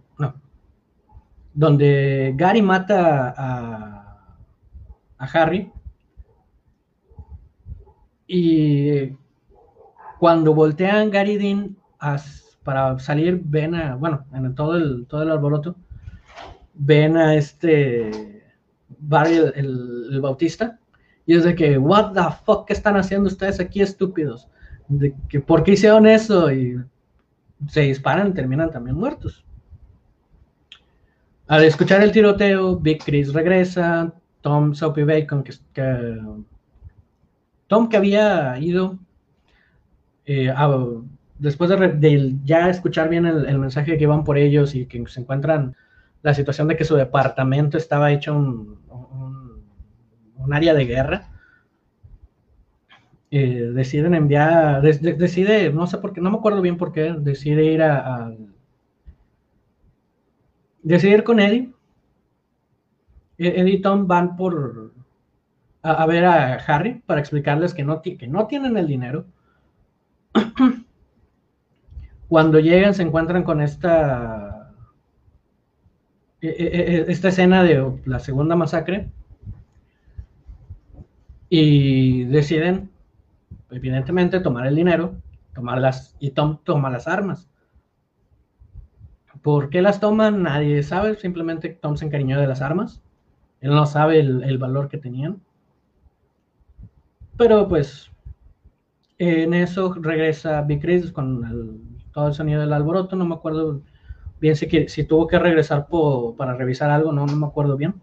donde 1.57 2.33
Gary 2.35 2.61
mata 2.61 3.33
a, 3.35 4.03
Harry 5.17 5.71
y 8.27 9.17
cuando 10.19 10.53
voltean 10.53 11.09
Gary 11.09 11.37
Dean 11.37 11.75
para 12.63 12.99
salir, 12.99 13.41
ven 13.43 13.73
a, 13.73 13.95
bueno, 13.95 14.23
en 14.33 14.53
todo 14.53 14.77
el, 14.77 15.07
todo 15.07 15.23
el 15.23 15.31
alboroto, 15.31 15.75
ven 16.75 17.17
a 17.17 17.33
este 17.33 18.43
Barry, 18.99 19.37
el, 19.55 20.19
bautista, 20.21 20.77
y 21.25 21.33
es 21.33 21.43
de 21.43 21.55
que, 21.55 21.79
what 21.79 22.13
the 22.13 22.21
fuck, 22.45 22.67
¿qué 22.67 22.73
están 22.73 22.97
haciendo 22.97 23.29
ustedes 23.29 23.59
aquí, 23.59 23.81
estúpidos? 23.81 24.47
De 24.87 25.15
que, 25.27 25.41
¿Por 25.41 25.63
qué 25.63 25.71
hicieron 25.71 26.05
eso? 26.05 26.51
Y 26.51 26.79
se 27.67 27.81
disparan 27.81 28.27
y 28.27 28.33
terminan 28.33 28.69
también 28.69 28.95
muertos. 28.95 29.46
Al 31.47 31.63
escuchar 31.63 32.03
el 32.03 32.11
tiroteo, 32.11 32.75
Big 32.75 33.01
Chris 33.03 33.33
regresa, 33.33 34.13
Tom, 34.41 34.73
Soapy 34.73 35.03
Bacon, 35.03 35.43
que, 35.43 35.53
Tom 37.67 37.87
que 37.87 37.95
había 37.95 38.59
ido 38.59 38.99
eh, 40.25 40.53
después 41.39 41.69
de, 41.69 42.35
ya 42.43 42.69
escuchar 42.69 43.07
bien 43.07 43.25
el, 43.25 43.59
mensaje 43.59 43.97
que 43.97 44.03
iban 44.03 44.25
por 44.25 44.37
ellos 44.37 44.75
y 44.75 44.87
que 44.87 45.07
se 45.07 45.21
encuentran 45.21 45.73
la 46.21 46.33
situación 46.33 46.67
de 46.67 46.75
que 46.75 46.83
su 46.83 46.97
departamento 46.97 47.77
estaba 47.77 48.11
hecho 48.11 48.35
un, 48.35 48.79
un, 50.37 50.53
área 50.53 50.73
de 50.73 50.85
guerra, 50.85 51.29
eh, 53.31 53.71
deciden 53.73 54.15
enviar, 54.15 54.81
decide, 54.81 55.71
no 55.71 55.87
sé 55.87 55.97
por 55.97 56.11
qué, 56.11 56.19
no 56.19 56.29
me 56.29 56.37
acuerdo 56.37 56.61
bien 56.61 56.75
por 56.75 56.91
qué, 56.91 57.15
decide 57.17 57.63
ir 57.65 57.83
a 57.83 58.33
decidir 60.83 61.23
con 61.23 61.39
Eddie. 61.39 61.71
E-, 63.37 63.61
Eddie 63.61 63.75
y 63.75 63.81
Tom 63.81 64.07
van 64.07 64.35
por 64.35 64.91
a, 65.81 66.05
ver 66.05 66.25
a 66.25 66.55
Harry 66.55 67.01
para 67.05 67.19
explicarles 67.19 67.73
que 67.73 67.83
no, 67.83 68.01
que 68.01 68.27
no 68.27 68.47
tienen 68.47 68.77
el 68.77 68.87
dinero. 68.87 69.25
Cuando 72.27 72.59
llegan 72.59 72.93
se 72.93 73.03
encuentran 73.03 73.43
con 73.43 73.61
esta 73.61 74.73
e-, 76.41 76.47
e-, 76.47 77.11
esta 77.11 77.29
escena 77.29 77.63
de 77.63 77.99
la 78.05 78.19
segunda 78.19 78.55
masacre 78.55 79.09
y 81.49 82.25
deciden 82.25 82.89
evidentemente 83.71 84.39
tomar 84.39 84.67
el 84.67 84.75
dinero, 84.75 85.15
tomarlas 85.53 86.15
y 86.19 86.31
Tom 86.31 86.59
toma 86.63 86.89
las 86.89 87.07
armas. 87.07 87.49
¿Por 89.47 89.69
qué 89.69 89.81
las 89.81 90.01
toman? 90.01 90.43
Nadie 90.43 90.83
sabe, 90.83 91.15
simplemente 91.15 91.69
Tom 91.69 91.95
se 91.95 92.03
encariñó 92.03 92.37
de 92.37 92.47
las 92.47 92.61
armas. 92.61 93.01
Él 93.61 93.69
no 93.69 93.85
sabe 93.85 94.19
el, 94.19 94.57
valor 94.57 94.89
que 94.89 94.97
tenían. 94.97 95.41
Pero 97.37 97.65
pues 97.69 98.11
en 99.17 99.53
eso 99.53 99.93
regresa 100.01 100.63
Big 100.63 100.81
Chris 100.81 101.13
con 101.13 102.01
todo 102.11 102.27
el 102.27 102.33
sonido 102.33 102.59
del 102.59 102.73
alboroto. 102.73 103.15
No 103.15 103.25
me 103.25 103.35
acuerdo 103.35 103.83
bien 104.41 104.57
si, 104.57 104.67
si 104.89 105.05
tuvo 105.05 105.27
que 105.27 105.39
regresar 105.39 105.87
para 106.37 106.53
revisar 106.55 106.89
algo, 106.89 107.13
no, 107.13 107.25
no 107.25 107.37
me 107.37 107.47
acuerdo 107.47 107.77
bien. 107.77 107.93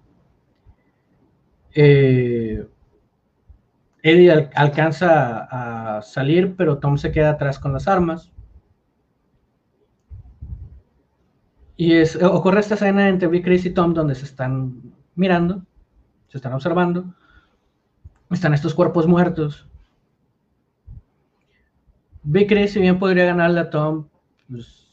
Eh, 1.74 2.66
Eddie 4.02 4.48
alcanza 4.54 5.96
a 5.98 6.00
salir, 6.00 6.56
pero 6.56 6.78
Tom 6.78 6.96
se 6.96 7.12
queda 7.12 7.32
atrás 7.32 7.58
con 7.58 7.74
las 7.74 7.86
armas. 7.86 8.32
Y 11.76 11.94
es, 11.94 12.20
ocurre 12.22 12.60
esta 12.60 12.74
escena 12.74 13.08
entre 13.08 13.28
Big 13.28 13.42
Chris 13.42 13.66
y 13.66 13.70
Tom 13.70 13.94
donde 13.94 14.14
se 14.14 14.24
están 14.24 14.80
mirando, 15.16 15.62
se 16.28 16.38
están 16.38 16.52
observando, 16.52 17.04
están 18.30 18.54
estos 18.54 18.74
cuerpos 18.74 19.06
muertos. 19.06 19.66
Big 22.22 22.48
Chris, 22.48 22.72
si 22.72 22.80
bien 22.80 22.98
podría 22.98 23.26
ganarle 23.26 23.60
a 23.60 23.70
Tom 23.70 24.06
pues, 24.48 24.86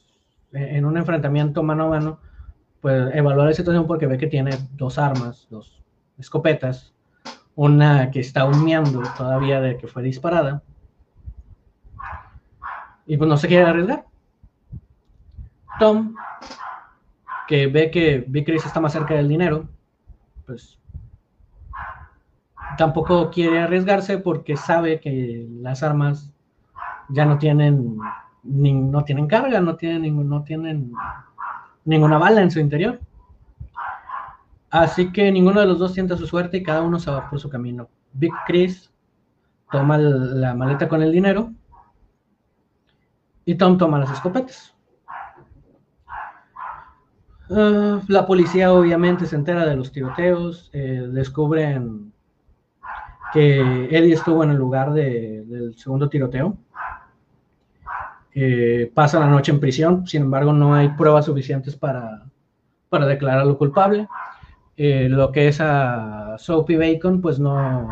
en 0.51 0.85
un 0.85 0.97
enfrentamiento 0.97 1.63
mano 1.63 1.85
a 1.85 1.89
mano, 1.89 2.19
pues 2.81 3.13
evaluar 3.15 3.47
la 3.47 3.53
situación 3.53 3.85
porque 3.85 4.07
ve 4.07 4.17
que 4.17 4.27
tiene 4.27 4.57
dos 4.73 4.97
armas, 4.97 5.47
dos 5.49 5.83
escopetas, 6.17 6.93
una 7.55 8.09
que 8.09 8.19
está 8.19 8.45
humeando 8.45 9.03
todavía 9.15 9.61
de 9.61 9.77
que 9.77 9.87
fue 9.87 10.01
disparada, 10.01 10.63
y 13.05 13.17
pues 13.17 13.29
no 13.29 13.37
se 13.37 13.47
quiere 13.47 13.65
arriesgar. 13.65 14.05
Tom 15.79 16.15
que 17.47 17.67
ve 17.67 17.91
que 17.91 18.25
Chris 18.45 18.65
está 18.65 18.79
más 18.79 18.93
cerca 18.93 19.13
del 19.13 19.27
dinero, 19.27 19.67
pues 20.45 20.79
tampoco 22.77 23.29
quiere 23.29 23.59
arriesgarse 23.59 24.17
porque 24.17 24.55
sabe 24.55 24.99
que 24.99 25.47
las 25.61 25.83
armas 25.83 26.31
ya 27.09 27.25
no 27.25 27.37
tienen 27.37 27.97
no 28.43 29.03
tienen 29.03 29.27
carga, 29.27 29.61
no 29.61 29.75
tienen, 29.75 30.27
no 30.27 30.43
tienen 30.43 30.91
ninguna 31.85 32.17
bala 32.17 32.41
en 32.41 32.51
su 32.51 32.59
interior. 32.59 32.99
Así 34.69 35.11
que 35.11 35.31
ninguno 35.31 35.59
de 35.59 35.67
los 35.67 35.79
dos 35.79 35.93
sienta 35.93 36.17
su 36.17 36.25
suerte 36.25 36.57
y 36.57 36.63
cada 36.63 36.81
uno 36.81 36.99
se 36.99 37.11
va 37.11 37.29
por 37.29 37.39
su 37.39 37.49
camino. 37.49 37.89
Big 38.13 38.31
Chris 38.47 38.91
toma 39.69 39.97
la 39.97 40.55
maleta 40.55 40.87
con 40.87 41.01
el 41.01 41.11
dinero 41.11 41.51
y 43.45 43.55
Tom 43.55 43.77
toma 43.77 43.99
las 43.99 44.11
escopetas. 44.11 44.70
Ah, 47.53 47.99
la 48.07 48.25
policía 48.25 48.71
obviamente 48.71 49.25
se 49.25 49.35
entera 49.35 49.65
de 49.65 49.75
los 49.75 49.91
tiroteos, 49.91 50.69
eh, 50.71 51.05
descubren 51.11 52.13
que 53.33 53.59
Eddie 53.91 54.13
estuvo 54.13 54.43
en 54.43 54.51
el 54.51 54.57
lugar 54.57 54.93
del 54.93 55.73
segundo 55.77 56.07
tiroteo. 56.09 56.57
Eh, 58.33 58.89
pasa 58.93 59.19
la 59.19 59.27
noche 59.27 59.51
en 59.51 59.59
prisión, 59.59 60.07
sin 60.07 60.21
embargo 60.23 60.53
no 60.53 60.73
hay 60.73 60.89
pruebas 60.89 61.25
suficientes 61.25 61.75
para, 61.75 62.23
para 62.87 63.05
declararlo 63.05 63.57
culpable. 63.57 64.07
Eh, 64.77 65.09
lo 65.09 65.31
que 65.33 65.49
es 65.49 65.59
a 65.59 66.37
Soapy 66.37 66.77
Bacon, 66.77 67.21
pues 67.21 67.37
no, 67.37 67.89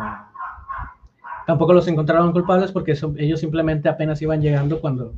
tampoco 1.46 1.74
los 1.74 1.86
encontraron 1.88 2.32
culpables 2.32 2.72
porque 2.72 2.96
ellos 3.18 3.40
simplemente 3.40 3.90
apenas 3.90 4.22
iban 4.22 4.40
llegando 4.40 4.80
cuando 4.80 5.12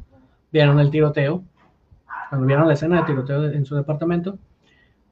vieron 0.50 0.80
el 0.80 0.90
tiroteo, 0.90 1.44
cuando 2.32 2.46
vieron 2.46 2.66
la 2.66 2.72
escena 2.72 2.96
de 2.96 3.02
tiroteo 3.02 3.44
en 3.44 3.66
su 3.66 3.76
departamento. 3.76 4.38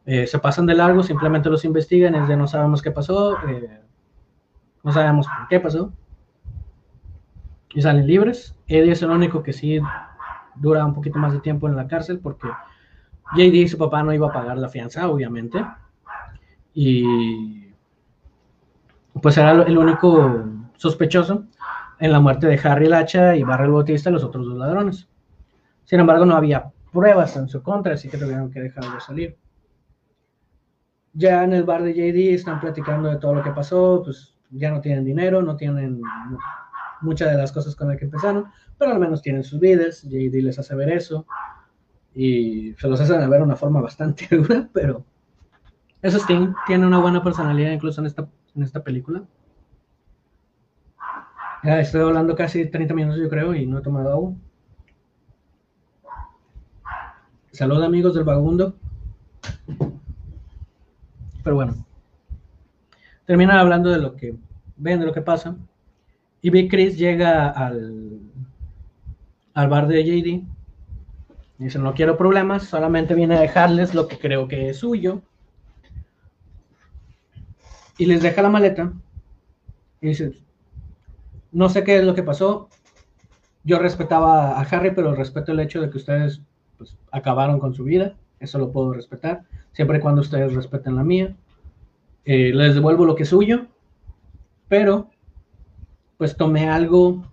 Eh, 0.06 0.26
se 0.26 0.38
pasan 0.38 0.64
de 0.64 0.74
largo, 0.74 1.02
simplemente 1.02 1.50
los 1.50 1.66
investigan, 1.66 2.14
es 2.14 2.26
de 2.26 2.34
no 2.34 2.46
sabemos 2.46 2.80
qué 2.80 2.92
pasó, 2.92 3.36
eh, 3.46 3.78
no 4.82 4.90
sabemos 4.90 5.26
por 5.26 5.48
qué 5.48 5.60
pasó, 5.60 5.92
y 7.74 7.82
salen 7.82 8.06
libres. 8.06 8.56
Eddie 8.68 8.92
es 8.92 9.02
el 9.02 9.10
único 9.10 9.42
que 9.42 9.52
sí 9.52 9.82
dura 10.54 10.86
un 10.86 10.94
poquito 10.94 11.18
más 11.18 11.34
de 11.34 11.40
tiempo 11.40 11.68
en 11.68 11.76
la 11.76 11.86
cárcel 11.86 12.20
porque 12.20 12.48
JD 13.36 13.54
y 13.54 13.68
su 13.68 13.76
papá 13.76 14.02
no 14.02 14.14
iba 14.14 14.28
a 14.28 14.32
pagar 14.32 14.56
la 14.56 14.70
fianza, 14.70 15.06
obviamente. 15.06 15.62
Y 16.72 17.66
pues 19.20 19.36
era 19.36 19.50
el 19.50 19.76
único 19.76 20.42
sospechoso 20.78 21.44
en 21.98 22.12
la 22.12 22.20
muerte 22.20 22.46
de 22.46 22.58
Harry 22.64 22.88
Lacha 22.88 23.36
y 23.36 23.42
Barrel 23.42 23.72
Bautista 23.72 24.08
y 24.08 24.14
los 24.14 24.24
otros 24.24 24.46
dos 24.46 24.56
ladrones. 24.56 25.06
Sin 25.84 26.00
embargo, 26.00 26.24
no 26.24 26.34
había 26.34 26.72
pruebas 26.92 27.36
en 27.36 27.48
su 27.48 27.62
contra, 27.62 27.94
así 27.94 28.08
que 28.08 28.18
tuvieron 28.18 28.50
que 28.50 28.60
dejarlo 28.60 29.00
salir. 29.00 29.36
Ya 31.12 31.42
en 31.44 31.52
el 31.52 31.64
bar 31.64 31.82
de 31.82 31.92
JD 31.92 32.34
están 32.34 32.60
platicando 32.60 33.08
de 33.08 33.16
todo 33.16 33.34
lo 33.34 33.42
que 33.42 33.50
pasó, 33.50 34.02
pues 34.04 34.34
ya 34.50 34.70
no 34.70 34.80
tienen 34.80 35.04
dinero, 35.04 35.42
no 35.42 35.56
tienen 35.56 36.00
muchas 37.00 37.30
de 37.30 37.36
las 37.36 37.52
cosas 37.52 37.74
con 37.74 37.88
las 37.88 37.96
que 37.96 38.04
empezaron, 38.04 38.46
pero 38.78 38.92
al 38.92 39.00
menos 39.00 39.22
tienen 39.22 39.42
sus 39.42 39.58
vidas, 39.60 40.02
JD 40.02 40.42
les 40.42 40.58
hace 40.58 40.74
ver 40.74 40.90
eso 40.90 41.26
y 42.14 42.74
se 42.74 42.88
los 42.88 43.00
hacen 43.00 43.18
ver 43.30 43.40
de 43.40 43.44
una 43.44 43.56
forma 43.56 43.80
bastante 43.80 44.26
dura, 44.36 44.68
pero 44.72 45.04
eso 46.02 46.18
Sting 46.18 46.54
tiene 46.66 46.86
una 46.86 46.98
buena 46.98 47.22
personalidad 47.22 47.72
incluso 47.72 48.00
en 48.00 48.06
esta, 48.06 48.28
en 48.54 48.62
esta 48.62 48.82
película. 48.82 49.22
Ya 51.62 51.78
estoy 51.78 52.00
hablando 52.00 52.34
casi 52.34 52.70
30 52.70 52.94
minutos 52.94 53.20
yo 53.20 53.28
creo 53.28 53.54
y 53.54 53.66
no 53.66 53.78
he 53.78 53.82
tomado 53.82 54.10
agua. 54.10 54.34
Salud 57.60 57.82
amigos 57.82 58.14
del 58.14 58.24
vagabundo. 58.24 58.74
Pero 61.44 61.56
bueno. 61.56 61.84
Terminan 63.26 63.58
hablando 63.58 63.90
de 63.90 63.98
lo 63.98 64.16
que 64.16 64.34
ven, 64.78 64.98
de 64.98 65.04
lo 65.04 65.12
que 65.12 65.20
pasa. 65.20 65.58
Y 66.40 66.48
Big 66.48 66.70
Chris 66.70 66.96
llega 66.96 67.50
al, 67.50 68.18
al 69.52 69.68
bar 69.68 69.88
de 69.88 70.02
JD. 70.02 70.42
Dice, 71.58 71.78
no 71.78 71.92
quiero 71.92 72.16
problemas, 72.16 72.62
solamente 72.62 73.14
viene 73.14 73.36
a 73.36 73.42
dejarles 73.42 73.94
lo 73.94 74.08
que 74.08 74.18
creo 74.18 74.48
que 74.48 74.70
es 74.70 74.78
suyo 74.78 75.20
y 77.98 78.06
les 78.06 78.22
deja 78.22 78.40
la 78.40 78.48
maleta 78.48 78.90
y 80.00 80.06
dice, 80.06 80.32
no 81.52 81.68
sé 81.68 81.84
qué 81.84 81.98
es 81.98 82.04
lo 82.04 82.14
que 82.14 82.22
pasó, 82.22 82.70
yo 83.64 83.78
respetaba 83.78 84.58
a 84.58 84.62
Harry, 84.62 84.92
pero 84.94 85.14
respeto 85.14 85.52
el 85.52 85.60
hecho 85.60 85.82
de 85.82 85.90
que 85.90 85.98
ustedes 85.98 86.40
pues, 86.80 86.96
acabaron 87.12 87.60
con 87.60 87.74
su 87.74 87.84
vida, 87.84 88.14
eso 88.40 88.58
lo 88.58 88.72
puedo 88.72 88.92
respetar, 88.92 89.42
siempre 89.72 89.98
y 89.98 90.00
cuando 90.00 90.22
ustedes 90.22 90.54
respeten 90.54 90.96
la 90.96 91.04
mía. 91.04 91.36
Eh, 92.24 92.52
les 92.54 92.74
devuelvo 92.74 93.04
lo 93.04 93.14
que 93.14 93.22
es 93.24 93.28
suyo, 93.28 93.66
pero 94.68 95.10
pues 96.18 96.36
tomé 96.36 96.68
algo 96.68 97.24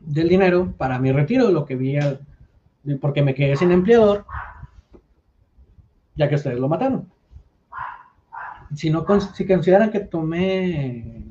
del 0.00 0.28
dinero 0.28 0.72
para 0.76 0.98
mi 0.98 1.12
retiro, 1.12 1.50
lo 1.50 1.64
que 1.64 1.76
vi, 1.76 1.98
porque 3.00 3.22
me 3.22 3.34
quedé 3.34 3.56
sin 3.56 3.70
empleador, 3.72 4.24
ya 6.14 6.28
que 6.28 6.36
ustedes 6.36 6.58
lo 6.58 6.68
mataron 6.68 7.08
si, 8.76 8.90
no, 8.90 9.04
si 9.34 9.46
consideran 9.46 9.90
que 9.90 10.00
tomé 10.00 11.22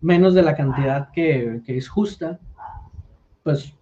menos 0.00 0.34
de 0.34 0.42
la 0.42 0.56
cantidad 0.56 1.10
que, 1.10 1.62
es 1.66 1.88
justa, 1.88 2.38
pues 3.42 3.74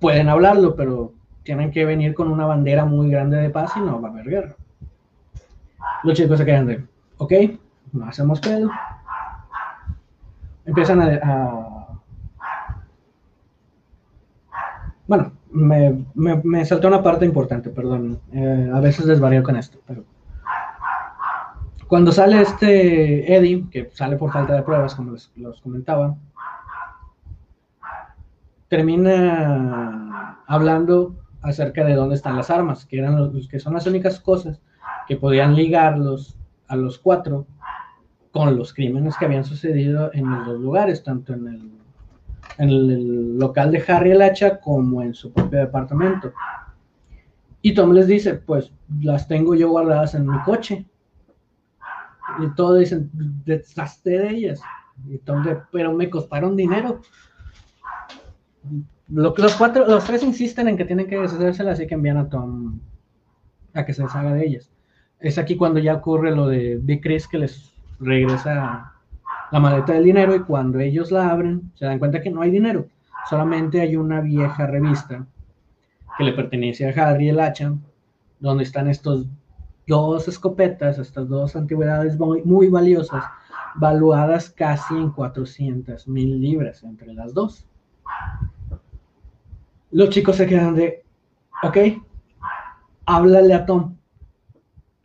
pueden 0.00 0.28
hablarlo, 0.28 0.76
pero 0.76 1.12
tienen 1.44 1.70
que 1.70 1.84
venir 1.84 2.14
con 2.14 2.30
una 2.30 2.46
bandera 2.46 2.84
muy 2.84 3.10
grande 3.10 3.36
de 3.36 3.50
paz 3.50 3.72
y 3.76 3.80
no 3.80 4.00
va 4.00 4.08
a 4.08 4.12
haber 4.12 4.28
guerra. 4.28 4.56
Los 6.02 6.16
chicos 6.16 6.38
se 6.38 6.44
quedan 6.44 6.66
de, 6.66 6.84
ok, 7.18 7.32
no 7.92 8.06
hacemos 8.06 8.40
pedo. 8.40 8.70
Empiezan 10.64 11.02
a... 11.02 11.86
bueno, 15.06 15.32
me, 15.52 16.04
me, 16.14 16.64
saltó 16.64 16.88
una 16.88 17.02
parte 17.02 17.24
importante, 17.24 17.70
perdón. 17.70 18.18
Eh, 18.32 18.70
a 18.72 18.80
veces 18.80 19.06
desvarío 19.06 19.42
con 19.42 19.56
esto, 19.56 19.78
pero 19.86 20.04
cuando 21.86 22.10
sale 22.12 22.40
este 22.40 23.36
Eddie, 23.36 23.68
que 23.70 23.90
sale 23.92 24.16
por 24.16 24.32
falta 24.32 24.54
de 24.54 24.62
pruebas, 24.62 24.94
como 24.94 25.12
les, 25.12 25.30
comentaba, 25.62 26.16
termina 28.68 30.40
hablando 30.46 31.14
acerca 31.44 31.84
de 31.84 31.94
dónde 31.94 32.14
están 32.14 32.36
las 32.36 32.50
armas, 32.50 32.86
que 32.86 32.98
eran 32.98 33.16
los, 33.16 33.48
que 33.48 33.60
son 33.60 33.74
las 33.74 33.86
únicas 33.86 34.18
cosas 34.18 34.60
que 35.06 35.16
podían 35.16 35.54
ligarlos 35.54 36.36
a 36.68 36.76
los 36.76 36.98
cuatro 36.98 37.46
con 38.32 38.56
los 38.56 38.72
crímenes 38.72 39.16
que 39.16 39.26
habían 39.26 39.44
sucedido 39.44 40.10
en 40.12 40.28
los 40.28 40.46
dos 40.46 40.60
lugares, 40.60 41.04
tanto 41.04 41.34
en 41.34 41.46
el, 41.46 41.70
en 42.58 42.68
el 42.68 43.38
local 43.38 43.70
de 43.70 43.84
Harry 43.86 44.10
el 44.10 44.22
Hacha 44.22 44.58
como 44.58 45.02
en 45.02 45.14
su 45.14 45.32
propio 45.32 45.60
departamento. 45.60 46.32
Y 47.62 47.74
Tom 47.74 47.92
les 47.92 48.06
dice, 48.06 48.34
pues 48.34 48.72
las 49.00 49.28
tengo 49.28 49.54
yo 49.54 49.68
guardadas 49.68 50.14
en 50.14 50.26
mi 50.26 50.38
coche. 50.42 50.86
Y 52.40 52.48
todos 52.54 52.80
dicen, 52.80 53.10
deshazte 53.12 54.10
de 54.10 54.30
ellas. 54.30 54.60
Y 55.08 55.20
pero 55.70 55.92
me 55.92 56.10
costaron 56.10 56.56
dinero. 56.56 57.00
Lo, 59.08 59.34
los 59.36 59.54
cuatro, 59.56 59.86
los 59.86 60.04
tres 60.04 60.22
insisten 60.22 60.68
en 60.68 60.76
que 60.76 60.84
tienen 60.84 61.06
que 61.06 61.18
deshacérselas, 61.18 61.74
así 61.74 61.86
que 61.86 61.94
envían 61.94 62.16
a 62.16 62.28
Tom 62.28 62.80
a 63.74 63.84
que 63.84 63.92
se 63.92 64.02
deshaga 64.02 64.32
de 64.32 64.46
ellas. 64.46 64.70
Es 65.20 65.38
aquí 65.38 65.56
cuando 65.56 65.80
ya 65.80 65.94
ocurre 65.94 66.34
lo 66.34 66.46
de 66.46 66.78
Big 66.80 67.02
Chris 67.02 67.28
que 67.28 67.38
les 67.38 67.72
regresa 67.98 68.92
la 69.50 69.60
maleta 69.60 69.92
del 69.92 70.04
dinero 70.04 70.34
y 70.34 70.40
cuando 70.40 70.78
ellos 70.78 71.10
la 71.10 71.30
abren 71.30 71.72
se 71.74 71.84
dan 71.84 71.98
cuenta 71.98 72.20
que 72.20 72.30
no 72.30 72.42
hay 72.42 72.50
dinero, 72.50 72.86
solamente 73.28 73.80
hay 73.80 73.96
una 73.96 74.20
vieja 74.20 74.66
revista 74.66 75.26
que 76.16 76.24
le 76.24 76.32
pertenece 76.32 76.88
a 76.88 76.90
Harry 76.90 77.28
el 77.28 77.40
hacha, 77.40 77.74
donde 78.40 78.64
están 78.64 78.88
estos 78.88 79.26
dos 79.86 80.28
escopetas, 80.28 80.98
estas 80.98 81.28
dos 81.28 81.56
antigüedades 81.56 82.18
muy, 82.18 82.68
valiosas, 82.68 83.24
valuadas 83.74 84.50
casi 84.50 84.94
en 84.94 85.10
400 85.10 86.08
mil 86.08 86.40
libras 86.40 86.82
entre 86.84 87.12
las 87.12 87.34
dos. 87.34 87.66
Los 89.94 90.10
chicos 90.10 90.34
se 90.34 90.48
quedan 90.48 90.74
de, 90.74 91.04
ok, 91.62 91.78
háblale 93.06 93.54
a 93.54 93.64
Tom, 93.64 93.96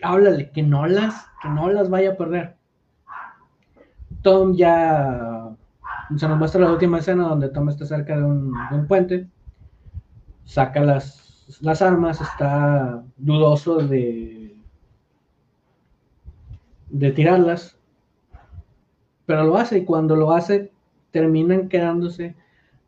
háblale, 0.01 0.49
que 0.49 0.63
no 0.63 0.87
las, 0.87 1.27
que 1.43 1.47
no 1.47 1.69
las 1.69 1.91
vaya 1.91 2.13
a 2.13 2.17
perder. 2.17 2.55
Tom 4.23 4.55
ya 4.55 5.55
se 6.17 6.27
nos 6.27 6.39
muestra 6.39 6.61
la 6.61 6.71
última 6.71 6.97
escena 6.97 7.27
donde 7.27 7.49
Tom 7.49 7.69
está 7.69 7.85
cerca 7.85 8.17
de 8.17 8.23
un, 8.23 8.87
puente, 8.87 9.29
saca 10.45 10.79
las, 10.81 11.59
las 11.61 11.83
armas, 11.83 12.19
está 12.19 13.03
dudoso 13.15 13.77
de 13.77 14.57
de 16.89 17.11
tirarlas, 17.11 17.77
pero 19.27 19.43
lo 19.43 19.55
hace 19.55 19.77
y 19.77 19.85
cuando 19.85 20.15
lo 20.15 20.31
hace 20.31 20.71
terminan 21.11 21.69
quedándose 21.69 22.35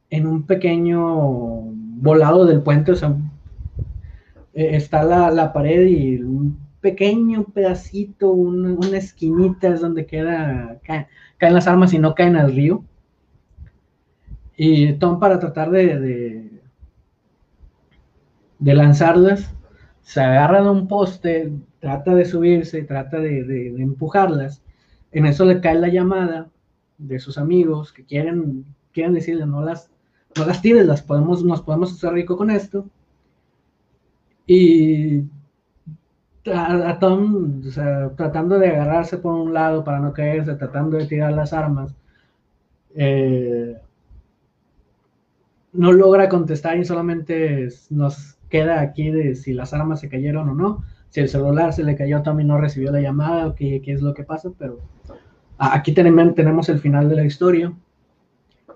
en 0.09 0.25
un 0.25 0.47
pequeño 0.47 1.71
volado 2.01 2.45
del 2.45 2.61
puente, 2.61 2.91
o 2.91 2.95
sea, 2.95 3.15
eh, 4.53 4.75
está 4.75 5.03
la, 5.03 5.53
pared 5.53 5.87
y 5.87 6.21
un 6.21 6.59
pequeño 6.81 7.45
pedacito, 7.45 8.31
una, 8.31 8.97
esquinita 8.97 9.69
es 9.69 9.81
donde 9.81 10.05
queda, 10.05 10.79
caen 10.83 11.53
las 11.53 11.67
armas 11.67 11.93
y 11.93 11.99
no 11.99 12.15
caen 12.15 12.35
al 12.35 12.53
río. 12.53 12.83
Y 14.57 14.93
Tom 14.93 15.19
para 15.19 15.39
tratar 15.39 15.71
de, 15.71 15.99
de, 15.99 16.51
de 18.59 18.73
lanzarlas, 18.73 19.53
se 20.01 20.21
agarra 20.21 20.61
de 20.61 20.69
un 20.69 20.87
poste, 20.87 21.53
trata 21.79 22.15
de 22.15 22.25
subirse, 22.25 22.83
trata 22.83 23.19
de, 23.19 23.67
empujarlas. 23.77 24.63
En 25.11 25.25
eso 25.25 25.45
le 25.45 25.61
cae 25.61 25.75
la 25.75 25.89
llamada 25.89 26.49
de 26.97 27.19
sus 27.19 27.37
amigos 27.37 27.93
que 27.93 28.05
quieren, 28.05 28.65
quieren 28.91 29.13
decirle, 29.13 29.45
no 29.45 29.63
las, 29.63 29.90
no 30.37 30.45
las 30.45 30.61
tires, 30.61 30.85
las 30.85 31.01
podemos, 31.01 31.43
nos 31.43 31.61
podemos 31.61 31.93
hacer 31.93 32.13
rico 32.13 32.37
con 32.37 32.49
esto. 32.51 32.85
Y 34.47 35.23
a, 36.45 36.97
Tom, 36.99 37.61
tratando 38.15 38.57
de 38.59 38.69
agarrarse 38.69 39.17
por 39.17 39.33
un 39.33 39.53
lado 39.53 39.83
para 39.83 39.99
no 39.99 40.13
caerse, 40.13 40.55
tratando 40.55 40.97
de 40.97 41.05
tirar 41.05 41.33
las 41.33 41.53
armas, 41.53 41.95
eh, 42.95 43.77
no 45.73 45.91
logra 45.91 46.27
contestar 46.29 46.77
y 46.77 46.85
solamente 46.85 47.69
nos 47.89 48.37
queda 48.49 48.81
aquí 48.81 49.11
de 49.11 49.35
si 49.35 49.53
las 49.53 49.73
armas 49.73 50.01
se 50.01 50.09
cayeron 50.09 50.49
o 50.49 50.55
no, 50.55 50.83
si 51.09 51.21
el 51.21 51.29
celular 51.29 51.73
se 51.73 51.83
le 51.83 51.95
cayó 51.95 52.17
a 52.17 52.23
Tom 52.23 52.39
y 52.39 52.43
no 52.43 52.57
recibió 52.57 52.91
la 52.91 53.01
llamada 53.01 53.47
o 53.47 53.55
qué, 53.55 53.81
qué 53.81 53.93
es 53.93 54.01
lo 54.01 54.13
que 54.13 54.23
pasa, 54.23 54.49
pero 54.57 54.79
aquí 55.57 55.93
tenemos 55.93 56.69
el 56.69 56.79
final 56.79 57.07
de 57.07 57.15
la 57.15 57.23
historia, 57.23 57.73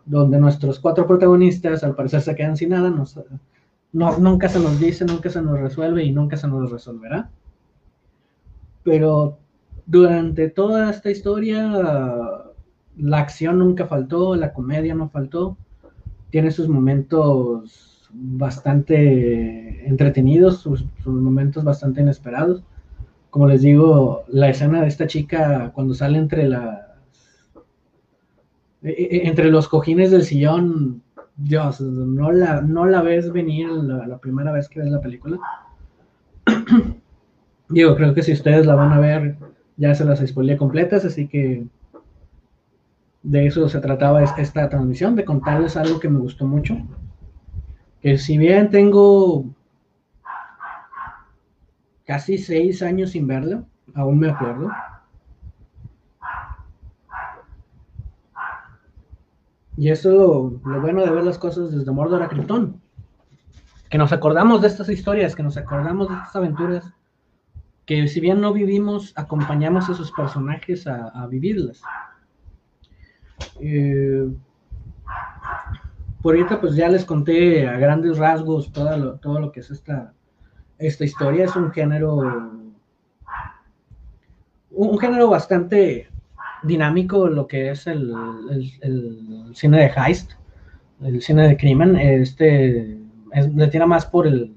donde 0.05 0.39
nuestros 0.39 0.79
cuatro 0.79 1.07
protagonistas 1.07 1.83
al 1.83 1.95
parecer 1.95 2.21
se 2.21 2.35
quedan 2.35 2.57
sin 2.57 2.69
nada, 2.69 2.93
no, 3.91 4.17
nunca 4.19 4.49
se 4.49 4.59
nos 4.59 4.79
dice, 4.79 5.05
nunca 5.05 5.29
se 5.29 5.41
nos 5.41 5.59
resuelve 5.59 6.03
y 6.03 6.11
nunca 6.11 6.37
se 6.37 6.47
nos 6.47 6.71
resolverá. 6.71 7.29
Pero 8.83 9.37
durante 9.85 10.49
toda 10.49 10.89
esta 10.91 11.09
historia, 11.09 11.69
la 12.97 13.17
acción 13.17 13.59
nunca 13.59 13.87
faltó, 13.87 14.35
la 14.35 14.53
comedia 14.53 14.93
no 14.95 15.09
faltó, 15.09 15.57
tiene 16.29 16.51
sus 16.51 16.67
momentos 16.67 18.09
bastante 18.11 19.87
entretenidos, 19.87 20.59
sus, 20.59 20.85
momentos 21.05 21.63
bastante 21.63 22.01
inesperados. 22.01 22.63
Como 23.29 23.47
les 23.47 23.61
digo, 23.61 24.23
la 24.29 24.49
escena 24.49 24.81
de 24.81 24.87
esta 24.87 25.07
chica 25.07 25.71
cuando 25.73 25.93
sale 25.93 26.17
entre 26.17 26.47
e, 26.47 26.94
entre 28.85 29.49
los 29.49 29.67
cojines 29.67 30.11
del 30.11 30.23
sillón, 30.23 31.01
Dios, 31.37 31.81
no 31.81 32.31
la, 32.31 32.61
no 32.61 32.85
la 32.85 33.01
ves 33.01 33.31
venir 33.31 33.67
la, 33.69 34.17
primera 34.19 34.51
vez 34.51 34.69
que 34.69 34.79
ves 34.79 34.89
la 34.89 35.01
película. 35.01 35.39
Digo, 37.69 37.95
creo 37.95 38.13
que 38.13 38.21
si 38.21 38.33
ustedes 38.33 38.65
la 38.65 38.75
van 38.75 38.93
a 38.93 38.99
ver, 38.99 39.37
ya 39.77 39.95
se 39.95 40.05
las 40.05 40.19
spoilé 40.25 40.55
completas, 40.55 41.03
así 41.03 41.27
que 41.27 41.65
de 43.23 43.47
eso 43.47 43.67
se 43.67 43.79
trataba 43.79 44.23
esta 44.23 44.69
transmisión, 44.69 45.15
de 45.15 45.25
contarles 45.25 45.75
algo 45.75 45.99
que 45.99 46.09
me 46.09 46.19
gustó 46.19 46.45
mucho. 46.45 46.77
Que 48.01 48.19
si 48.19 48.37
bien 48.37 48.69
tengo 48.69 49.45
casi 52.05 52.37
seis 52.37 52.83
años 52.83 53.11
sin 53.11 53.25
verla, 53.25 53.63
aún 53.95 54.19
me 54.19 54.29
acuerdo. 54.29 54.69
Y 59.77 59.89
eso 59.89 60.09
es 60.09 60.65
lo, 60.65 60.81
bueno 60.81 61.03
de 61.03 61.11
ver 61.11 61.23
las 61.23 61.37
cosas 61.37 61.71
desde 61.71 61.91
Mordor 61.91 62.23
a 62.23 62.29
Krypton. 62.29 62.81
Que 63.89 63.97
nos 63.97 64.13
acordamos 64.13 64.61
de 64.61 64.67
estas 64.67 64.89
historias, 64.89 65.35
que 65.35 65.43
nos 65.43 65.57
acordamos 65.57 66.09
de 66.09 66.15
estas 66.15 66.35
aventuras, 66.35 66.93
que 67.85 68.07
si 68.07 68.19
bien 68.19 68.41
no 68.41 68.53
vivimos, 68.53 69.13
acompañamos 69.15 69.87
a 69.89 69.91
esos 69.91 70.11
personajes 70.11 70.87
a, 70.87 71.27
vivirlas. 71.27 71.81
Eh, 73.59 74.27
por 76.21 76.35
ahorita 76.35 76.59
pues 76.59 76.75
ya 76.75 76.89
les 76.89 77.05
conté 77.05 77.67
a 77.67 77.77
grandes 77.77 78.17
rasgos 78.17 78.71
todo 78.71 78.97
lo, 78.97 79.15
todo 79.19 79.39
lo 79.39 79.51
que 79.51 79.59
es 79.59 79.69
esta, 79.69 80.13
esta 80.77 81.03
historia. 81.03 81.45
Es 81.45 81.55
un 81.55 81.71
género, 81.71 82.51
un 84.71 84.97
género 84.97 85.29
bastante 85.29 86.09
dinámico 86.65 87.27
lo 87.27 87.47
que 87.47 87.71
es 87.71 87.87
el, 87.87 88.13
cine 89.53 89.77
de 89.77 89.91
heist, 89.95 90.31
el 91.03 91.21
cine 91.21 91.47
de 91.47 91.57
crimen. 91.57 91.95
Este 91.95 92.97
le 93.53 93.67
tira 93.67 93.85
más 93.85 94.05
por 94.05 94.27
el, 94.27 94.53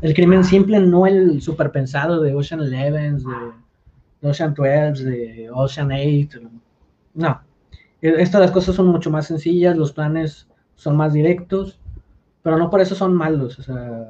el 0.00 0.14
crimen 0.14 0.44
simple, 0.44 0.80
no 0.80 1.06
el 1.06 1.40
superpensado 1.40 2.20
de 2.20 2.34
Ocean 2.34 2.60
Eleven, 2.60 3.18
de, 3.18 4.28
Ocean 4.28 4.54
12, 4.54 5.04
de 5.04 5.50
Ocean 5.52 5.90
8. 5.90 6.40
No. 7.14 7.40
E, 8.00 8.22
estas 8.22 8.50
cosas 8.50 8.74
son 8.74 8.86
mucho 8.88 9.10
más 9.10 9.26
sencillas, 9.26 9.76
los 9.76 9.92
planes 9.92 10.46
son 10.76 10.96
más 10.96 11.12
directos, 11.12 11.80
pero 12.42 12.58
no 12.58 12.70
por 12.70 12.80
eso 12.80 12.94
son 12.94 13.14
malos. 13.14 13.58
O 13.58 13.62
sea, 13.62 14.08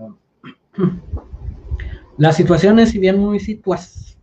las 2.19 2.37
situaciones, 2.37 2.91
si 2.91 2.99
bien 2.99 3.19
muy 3.19 3.41
situadas, 3.41 4.19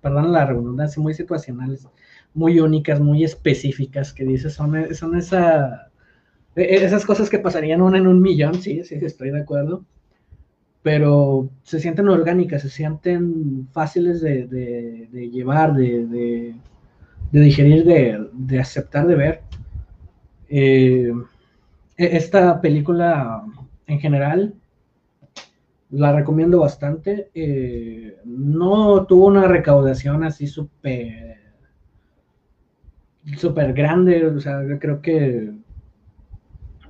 perdón 0.00 0.32
la 0.32 0.46
redundancia, 0.46 1.02
muy 1.02 1.14
situacionales, 1.14 1.86
muy 2.34 2.60
únicas, 2.60 3.00
muy 3.00 3.24
específicas, 3.24 4.12
que 4.12 4.24
dices, 4.24 4.52
son, 4.52 4.94
son 4.94 5.16
e, 5.16 6.62
e, 6.62 6.84
esas 6.84 7.06
cosas 7.06 7.30
que 7.30 7.38
pasarían 7.38 7.80
una 7.80 7.98
en 7.98 8.06
un 8.06 8.20
millón, 8.20 8.54
sí, 8.54 8.82
sí, 8.84 8.96
estoy 9.00 9.30
de 9.30 9.40
acuerdo, 9.40 9.84
pero 10.82 11.48
se 11.62 11.80
sienten 11.80 12.08
orgánicas, 12.08 12.62
se 12.62 12.68
sienten 12.68 13.68
fáciles 13.72 14.20
de, 14.20 15.08
llevar, 15.32 15.74
de, 15.74 16.54
digerir, 17.30 17.84
de, 17.84 18.60
aceptar, 18.60 19.06
de 19.06 19.14
ver. 19.14 19.40
Eh, 20.48 21.12
e, 21.96 22.16
esta 22.16 22.60
película 22.60 23.44
en 23.86 24.00
general 24.00 24.54
la 25.90 26.12
recomiendo 26.12 26.60
bastante. 26.60 27.30
Eh, 27.34 28.16
no 28.24 29.06
tuvo 29.06 29.26
una 29.26 29.46
recaudación 29.46 30.24
así 30.24 30.46
súper 30.46 31.43
súper 33.36 33.72
grande, 33.72 34.26
o 34.26 34.40
sea, 34.40 34.66
yo 34.66 34.78
creo 34.78 35.00
que 35.00 35.52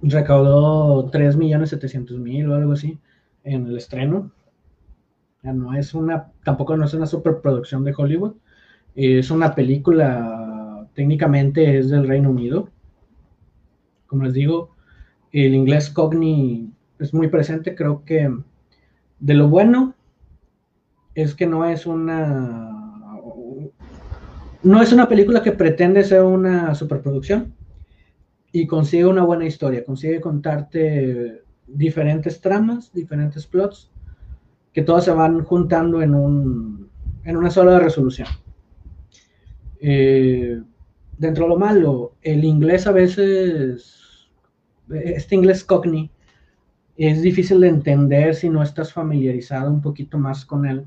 recaudó 0.02 1.08
3 1.10 1.36
millones 1.36 1.70
700 1.70 2.18
mil 2.18 2.50
o 2.50 2.54
algo 2.54 2.72
así 2.72 2.98
en 3.44 3.66
el 3.66 3.76
estreno. 3.76 4.30
No 5.42 5.74
es 5.74 5.94
una, 5.94 6.32
tampoco 6.42 6.76
no 6.76 6.84
es 6.86 6.94
una 6.94 7.06
superproducción 7.06 7.84
de 7.84 7.94
Hollywood, 7.96 8.34
es 8.94 9.30
una 9.30 9.54
película, 9.54 10.88
técnicamente 10.94 11.78
es 11.78 11.90
del 11.90 12.08
Reino 12.08 12.30
Unido. 12.30 12.70
Como 14.06 14.24
les 14.24 14.32
digo, 14.32 14.74
el 15.32 15.54
inglés 15.54 15.90
cogni 15.90 16.72
es 16.98 17.12
muy 17.12 17.28
presente, 17.28 17.74
creo 17.74 18.04
que 18.04 18.34
de 19.20 19.34
lo 19.34 19.48
bueno 19.48 19.94
es 21.14 21.34
que 21.34 21.46
no 21.46 21.66
es 21.66 21.86
una 21.86 22.83
no 24.64 24.82
es 24.82 24.92
una 24.92 25.08
película 25.08 25.42
que 25.42 25.52
pretende 25.52 26.02
ser 26.04 26.22
una 26.22 26.74
superproducción 26.74 27.54
y 28.50 28.66
consigue 28.66 29.06
una 29.06 29.24
buena 29.24 29.46
historia, 29.46 29.84
consigue 29.84 30.20
contarte 30.20 31.42
diferentes 31.66 32.40
tramas, 32.40 32.92
diferentes 32.92 33.46
plots, 33.46 33.90
que 34.72 34.82
todas 34.82 35.04
se 35.04 35.12
van 35.12 35.44
juntando 35.44 36.02
en, 36.02 36.14
un, 36.14 36.88
en 37.24 37.36
una 37.36 37.50
sola 37.50 37.78
resolución. 37.78 38.28
Eh, 39.80 40.60
dentro 41.18 41.44
de 41.44 41.50
lo 41.50 41.58
malo, 41.58 42.14
el 42.22 42.44
inglés 42.44 42.86
a 42.86 42.92
veces, 42.92 44.28
este 44.88 45.34
inglés 45.34 45.62
cockney, 45.62 46.10
es 46.96 47.22
difícil 47.22 47.60
de 47.60 47.68
entender 47.68 48.34
si 48.34 48.48
no 48.48 48.62
estás 48.62 48.92
familiarizado 48.92 49.70
un 49.70 49.82
poquito 49.82 50.18
más 50.18 50.44
con 50.44 50.64
él 50.64 50.86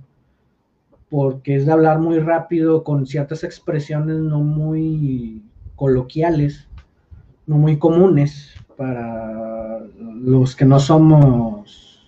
porque 1.10 1.56
es 1.56 1.66
de 1.66 1.72
hablar 1.72 2.00
muy 2.00 2.20
rápido 2.20 2.84
con 2.84 3.06
ciertas 3.06 3.44
expresiones 3.44 4.18
no 4.18 4.40
muy 4.40 5.42
coloquiales, 5.76 6.68
no 7.46 7.58
muy 7.58 7.78
comunes 7.78 8.54
para 8.76 9.80
los 10.00 10.56
que 10.56 10.66
no 10.66 10.80
somos, 10.80 12.04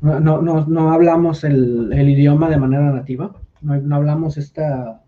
no, 0.00 0.92
hablamos 0.92 1.44
el, 1.44 1.92
idioma 1.92 2.50
de 2.50 2.58
manera 2.58 2.90
nativa, 2.90 3.32
no, 3.60 3.94
hablamos 3.94 4.36
esta, 4.38 5.02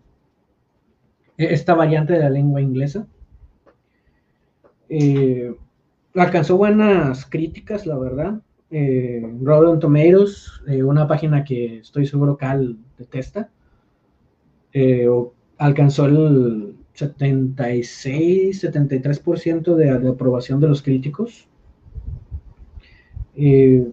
esta 1.37 1.73
variante 1.73 2.13
de 2.13 2.19
la 2.19 2.29
lengua 2.29 2.61
inglesa. 2.61 3.05
Eh, 4.87 5.53
alcanzó 6.15 6.57
buenas 6.57 7.25
críticas, 7.25 7.85
la 7.85 7.97
verdad 7.97 8.39
eh, 8.71 9.21
Rotten 9.41 9.79
Tomatoes, 9.79 10.61
eh, 10.67 10.83
una 10.83 11.07
página 11.07 11.43
que 11.43 11.77
estoy 11.79 12.05
seguro 12.05 12.37
Cal 12.37 12.77
detesta, 12.97 13.49
eh, 14.73 15.07
alcanzó 15.57 16.05
el 16.05 16.75
76, 16.93 18.63
73% 18.63 19.75
de, 19.75 19.99
de, 19.99 20.09
aprobación 20.09 20.59
de 20.59 20.67
los 20.67 20.81
críticos. 20.81 21.47
Eh, 23.35 23.91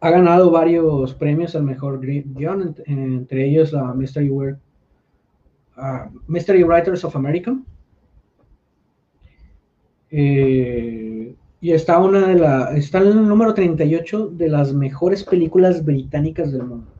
ha 0.00 0.10
ganado 0.10 0.50
varios 0.50 1.14
premios 1.14 1.56
al 1.56 1.62
mejor 1.62 2.00
guion, 2.00 2.74
entre 2.86 3.46
ellos 3.46 3.72
la 3.72 3.94
Mystery, 3.94 4.30
uh, 4.30 4.56
Mystery 6.26 6.62
Writers 6.62 7.04
of 7.04 7.16
America. 7.16 7.56
Eh, 10.10 11.13
Y 11.64 11.72
está 11.72 11.98
una 11.98 12.26
de 12.26 12.34
la, 12.34 12.76
está 12.76 12.98
en 12.98 13.06
el 13.06 13.26
número 13.26 13.54
38 13.54 14.32
de 14.34 14.50
las 14.50 14.74
mejores 14.74 15.24
películas 15.24 15.82
británicas 15.82 16.52
del 16.52 16.64
mundo. 16.64 16.90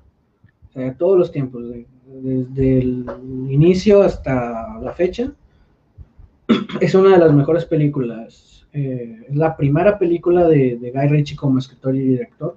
O 0.70 0.72
sea, 0.72 0.84
de 0.84 0.92
todos 0.92 1.18
los 1.18 1.30
tiempos, 1.30 1.64
desde 2.06 2.78
el 2.78 3.04
inicio 3.50 4.00
hasta 4.00 4.78
la 4.80 4.94
fecha. 4.94 5.34
Es 6.80 6.94
una 6.94 7.10
de 7.10 7.18
las 7.18 7.34
mejores 7.34 7.66
películas. 7.66 8.66
Eh, 8.72 9.26
es 9.28 9.36
la 9.36 9.54
primera 9.54 9.98
película 9.98 10.48
de, 10.48 10.78
de, 10.78 10.90
Guy 10.92 11.08
Ritchie 11.08 11.36
como 11.36 11.58
escritor 11.58 11.94
y 11.94 11.98
director. 11.98 12.56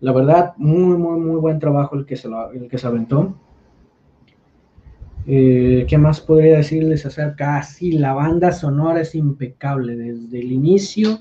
La 0.00 0.10
verdad, 0.10 0.54
muy, 0.56 0.98
muy, 0.98 1.20
muy 1.20 1.40
buen 1.40 1.60
trabajo 1.60 1.94
el 1.94 2.04
que 2.04 2.16
se, 2.16 2.28
lo, 2.28 2.50
el 2.50 2.66
que 2.66 2.78
se 2.78 2.88
aventó. 2.88 3.36
Eh, 5.32 5.86
¿Qué 5.88 5.96
más 5.96 6.20
podría 6.20 6.56
decirles 6.56 7.06
acerca? 7.06 7.58
Ah, 7.58 7.62
sí, 7.62 7.92
la 7.92 8.14
banda 8.14 8.50
sonora 8.50 9.02
es 9.02 9.14
impecable, 9.14 9.94
desde 9.94 10.40
el 10.40 10.50
inicio 10.50 11.20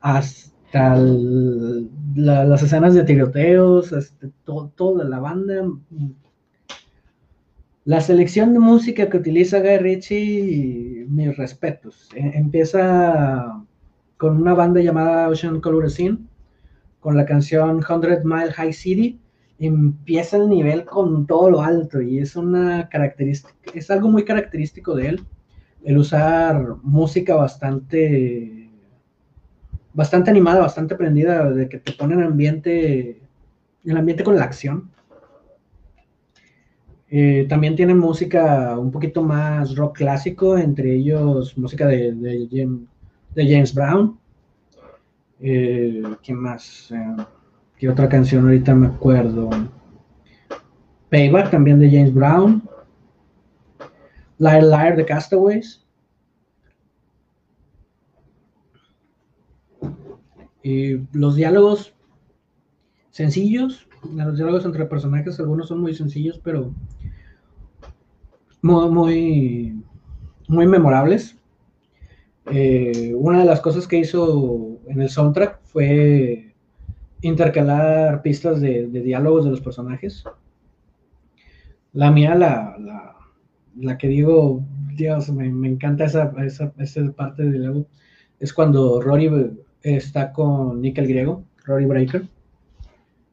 hasta 0.00 0.96
las 2.14 2.62
escenas 2.62 2.94
de 2.94 3.04
tiroteos, 3.04 3.92
hasta 3.92 4.28
toda 4.74 5.04
la 5.04 5.18
banda. 5.18 5.68
La 7.84 8.00
selección 8.00 8.54
de 8.54 8.58
música 8.58 9.10
que 9.10 9.18
utiliza 9.18 9.60
Guy 9.60 9.76
Ritchie, 9.76 11.06
mis 11.10 11.36
respetos. 11.36 12.08
E, 12.14 12.38
empieza 12.38 13.62
con 14.16 14.38
una 14.40 14.54
banda 14.54 14.80
llamada 14.80 15.28
Ocean 15.28 15.60
Color 15.60 15.90
Scene, 15.90 16.16
con 17.00 17.18
la 17.18 17.26
canción 17.26 17.82
100 17.82 18.22
Mile 18.24 18.52
High 18.52 18.72
City 18.72 19.21
empieza 19.66 20.36
el 20.36 20.48
nivel 20.48 20.84
con 20.84 21.26
todo 21.26 21.50
lo 21.50 21.62
alto 21.62 22.00
y 22.00 22.18
es 22.18 22.36
una 22.36 22.88
característica, 22.88 23.54
es 23.74 23.90
algo 23.90 24.08
muy 24.08 24.24
característico 24.24 24.94
de 24.94 25.08
él, 25.08 25.24
el 25.84 25.98
usar 25.98 26.76
música 26.82 27.34
bastante, 27.34 28.70
bastante 29.92 30.30
animada, 30.30 30.60
bastante 30.60 30.94
prendida, 30.94 31.50
de 31.50 31.68
que 31.68 31.78
te 31.78 31.92
pone 31.92 32.14
en 32.14 32.22
ambiente, 32.22 33.20
el 33.84 33.96
ambiente 33.96 34.24
con 34.24 34.36
la 34.36 34.44
acción. 34.44 34.90
Eh, 37.10 37.46
también 37.48 37.76
tiene 37.76 37.94
música 37.94 38.78
un 38.78 38.90
poquito 38.90 39.22
más 39.22 39.76
rock 39.76 39.98
clásico, 39.98 40.56
entre 40.56 40.94
ellos 40.94 41.58
música 41.58 41.86
de, 41.86 42.12
de, 42.12 42.86
James, 43.36 43.74
Brown. 43.74 44.18
Eh, 45.40 46.02
¿Quién 46.24 46.38
más? 46.38 46.90
Eh, 46.90 47.16
¿Qué 47.82 47.88
otra 47.88 48.08
canción 48.08 48.44
ahorita 48.44 48.76
me 48.76 48.86
acuerdo? 48.86 49.50
Payback 51.10 51.50
también 51.50 51.80
de 51.80 51.90
James 51.90 52.14
Brown. 52.14 52.62
Liar 54.38 54.62
Liar 54.62 54.96
de 54.96 55.04
Castaways. 55.04 55.84
Y 60.62 60.98
los 61.12 61.34
diálogos 61.34 61.92
sencillos, 63.10 63.88
los 64.14 64.36
diálogos 64.36 64.64
entre 64.64 64.86
personajes, 64.86 65.40
algunos 65.40 65.66
son 65.66 65.80
muy 65.80 65.92
sencillos, 65.92 66.40
pero 66.44 66.72
muy, 68.60 68.90
muy, 68.90 69.84
muy 70.46 70.68
memorables. 70.68 71.36
Eh, 72.46 73.12
una 73.16 73.40
de 73.40 73.44
las 73.44 73.60
cosas 73.60 73.88
que 73.88 73.98
hizo 73.98 74.78
en 74.86 75.02
el 75.02 75.10
soundtrack 75.10 75.60
fue 75.64 76.51
intercalar 77.22 78.20
pistas 78.22 78.60
de, 78.60 78.88
diálogos 78.88 79.44
de 79.44 79.50
los 79.50 79.60
personajes. 79.60 80.24
La 81.92 82.10
mía, 82.10 82.34
la, 82.34 83.98
que 83.98 84.08
digo, 84.08 84.62
Dios, 84.94 85.30
me, 85.30 85.46
encanta 85.46 86.04
esa, 86.04 86.32
esa, 86.38 87.12
parte 87.12 87.42
del 87.44 87.52
diálogo, 87.52 87.86
es 88.40 88.52
cuando 88.52 89.00
Rory 89.00 89.50
está 89.82 90.32
con 90.32 90.80
Nick 90.80 90.98
el 90.98 91.08
griego, 91.08 91.44
Rory 91.64 91.86
Breaker, 91.86 92.28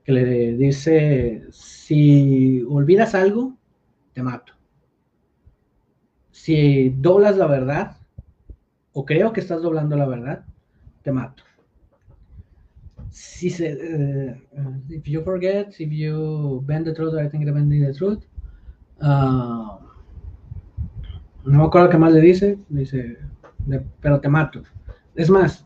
que 0.03 0.11
le 0.11 0.53
dice, 0.55 1.43
si 1.51 2.63
olvidas 2.69 3.15
algo, 3.15 3.55
te 4.13 4.21
mato. 4.21 4.53
Si 6.31 6.89
doblas 6.89 7.37
la 7.37 7.47
verdad, 7.47 7.97
o 8.93 9.05
creo 9.05 9.33
que 9.33 9.39
estás 9.39 9.61
doblando 9.61 9.95
la 9.95 10.07
verdad, 10.07 10.45
te 11.01 11.11
mato 11.11 11.43
si 13.11 13.49
se, 13.49 13.73
uh, 13.73 14.93
if 14.93 15.07
you 15.07 15.21
forget, 15.23 15.73
if 15.79 15.91
you 15.91 16.61
bend 16.65 16.85
the 16.85 16.93
truth, 16.93 17.15
I 17.15 17.27
think 17.27 17.43
you're 17.43 17.53
bending 17.53 17.85
the 17.85 17.93
truth. 17.93 18.23
Uh, 19.01 19.77
no 21.45 21.57
me 21.57 21.63
acuerdo 21.63 21.89
qué 21.89 21.97
más 21.97 22.13
le 22.13 22.21
dice, 22.21 22.57
dice, 22.69 23.17
pero 24.01 24.19
te 24.19 24.29
mato. 24.29 24.61
Es 25.15 25.29
más, 25.29 25.65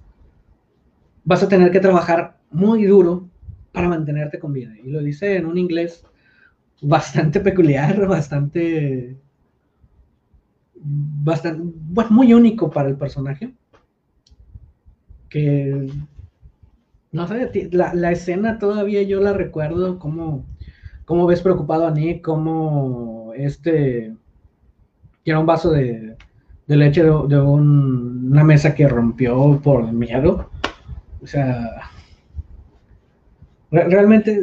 vas 1.23 1.43
a 1.43 1.49
tener 1.49 1.71
que 1.71 1.79
trabajar 1.79 2.39
muy 2.51 2.85
duro 2.85 3.29
para 3.71 3.89
mantenerte 3.89 4.39
con 4.39 4.53
vida. 4.53 4.73
Y 4.83 4.91
lo 4.91 5.01
dice 5.01 5.35
en 5.35 5.45
un 5.45 5.57
inglés 5.57 6.05
bastante 6.81 7.39
peculiar, 7.39 8.07
bastante, 8.07 9.17
bastante, 10.75 11.61
bueno, 11.63 12.11
muy 12.11 12.33
único 12.33 12.69
para 12.69 12.89
el 12.89 12.95
personaje. 12.95 13.53
Que 15.29 15.89
no 17.13 17.27
sé, 17.27 17.69
la, 17.71 18.11
escena 18.11 18.57
todavía 18.57 19.03
yo 19.03 19.21
la 19.21 19.33
recuerdo, 19.33 19.99
como, 19.99 20.45
cómo 21.05 21.27
ves 21.27 21.41
preocupado 21.41 21.87
a 21.87 21.91
Nick, 21.91 22.23
como 22.23 23.31
este 23.35 24.15
tiene 25.21 25.39
un 25.39 25.45
vaso 25.45 25.71
de, 25.71 26.17
leche 26.67 27.03
de, 27.03 27.39
una 27.39 28.43
mesa 28.43 28.73
que 28.73 28.87
rompió 28.87 29.61
por 29.63 29.91
miedo. 29.93 30.49
O 31.21 31.27
sea, 31.27 31.91
realmente 33.69 34.39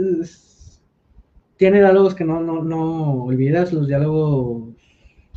tiene 1.57 1.79
diálogos 1.81 2.15
que 2.15 2.25
no, 2.25 2.41
no, 2.41 2.63
no, 2.63 3.25
olvidas, 3.25 3.73
los 3.73 3.89
diálogos 3.89 4.75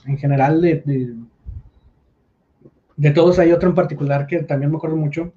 en 0.05 0.17
general 0.19 0.61
de, 0.61 0.83
de, 0.85 1.15
de 2.95 3.11
todos. 3.11 3.39
Hay 3.39 3.51
otro 3.51 3.69
en 3.69 3.75
particular 3.75 4.27
que 4.27 4.43
también 4.43 4.71
me 4.71 4.77
acuerdo 4.77 4.97
mucho 4.97 5.33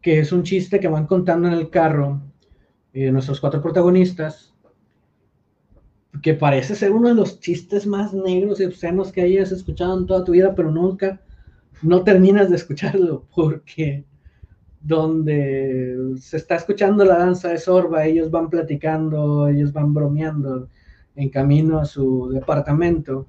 que 0.00 0.20
es 0.20 0.32
un 0.32 0.42
chiste 0.42 0.80
que 0.80 0.88
van 0.88 1.06
contando 1.06 1.48
en 1.48 1.54
el 1.54 1.70
carro 1.70 2.20
eh, 2.92 3.10
nuestros 3.10 3.40
cuatro 3.40 3.60
protagonistas, 3.60 4.54
que 6.22 6.34
parece 6.34 6.74
ser 6.74 6.92
uno 6.92 7.08
de 7.08 7.14
los 7.14 7.38
chistes 7.40 7.86
más 7.86 8.12
negros 8.12 8.60
y 8.60 8.64
obscenos 8.64 9.12
que 9.12 9.22
hayas 9.22 9.52
escuchado 9.52 9.98
en 9.98 10.06
toda 10.06 10.24
tu 10.24 10.32
vida, 10.32 10.54
pero 10.54 10.70
nunca, 10.70 11.20
no 11.82 12.02
terminas 12.02 12.50
de 12.50 12.56
escucharlo, 12.56 13.26
porque 13.34 14.04
donde 14.80 16.14
se 16.18 16.36
está 16.36 16.56
escuchando 16.56 17.04
la 17.04 17.18
danza 17.18 17.48
de 17.48 17.58
Sorba, 17.58 18.06
ellos 18.06 18.30
van 18.30 18.48
platicando, 18.48 19.48
ellos 19.48 19.72
van 19.72 19.92
bromeando 19.92 20.68
en 21.14 21.28
camino 21.30 21.78
a 21.78 21.84
su 21.84 22.30
departamento 22.30 23.26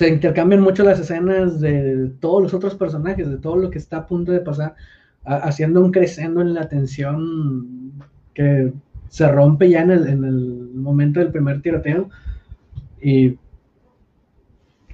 se 0.00 0.08
intercambian 0.08 0.62
mucho 0.62 0.82
las 0.82 0.98
escenas 0.98 1.60
de 1.60 2.10
todos 2.20 2.42
los 2.42 2.54
otros 2.54 2.74
personajes, 2.74 3.28
de 3.28 3.36
todo 3.36 3.56
lo 3.56 3.68
que 3.68 3.76
está 3.76 3.98
a 3.98 4.06
punto 4.06 4.32
de 4.32 4.40
pasar, 4.40 4.74
haciendo 5.24 5.84
un 5.84 5.92
crescendo 5.92 6.40
en 6.40 6.54
la 6.54 6.70
tensión 6.70 7.92
que 8.32 8.72
se 9.10 9.28
rompe 9.30 9.68
ya 9.68 9.82
en 9.82 9.90
el, 9.90 10.70
momento 10.74 11.20
del 11.20 11.30
primer 11.30 11.60
tiroteo. 11.60 12.08
Y 13.02 13.36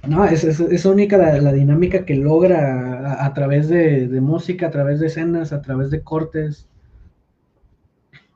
no, 0.05 0.25
es, 0.25 0.85
única 0.85 1.15
la, 1.17 1.53
dinámica 1.53 2.03
que 2.03 2.15
logra 2.15 3.23
a, 3.25 3.33
través 3.33 3.69
de, 3.69 4.09
música, 4.19 4.67
a 4.67 4.71
través 4.71 4.99
de 4.99 5.07
escenas, 5.07 5.53
a 5.53 5.61
través 5.61 5.89
de 5.89 6.01
cortes. 6.01 6.67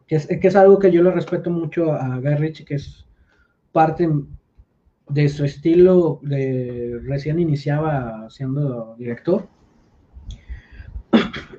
Que 0.08 0.16
es, 0.16 0.26
que 0.26 0.48
es 0.48 0.56
algo 0.56 0.80
que 0.80 0.90
yo 0.90 1.04
le 1.04 1.12
respeto 1.12 1.50
mucho 1.50 1.92
a 1.92 2.18
Guy 2.20 2.36
Ritchie, 2.36 2.64
que 2.64 2.76
es 2.76 3.06
parte 3.74 4.08
de 5.14 5.30
su 5.30 5.46
estilo 5.46 6.20
de 6.22 7.00
recién 7.04 7.40
iniciaba 7.40 8.30
siendo 8.30 8.96
director. 8.98 9.48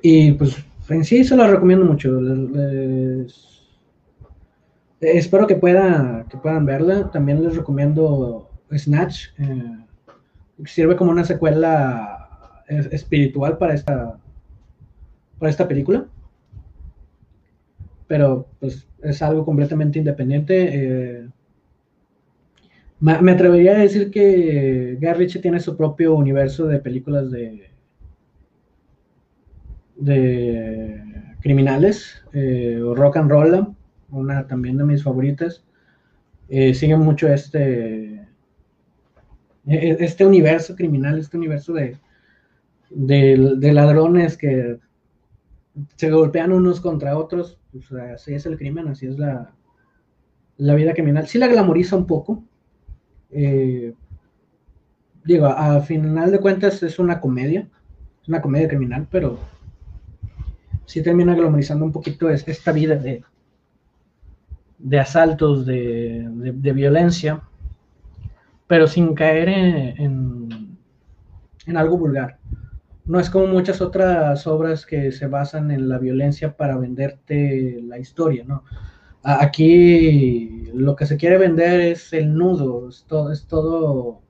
Y 0.01 0.33
pues 0.33 0.57
en 0.89 1.03
sí 1.03 1.23
se 1.23 1.35
lo 1.35 1.47
recomiendo 1.47 1.85
mucho. 1.85 2.19
espero 4.99 5.47
que, 5.47 5.55
pueda, 5.55 6.25
que 6.29 6.37
puedan 6.37 6.65
verla. 6.65 7.09
También 7.11 7.43
les 7.43 7.55
recomiendo 7.55 8.49
Snatch. 8.75 9.27
Eh, 9.37 9.85
sirve 10.65 10.95
como 10.95 11.11
una 11.11 11.23
secuela 11.23 12.63
espiritual 12.67 13.57
para 13.57 13.73
esta, 13.73 14.17
para 15.39 15.49
esta 15.49 15.67
película. 15.67 16.05
Pero 18.07 18.47
pues 18.59 18.87
es 19.01 19.21
algo 19.21 19.45
completamente 19.45 19.99
independiente. 19.99 20.69
Eh, 20.73 21.29
me 23.03 23.31
atrevería 23.33 23.73
a 23.73 23.79
decir 23.79 24.09
que 24.11 24.97
Guy 25.01 25.27
tiene 25.41 25.59
su 25.59 25.75
propio 25.75 26.15
universo 26.15 26.67
de 26.67 26.79
películas 26.79 27.29
de, 27.31 27.69
criminales, 31.41 32.23
eh, 32.31 32.79
rock 32.95 33.17
and 33.17 33.29
roll, 33.29 33.75
una 34.09 34.47
también 34.47 34.77
de 34.77 34.85
mis 34.85 35.03
favoritas. 35.03 35.65
Eh, 36.47 36.73
sigue 36.73 36.95
mucho 36.95 37.27
este, 37.27 38.25
e, 39.67 39.97
este 39.99 40.25
universo 40.25 40.73
criminal, 40.73 41.19
este 41.19 41.35
universo 41.35 41.73
de, 41.73 41.97
de, 42.89 43.73
ladrones 43.73 44.37
que 44.37 44.79
se 45.97 46.09
golpean 46.09 46.53
unos 46.53 46.79
contra 46.79 47.17
otros, 47.17 47.59
pues 47.73 47.91
así 47.91 48.33
es 48.33 48.45
el 48.45 48.57
crimen, 48.57 48.87
así 48.87 49.07
es 49.07 49.19
la, 49.19 49.53
la 50.55 50.75
vida 50.75 50.93
criminal. 50.93 51.27
Sí 51.27 51.37
la 51.37 51.47
glamoriza 51.47 51.97
un 51.97 52.07
poco. 52.07 52.45
Eh, 53.33 53.93
digo, 55.23 55.47
a 55.47 55.81
final 55.81 56.31
de 56.31 56.39
cuentas 56.39 56.83
es 56.83 56.99
una 56.99 57.19
comedia, 57.19 57.67
una 58.27 58.41
comedia 58.41 58.67
criminal, 58.67 59.07
pero 59.09 59.39
sí 60.85 61.01
termina 61.01 61.35
glamorizando 61.35 61.85
un 61.85 61.91
poquito 61.91 62.29
esta 62.29 62.71
vida 62.71 62.95
de, 62.95 63.23
asaltos, 64.99 65.65
de, 65.65 66.71
violencia, 66.73 67.41
pero 68.67 68.87
sin 68.87 69.13
caer 69.13 69.49
en, 69.49 70.77
algo 71.75 71.97
vulgar. 71.97 72.37
No 73.05 73.19
es 73.19 73.29
como 73.29 73.47
muchas 73.47 73.81
otras 73.81 74.47
obras 74.47 74.85
que 74.85 75.11
se 75.11 75.27
basan 75.27 75.71
en 75.71 75.89
la 75.89 75.97
violencia 75.97 76.55
para 76.55 76.77
venderte 76.77 77.81
la 77.81 77.99
historia, 77.99 78.45
¿no? 78.45 78.63
Aquí 79.23 80.69
lo 80.73 80.95
que 80.95 81.05
se 81.05 81.17
quiere 81.17 81.37
vender 81.37 81.79
es 81.79 82.11
el 82.13 82.33
nudo, 82.33 82.89
es 82.89 83.05
todo, 83.07 83.31
es 83.31 83.45
todo 83.45 84.21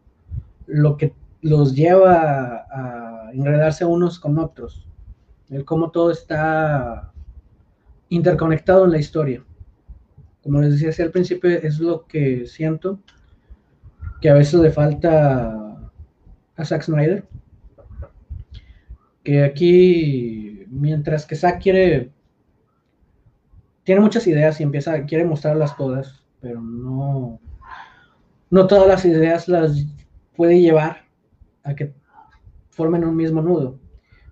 lo 0.68 0.98
que 0.98 1.14
los 1.42 1.76
lleva 1.76 2.66
a 2.72 3.32
enredarse 3.34 3.86
unos 3.86 4.20
con 4.20 4.38
otros, 4.38 4.88
el 5.50 5.66
cómo 5.66 5.92
todo 5.92 6.12
está 6.12 7.12
interconectado 8.10 8.86
en 8.86 8.92
la 8.92 9.00
historia. 9.00 9.44
Como 10.44 10.62
les 10.62 10.80
decía 10.80 11.06
al 11.06 11.12
principio, 11.12 11.50
es 11.50 11.80
lo 11.80 12.06
que 12.06 12.46
siento 12.46 13.00
que 14.22 14.30
a 14.30 14.34
veces 14.34 14.60
le 14.60 14.72
falta 14.72 15.92
a 16.56 16.66
Zack 16.66 16.84
Snyder. 16.84 17.26
Que 19.24 19.44
aquí, 19.44 20.66
mientras 20.70 21.26
que 21.26 21.36
Zack 21.36 21.62
quiere, 21.62 22.12
tiene 23.84 24.02
muchas 24.02 24.26
ideas 24.28 24.60
y 24.60 24.64
empieza, 24.64 25.06
quiere 25.06 25.26
mostrarlas 25.26 25.76
todas, 25.76 26.24
pero 26.42 26.62
no, 26.62 27.40
no 28.50 28.68
todas 28.68 28.88
las 28.88 29.06
ideas 29.06 29.48
las 29.48 29.86
puede 30.36 30.62
llevar 30.62 31.04
a 31.64 31.76
que 31.76 31.94
formen 32.70 33.04
un 33.06 33.16
mismo 33.16 33.42
nudo. 33.42 33.80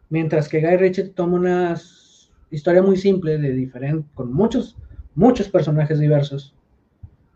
Mientras 0.09 0.49
que 0.49 0.61
Guy 0.61 0.77
Ritchie 0.77 1.09
toma 1.09 1.37
una 1.37 1.75
historia 2.49 2.81
muy 2.81 2.97
simple, 2.97 3.37
de 3.37 3.51
diferente, 3.53 4.07
con 4.13 4.33
muchos, 4.33 4.77
muchos 5.15 5.47
personajes 5.49 5.99
diversos. 5.99 6.55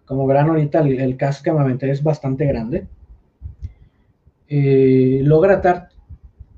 Como 0.06 0.28
verán 0.28 0.50
ahorita, 0.50 0.80
el, 0.80 1.00
el 1.00 1.18
cast 1.18 1.44
que 1.44 1.52
me 1.52 1.78
es 1.82 2.04
bastante 2.04 2.46
grande. 2.46 2.88
Eh, 4.48 5.22
logra 5.24 5.56
atar 5.56 5.90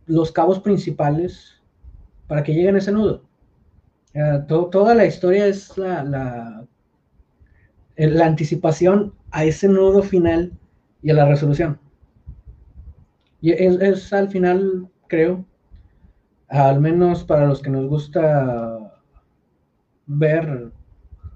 los 0.08 0.32
cabos 0.32 0.60
principales 0.60 1.62
para 2.28 2.44
que 2.44 2.54
lleguen 2.54 2.76
a 2.76 2.80
ese 2.80 2.92
nudo. 2.92 3.27
Toda 4.48 4.96
la 4.96 5.06
historia 5.06 5.48
es 5.48 5.78
la, 5.78 6.04
la, 6.04 6.66
la 7.98 8.26
anticipación 8.26 9.14
a 9.32 9.46
ese 9.46 9.68
nudo 9.68 10.02
final 10.02 10.54
y 11.02 11.12
a 11.12 11.14
la 11.14 11.26
resolución. 11.26 11.80
Y 13.42 13.52
es, 13.52 14.12
al 14.14 14.30
final, 14.30 14.90
creo, 15.08 15.46
al 16.48 16.80
menos 16.82 17.24
para 17.24 17.46
los 17.46 17.62
que 17.62 17.70
nos 17.70 17.88
gusta 17.88 19.02
ver 20.08 20.72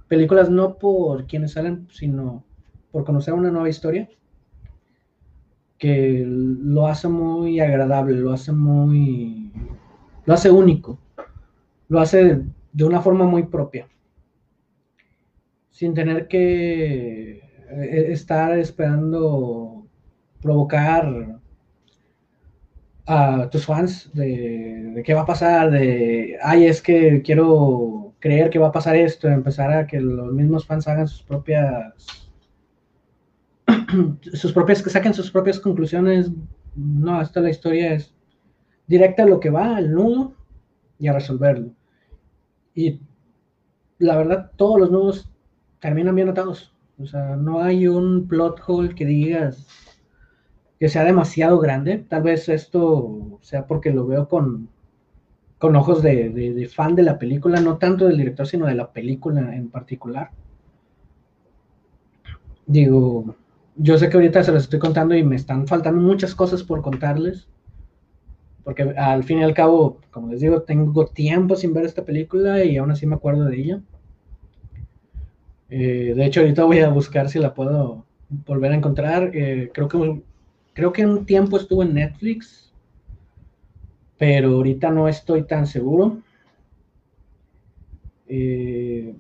películas 0.08 0.50
no 0.50 0.78
por 0.78 1.28
quienes 1.28 1.54
salen, 1.54 1.88
sino 1.92 2.44
por 2.92 3.06
conocer 3.06 3.34
una 3.34 3.52
nueva 3.52 3.70
historia, 3.70 4.10
que 5.78 6.24
lo 6.28 6.88
hace 6.88 7.08
muy 7.08 7.60
agradable, 7.60 8.16
lo 8.18 8.32
hace 8.32 8.52
muy, 8.52 9.52
lo 10.26 10.34
hace 10.34 10.52
único, 10.52 11.00
lo 11.88 12.00
hace 12.00 12.44
de 12.74 12.84
una 12.84 13.02
forma 13.02 13.26
muy 13.26 13.44
propia, 13.44 13.88
sin 15.70 15.94
tener 15.94 16.28
que 16.28 17.32
eh, 17.70 18.12
estar 18.12 18.58
esperando 18.58 19.88
provocar 20.42 21.40
a 23.06 23.50
tus 23.50 23.66
fans 23.66 24.10
de, 24.14 25.02
qué 25.06 25.14
va 25.14 25.22
a 25.22 25.26
pasar, 25.26 25.72
de, 25.72 26.38
ay, 26.42 26.66
es 26.66 26.82
que 26.82 27.22
quiero 27.22 28.14
creer 28.20 28.50
que 28.50 28.60
va 28.60 28.68
a 28.68 28.72
pasar 28.72 28.96
esto, 28.96 29.28
empezar 29.28 29.72
a 29.72 29.88
que 29.88 30.00
los 30.00 30.32
mismos 30.34 30.66
fans 30.66 30.88
hagan 30.88 31.08
sus 31.08 31.24
propias, 31.24 32.30
sus 34.34 34.54
propias, 34.54 34.82
que 34.82 34.90
saquen 34.90 35.14
sus 35.14 35.32
propias 35.32 35.60
conclusiones. 35.60 36.32
No, 36.76 37.22
esta 37.22 37.42
la 37.42 37.50
historia 37.50 37.94
es 37.94 38.14
directa 38.88 39.24
a 39.24 39.26
lo 39.28 39.40
que 39.40 39.50
va, 39.50 39.76
al 39.76 39.92
nudo 39.92 40.34
y 41.00 41.08
a 41.08 41.14
resolverlo. 41.14 41.74
Y 42.76 43.00
la 44.00 44.18
verdad, 44.18 44.52
todos 44.56 44.80
los 44.80 44.92
nudos 44.92 45.30
terminan 45.80 46.16
bien 46.16 46.30
atados. 46.30 46.74
O 47.02 47.06
sea, 47.06 47.36
no 47.36 47.62
hay 47.62 47.88
un 47.88 48.28
plot 48.28 48.62
hole 48.66 48.96
que 48.96 49.06
digas, 49.06 49.68
que 50.80 50.90
sea 50.90 51.04
demasiado 51.04 51.60
grande. 51.60 52.06
Tal 52.08 52.24
vez 52.24 52.50
esto 52.50 53.40
sea 53.42 53.68
porque 53.68 53.92
lo 53.92 54.06
veo 54.08 54.28
con, 54.28 54.70
con 55.62 55.76
ojos 55.76 56.02
de, 56.02 56.70
fan 56.74 56.96
de 56.96 57.04
la 57.04 57.20
película, 57.20 57.62
no 57.62 57.78
tanto 57.78 58.08
del 58.08 58.18
director, 58.18 58.48
sino 58.48 58.66
de 58.66 58.74
la 58.76 58.92
película 58.92 59.56
en 59.56 59.70
particular. 59.70 60.32
Digo, 62.66 63.36
yo 63.76 63.98
sé 63.98 64.10
que 64.10 64.18
ahorita 64.18 64.44
se 64.44 64.52
los 64.52 64.64
estoy 64.64 64.80
contando 64.80 65.16
y 65.16 65.24
me 65.24 65.36
están 65.36 65.68
faltando 65.68 66.02
muchas 66.02 66.34
cosas 66.34 66.64
por 66.64 66.82
contarles, 66.82 67.48
porque 68.64 68.84
al 68.84 69.24
fin 69.24 69.40
y 69.40 69.44
al 69.44 69.54
cabo, 69.54 70.00
como 70.12 70.30
les 70.30 70.42
digo, 70.42 70.62
tengo 70.62 71.06
tiempo 71.08 71.56
sin 71.56 71.74
ver 71.74 71.86
esta 71.86 72.06
película 72.06 72.64
y 72.64 72.78
aún 72.78 72.92
así 72.92 73.06
me 73.06 73.16
acuerdo 73.16 73.46
de 73.46 73.58
ella. 73.60 73.82
Eh, 75.70 76.14
de 76.16 76.26
hecho, 76.26 76.42
ahorita 76.42 76.64
voy 76.66 76.80
a 76.80 76.90
buscar 76.90 77.30
si 77.30 77.40
la 77.40 77.54
puedo 77.54 78.06
volver 78.46 78.72
a 78.72 78.76
encontrar. 78.76 79.32
Eh, 79.34 79.72
creo 79.74 79.88
que 79.88 80.22
Creo 80.74 80.94
que 80.94 81.06
un 81.06 81.26
tiempo 81.26 81.58
estuvo 81.58 81.84
en 81.84 81.94
Netflix, 81.94 82.72
pero 84.18 84.52
ahorita 84.52 84.90
no 84.90 85.08
estoy 85.08 85.44
tan 85.44 85.68
seguro. 85.68 86.20
Eh, 88.28 89.14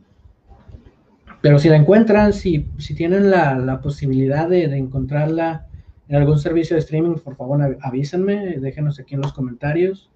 pero 1.41 1.59
si 1.59 1.67
la 1.67 1.75
encuentran, 1.75 2.31
si, 2.31 2.67
si 2.77 2.95
tienen 2.95 3.29
la, 3.29 3.81
posibilidad 3.81 4.47
de, 4.47 4.63
encontrarla 4.77 5.67
en 6.12 6.18
algún 6.18 6.39
servicio 6.39 6.76
de 6.76 6.82
streaming, 6.82 7.16
por 7.20 7.38
favor 7.38 7.78
avísenme, 7.80 8.57
déjenos 8.59 8.99
aquí 8.99 9.16
en 9.16 9.22
los 9.22 9.32
comentarios. 9.32 10.09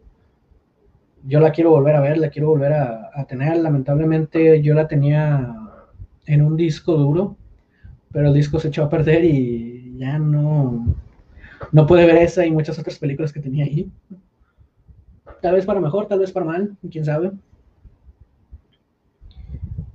Yo 1.23 1.39
la 1.39 1.53
quiero 1.53 1.69
volver 1.69 1.95
a 1.95 2.01
ver, 2.01 2.17
la 2.17 2.29
quiero 2.29 2.49
volver 2.49 2.73
a, 2.73 3.25
tener. 3.29 3.55
Lamentablemente 3.55 4.61
yo 4.61 4.73
la 4.73 4.89
tenía 4.89 5.55
en 6.25 6.41
un 6.41 6.57
disco 6.57 6.95
duro, 6.97 7.37
pero 8.11 8.27
el 8.27 8.33
disco 8.33 8.59
se 8.59 8.67
echó 8.67 8.83
a 8.83 8.89
perder 8.89 9.23
y 9.23 9.95
ya 9.97 10.19
no, 10.19 10.85
no 11.71 11.87
pude 11.87 12.05
ver 12.05 12.17
esa 12.17 12.45
y 12.45 12.51
muchas 12.51 12.77
otras 12.77 12.99
películas 12.99 13.31
que 13.31 13.39
tenía 13.39 13.63
ahí. 13.63 13.89
Tal 15.41 15.55
vez 15.55 15.65
para 15.65 15.79
mejor, 15.79 16.07
tal 16.07 16.19
vez 16.19 16.33
para 16.33 16.45
mal, 16.45 16.75
quién 16.91 17.05
sabe. 17.05 17.31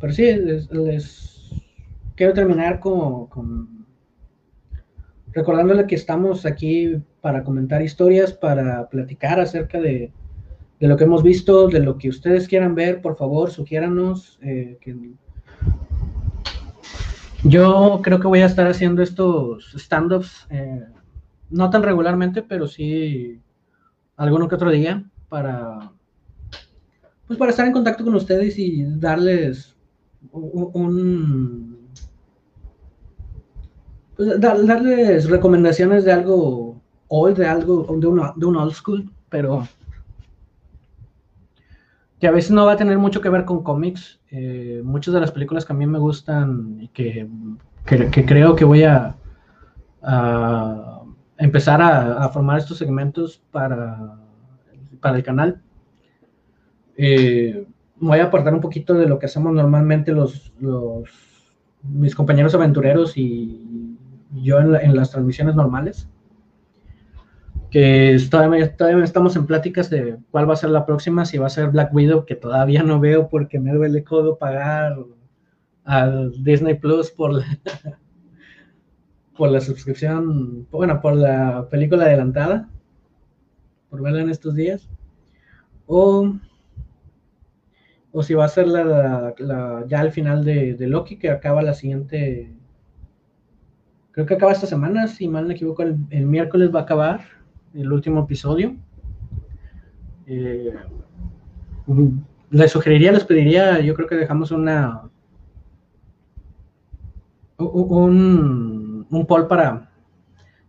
Pero 0.00 0.12
sí, 0.14 0.32
les, 0.32 1.50
quiero 2.16 2.32
terminar 2.32 2.80
con, 2.80 3.26
con 3.26 3.79
recordándole 5.32 5.86
que 5.86 5.94
estamos 5.94 6.46
aquí 6.46 7.00
para 7.20 7.44
comentar 7.44 7.82
historias, 7.82 8.32
para 8.32 8.88
platicar 8.88 9.40
acerca 9.40 9.80
de, 9.80 10.12
lo 10.80 10.96
que 10.96 11.04
hemos 11.04 11.22
visto, 11.22 11.68
de 11.68 11.80
lo 11.80 11.98
que 11.98 12.08
ustedes 12.08 12.48
quieran 12.48 12.74
ver, 12.74 13.00
por 13.00 13.16
favor, 13.16 13.50
sugiéranos. 13.50 14.38
Eh, 14.42 14.78
yo 17.44 18.00
creo 18.02 18.20
que 18.20 18.26
voy 18.26 18.40
a 18.40 18.46
estar 18.46 18.66
haciendo 18.66 19.02
estos 19.02 19.74
stand-ups 19.74 20.46
eh, 20.50 20.84
no 21.50 21.70
tan 21.70 21.82
regularmente, 21.82 22.42
pero 22.42 22.66
sí 22.66 23.40
alguno 24.16 24.48
que 24.48 24.54
otro 24.54 24.70
día 24.70 25.04
para 25.28 25.92
pues 27.26 27.38
para 27.38 27.50
estar 27.50 27.64
en 27.64 27.72
contacto 27.72 28.04
con 28.04 28.16
ustedes 28.16 28.58
y 28.58 28.84
darles 28.98 29.76
un, 30.32 31.69
pues, 34.20 34.38
darles 34.38 35.30
recomendaciones 35.30 36.04
de 36.04 36.12
algo 36.12 36.78
old, 37.08 37.38
de 37.38 37.46
algo 37.46 37.86
de 37.96 38.06
un, 38.06 38.56
old 38.56 38.74
school, 38.74 39.10
pero 39.30 39.66
que 42.18 42.26
a 42.26 42.30
veces 42.30 42.50
no 42.50 42.66
va 42.66 42.72
a 42.72 42.76
tener 42.76 42.98
mucho 42.98 43.22
que 43.22 43.30
ver 43.30 43.46
con 43.46 43.62
cómics. 43.62 44.20
Eh, 44.30 44.82
muchas 44.84 45.14
de 45.14 45.20
las 45.20 45.32
películas 45.32 45.64
que 45.64 45.72
a 45.72 45.76
mí 45.76 45.86
me 45.86 45.98
gustan 45.98 46.76
y 46.82 46.88
que, 46.88 47.30
creo 47.86 48.54
que 48.54 48.66
voy 48.66 48.82
a, 48.82 49.16
empezar 51.38 51.80
a, 51.80 52.28
formar 52.28 52.58
estos 52.58 52.76
segmentos 52.76 53.42
para, 53.50 54.18
el 55.02 55.22
canal. 55.22 55.62
Eh, 56.94 57.66
voy 57.96 58.18
a 58.18 58.24
apartar 58.24 58.52
un 58.52 58.60
poquito 58.60 58.92
de 58.92 59.08
lo 59.08 59.18
que 59.18 59.24
hacemos 59.24 59.54
normalmente 59.54 60.12
los, 60.12 60.52
los 60.60 61.08
mis 61.82 62.14
compañeros 62.14 62.54
aventureros 62.54 63.16
y 63.16 63.89
yo 64.32 64.60
en, 64.60 64.94
las 64.94 65.10
transmisiones 65.10 65.54
normales. 65.54 66.08
que 67.70 68.18
todavía, 68.30 68.76
todavía 68.76 69.04
estamos 69.04 69.36
en 69.36 69.46
pláticas 69.46 69.90
de 69.90 70.18
cuál 70.30 70.48
va 70.48 70.54
a 70.54 70.56
ser 70.56 70.70
la 70.70 70.86
próxima, 70.86 71.24
si 71.24 71.38
va 71.38 71.46
a 71.46 71.50
ser 71.50 71.70
Black 71.70 71.94
Widow, 71.94 72.24
que 72.26 72.36
todavía 72.36 72.82
no 72.82 73.00
veo 73.00 73.28
porque 73.28 73.60
me 73.60 73.72
duele 73.72 74.04
codo 74.04 74.38
pagar 74.38 74.96
al 75.84 76.42
Disney 76.42 76.74
Plus 76.74 77.10
por 77.10 77.32
la, 77.32 77.44
por 79.36 79.50
la 79.50 79.60
suscripción, 79.60 80.66
bueno, 80.70 81.00
por 81.00 81.14
la 81.14 81.68
película 81.70 82.04
adelantada, 82.04 82.68
por 83.88 84.02
verla 84.02 84.22
en 84.22 84.30
estos 84.30 84.54
días, 84.54 84.88
o, 85.86 86.34
o 88.12 88.22
si 88.22 88.34
va 88.34 88.44
a 88.44 88.48
ser 88.48 88.68
la, 88.68 89.34
ya 89.88 90.00
al 90.00 90.12
final 90.12 90.44
de 90.44 90.86
Loki, 90.86 91.18
que 91.18 91.30
acaba 91.30 91.62
la 91.62 91.74
siguiente 91.74 92.59
creo 94.24 94.26
que 94.26 94.34
acaba 94.34 94.52
esta 94.52 94.66
semana, 94.66 95.06
si 95.06 95.28
mal 95.28 95.46
no 95.46 95.52
equivoco, 95.52 95.82
el, 95.82 96.26
miércoles 96.26 96.70
va 96.74 96.80
a 96.80 96.82
acabar 96.82 97.20
el 97.74 97.92
último 97.92 98.24
episodio. 98.24 98.76
Eh, 100.26 100.74
les 102.50 102.70
sugeriría, 102.70 103.12
les 103.12 103.24
pediría, 103.24 103.80
yo 103.80 103.94
creo 103.94 104.08
que 104.08 104.16
dejamos 104.16 104.50
una 104.50 105.02
un, 107.58 109.06
un 109.08 109.26
poll 109.26 109.46
para 109.46 109.90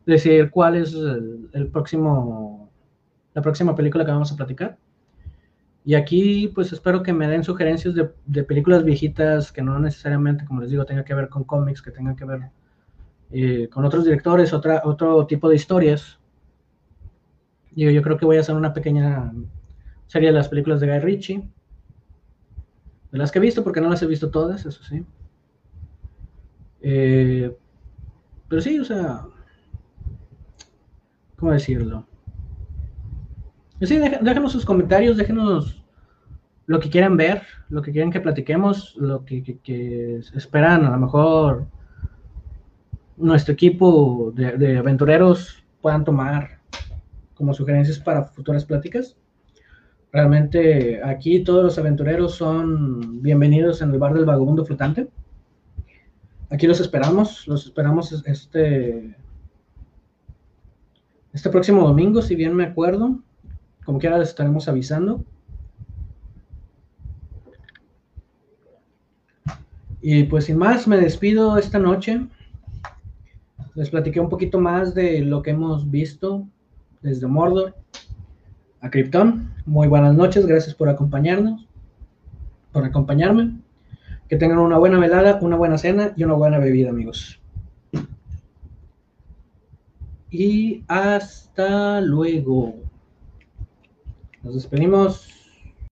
decir 0.06 0.50
cuál 0.50 0.76
es 0.76 0.94
el, 0.94 1.68
próximo 1.72 2.70
la 3.34 3.42
próxima 3.42 3.76
película 3.76 4.06
que 4.06 4.12
vamos 4.12 4.32
a 4.32 4.36
platicar. 4.36 4.78
Y 5.84 5.96
aquí, 5.96 6.48
pues 6.54 6.72
espero 6.72 7.02
que 7.02 7.12
me 7.12 7.28
den 7.28 7.44
sugerencias 7.44 7.96
de, 7.96 8.12
de 8.28 8.44
películas 8.44 8.84
viejitas 8.84 9.52
que 9.52 9.62
no 9.62 9.80
necesariamente, 9.80 10.46
como 10.46 10.62
les 10.62 10.70
digo, 10.70 10.86
tenga 10.86 11.04
que 11.04 11.16
ver 11.16 11.28
con 11.28 11.44
cómics, 11.44 11.82
que 11.82 11.92
tengan 11.92 12.16
que 12.16 12.26
ver 12.26 12.52
eh, 13.32 13.70
con 13.70 13.86
otros 13.86 14.04
directores, 14.04 14.54
otra, 14.54 14.82
otro 14.84 15.26
tipo 15.26 15.50
de 15.50 15.56
historias. 15.56 16.20
Yo, 17.76 17.90
yo 17.90 18.02
creo 18.02 18.18
que 18.18 18.26
voy 18.26 18.38
a 18.38 18.42
hacer 18.42 18.56
una 18.56 18.74
pequeña 18.74 19.32
serie 20.08 20.30
de 20.30 20.36
las 20.36 20.50
películas 20.50 20.82
de 20.82 20.88
Guy 20.88 21.00
Ritchie. 21.00 21.50
De 23.12 23.18
las 23.18 23.32
que 23.32 23.40
he 23.40 23.42
visto, 23.42 23.64
porque 23.64 23.82
no 23.82 23.90
las 23.90 24.02
he 24.02 24.08
visto 24.08 24.30
todas, 24.30 24.66
eso 24.66 24.84
sí. 24.84 25.06
Eh, 26.82 27.56
pero 28.48 28.62
sí, 28.62 28.80
o 28.80 28.86
sea, 28.86 29.26
¿cómo 31.38 31.52
decirlo? 31.52 32.06
Sí, 33.82 33.98
déjenos 33.98 34.52
sus 34.52 34.66
comentarios, 34.66 35.18
déjenos 35.18 35.82
lo 36.68 36.80
que 36.80 36.90
quieran 36.90 37.18
ver, 37.18 37.44
lo 37.70 37.82
que 37.82 37.92
quieran 37.92 38.12
que 38.12 38.20
platiquemos, 38.20 38.96
lo 38.98 39.26
que, 39.26 39.42
que 39.64 40.18
esperan, 40.36 40.86
a 40.86 40.92
lo 40.92 40.98
mejor 41.00 41.68
nuestro 43.22 43.54
equipo 43.54 44.34
de, 44.36 44.78
aventureros 44.78 45.64
puedan 45.82 46.04
tomar 46.04 46.60
como 47.36 47.54
sugerencias 47.54 48.00
para 48.00 48.26
futuras 48.26 48.66
pláticas. 48.66 49.16
Realmente 50.12 51.02
aquí 51.04 51.44
todos 51.44 51.64
los 51.64 51.78
aventureros 51.78 52.36
son 52.36 53.22
bienvenidos 53.22 53.82
en 53.82 53.92
el 53.92 54.00
bar 54.00 54.14
del 54.14 54.26
vagabundo 54.26 54.66
flotante. 54.66 55.08
Aquí 56.50 56.68
los 56.68 56.82
esperamos, 56.82 57.48
los 57.48 57.66
esperamos 57.66 58.12
este, 58.26 59.16
este 61.32 61.50
próximo 61.50 61.88
domingo, 61.88 62.22
si 62.22 62.36
bien 62.36 62.56
me 62.56 62.66
acuerdo. 62.66 63.20
Como 63.86 64.00
quiera 64.00 64.18
les 64.18 64.30
estaremos 64.30 64.68
avisando. 64.68 65.24
Y 70.02 70.24
pues 70.24 70.46
sin 70.46 70.58
más, 70.58 70.88
me 70.88 70.98
despido 70.98 71.58
esta 71.58 71.80
noche 71.80 72.28
les 73.76 73.90
platiqué 73.90 74.20
un 74.20 74.30
poquito 74.30 74.60
más 74.60 74.94
de 74.94 75.22
lo 75.22 75.42
que 75.42 75.52
hemos 75.52 75.90
visto 75.90 76.48
desde 77.02 77.28
Mordor 77.28 77.76
a 78.82 78.90
Krypton. 78.90 79.54
Muy 79.66 79.88
buenas 79.88 80.16
noches, 80.16 80.46
gracias 80.46 80.76
por 80.76 80.90
acompañarnos, 80.90 81.68
por 82.72 82.86
acompañarme. 82.86 83.60
Que 84.28 84.38
tengan 84.38 84.60
una 84.60 84.78
buena 84.78 84.98
velada, 84.98 85.40
una 85.42 85.58
buena 85.58 85.78
cena 85.78 86.14
y 86.16 86.24
una 86.24 86.36
buena 86.36 86.58
bebida, 86.58 86.90
amigos. 86.90 87.42
Y 90.30 90.84
hasta 90.88 92.00
luego. 92.00 92.76
Nos 94.42 94.54
despedimos. 94.56 95.41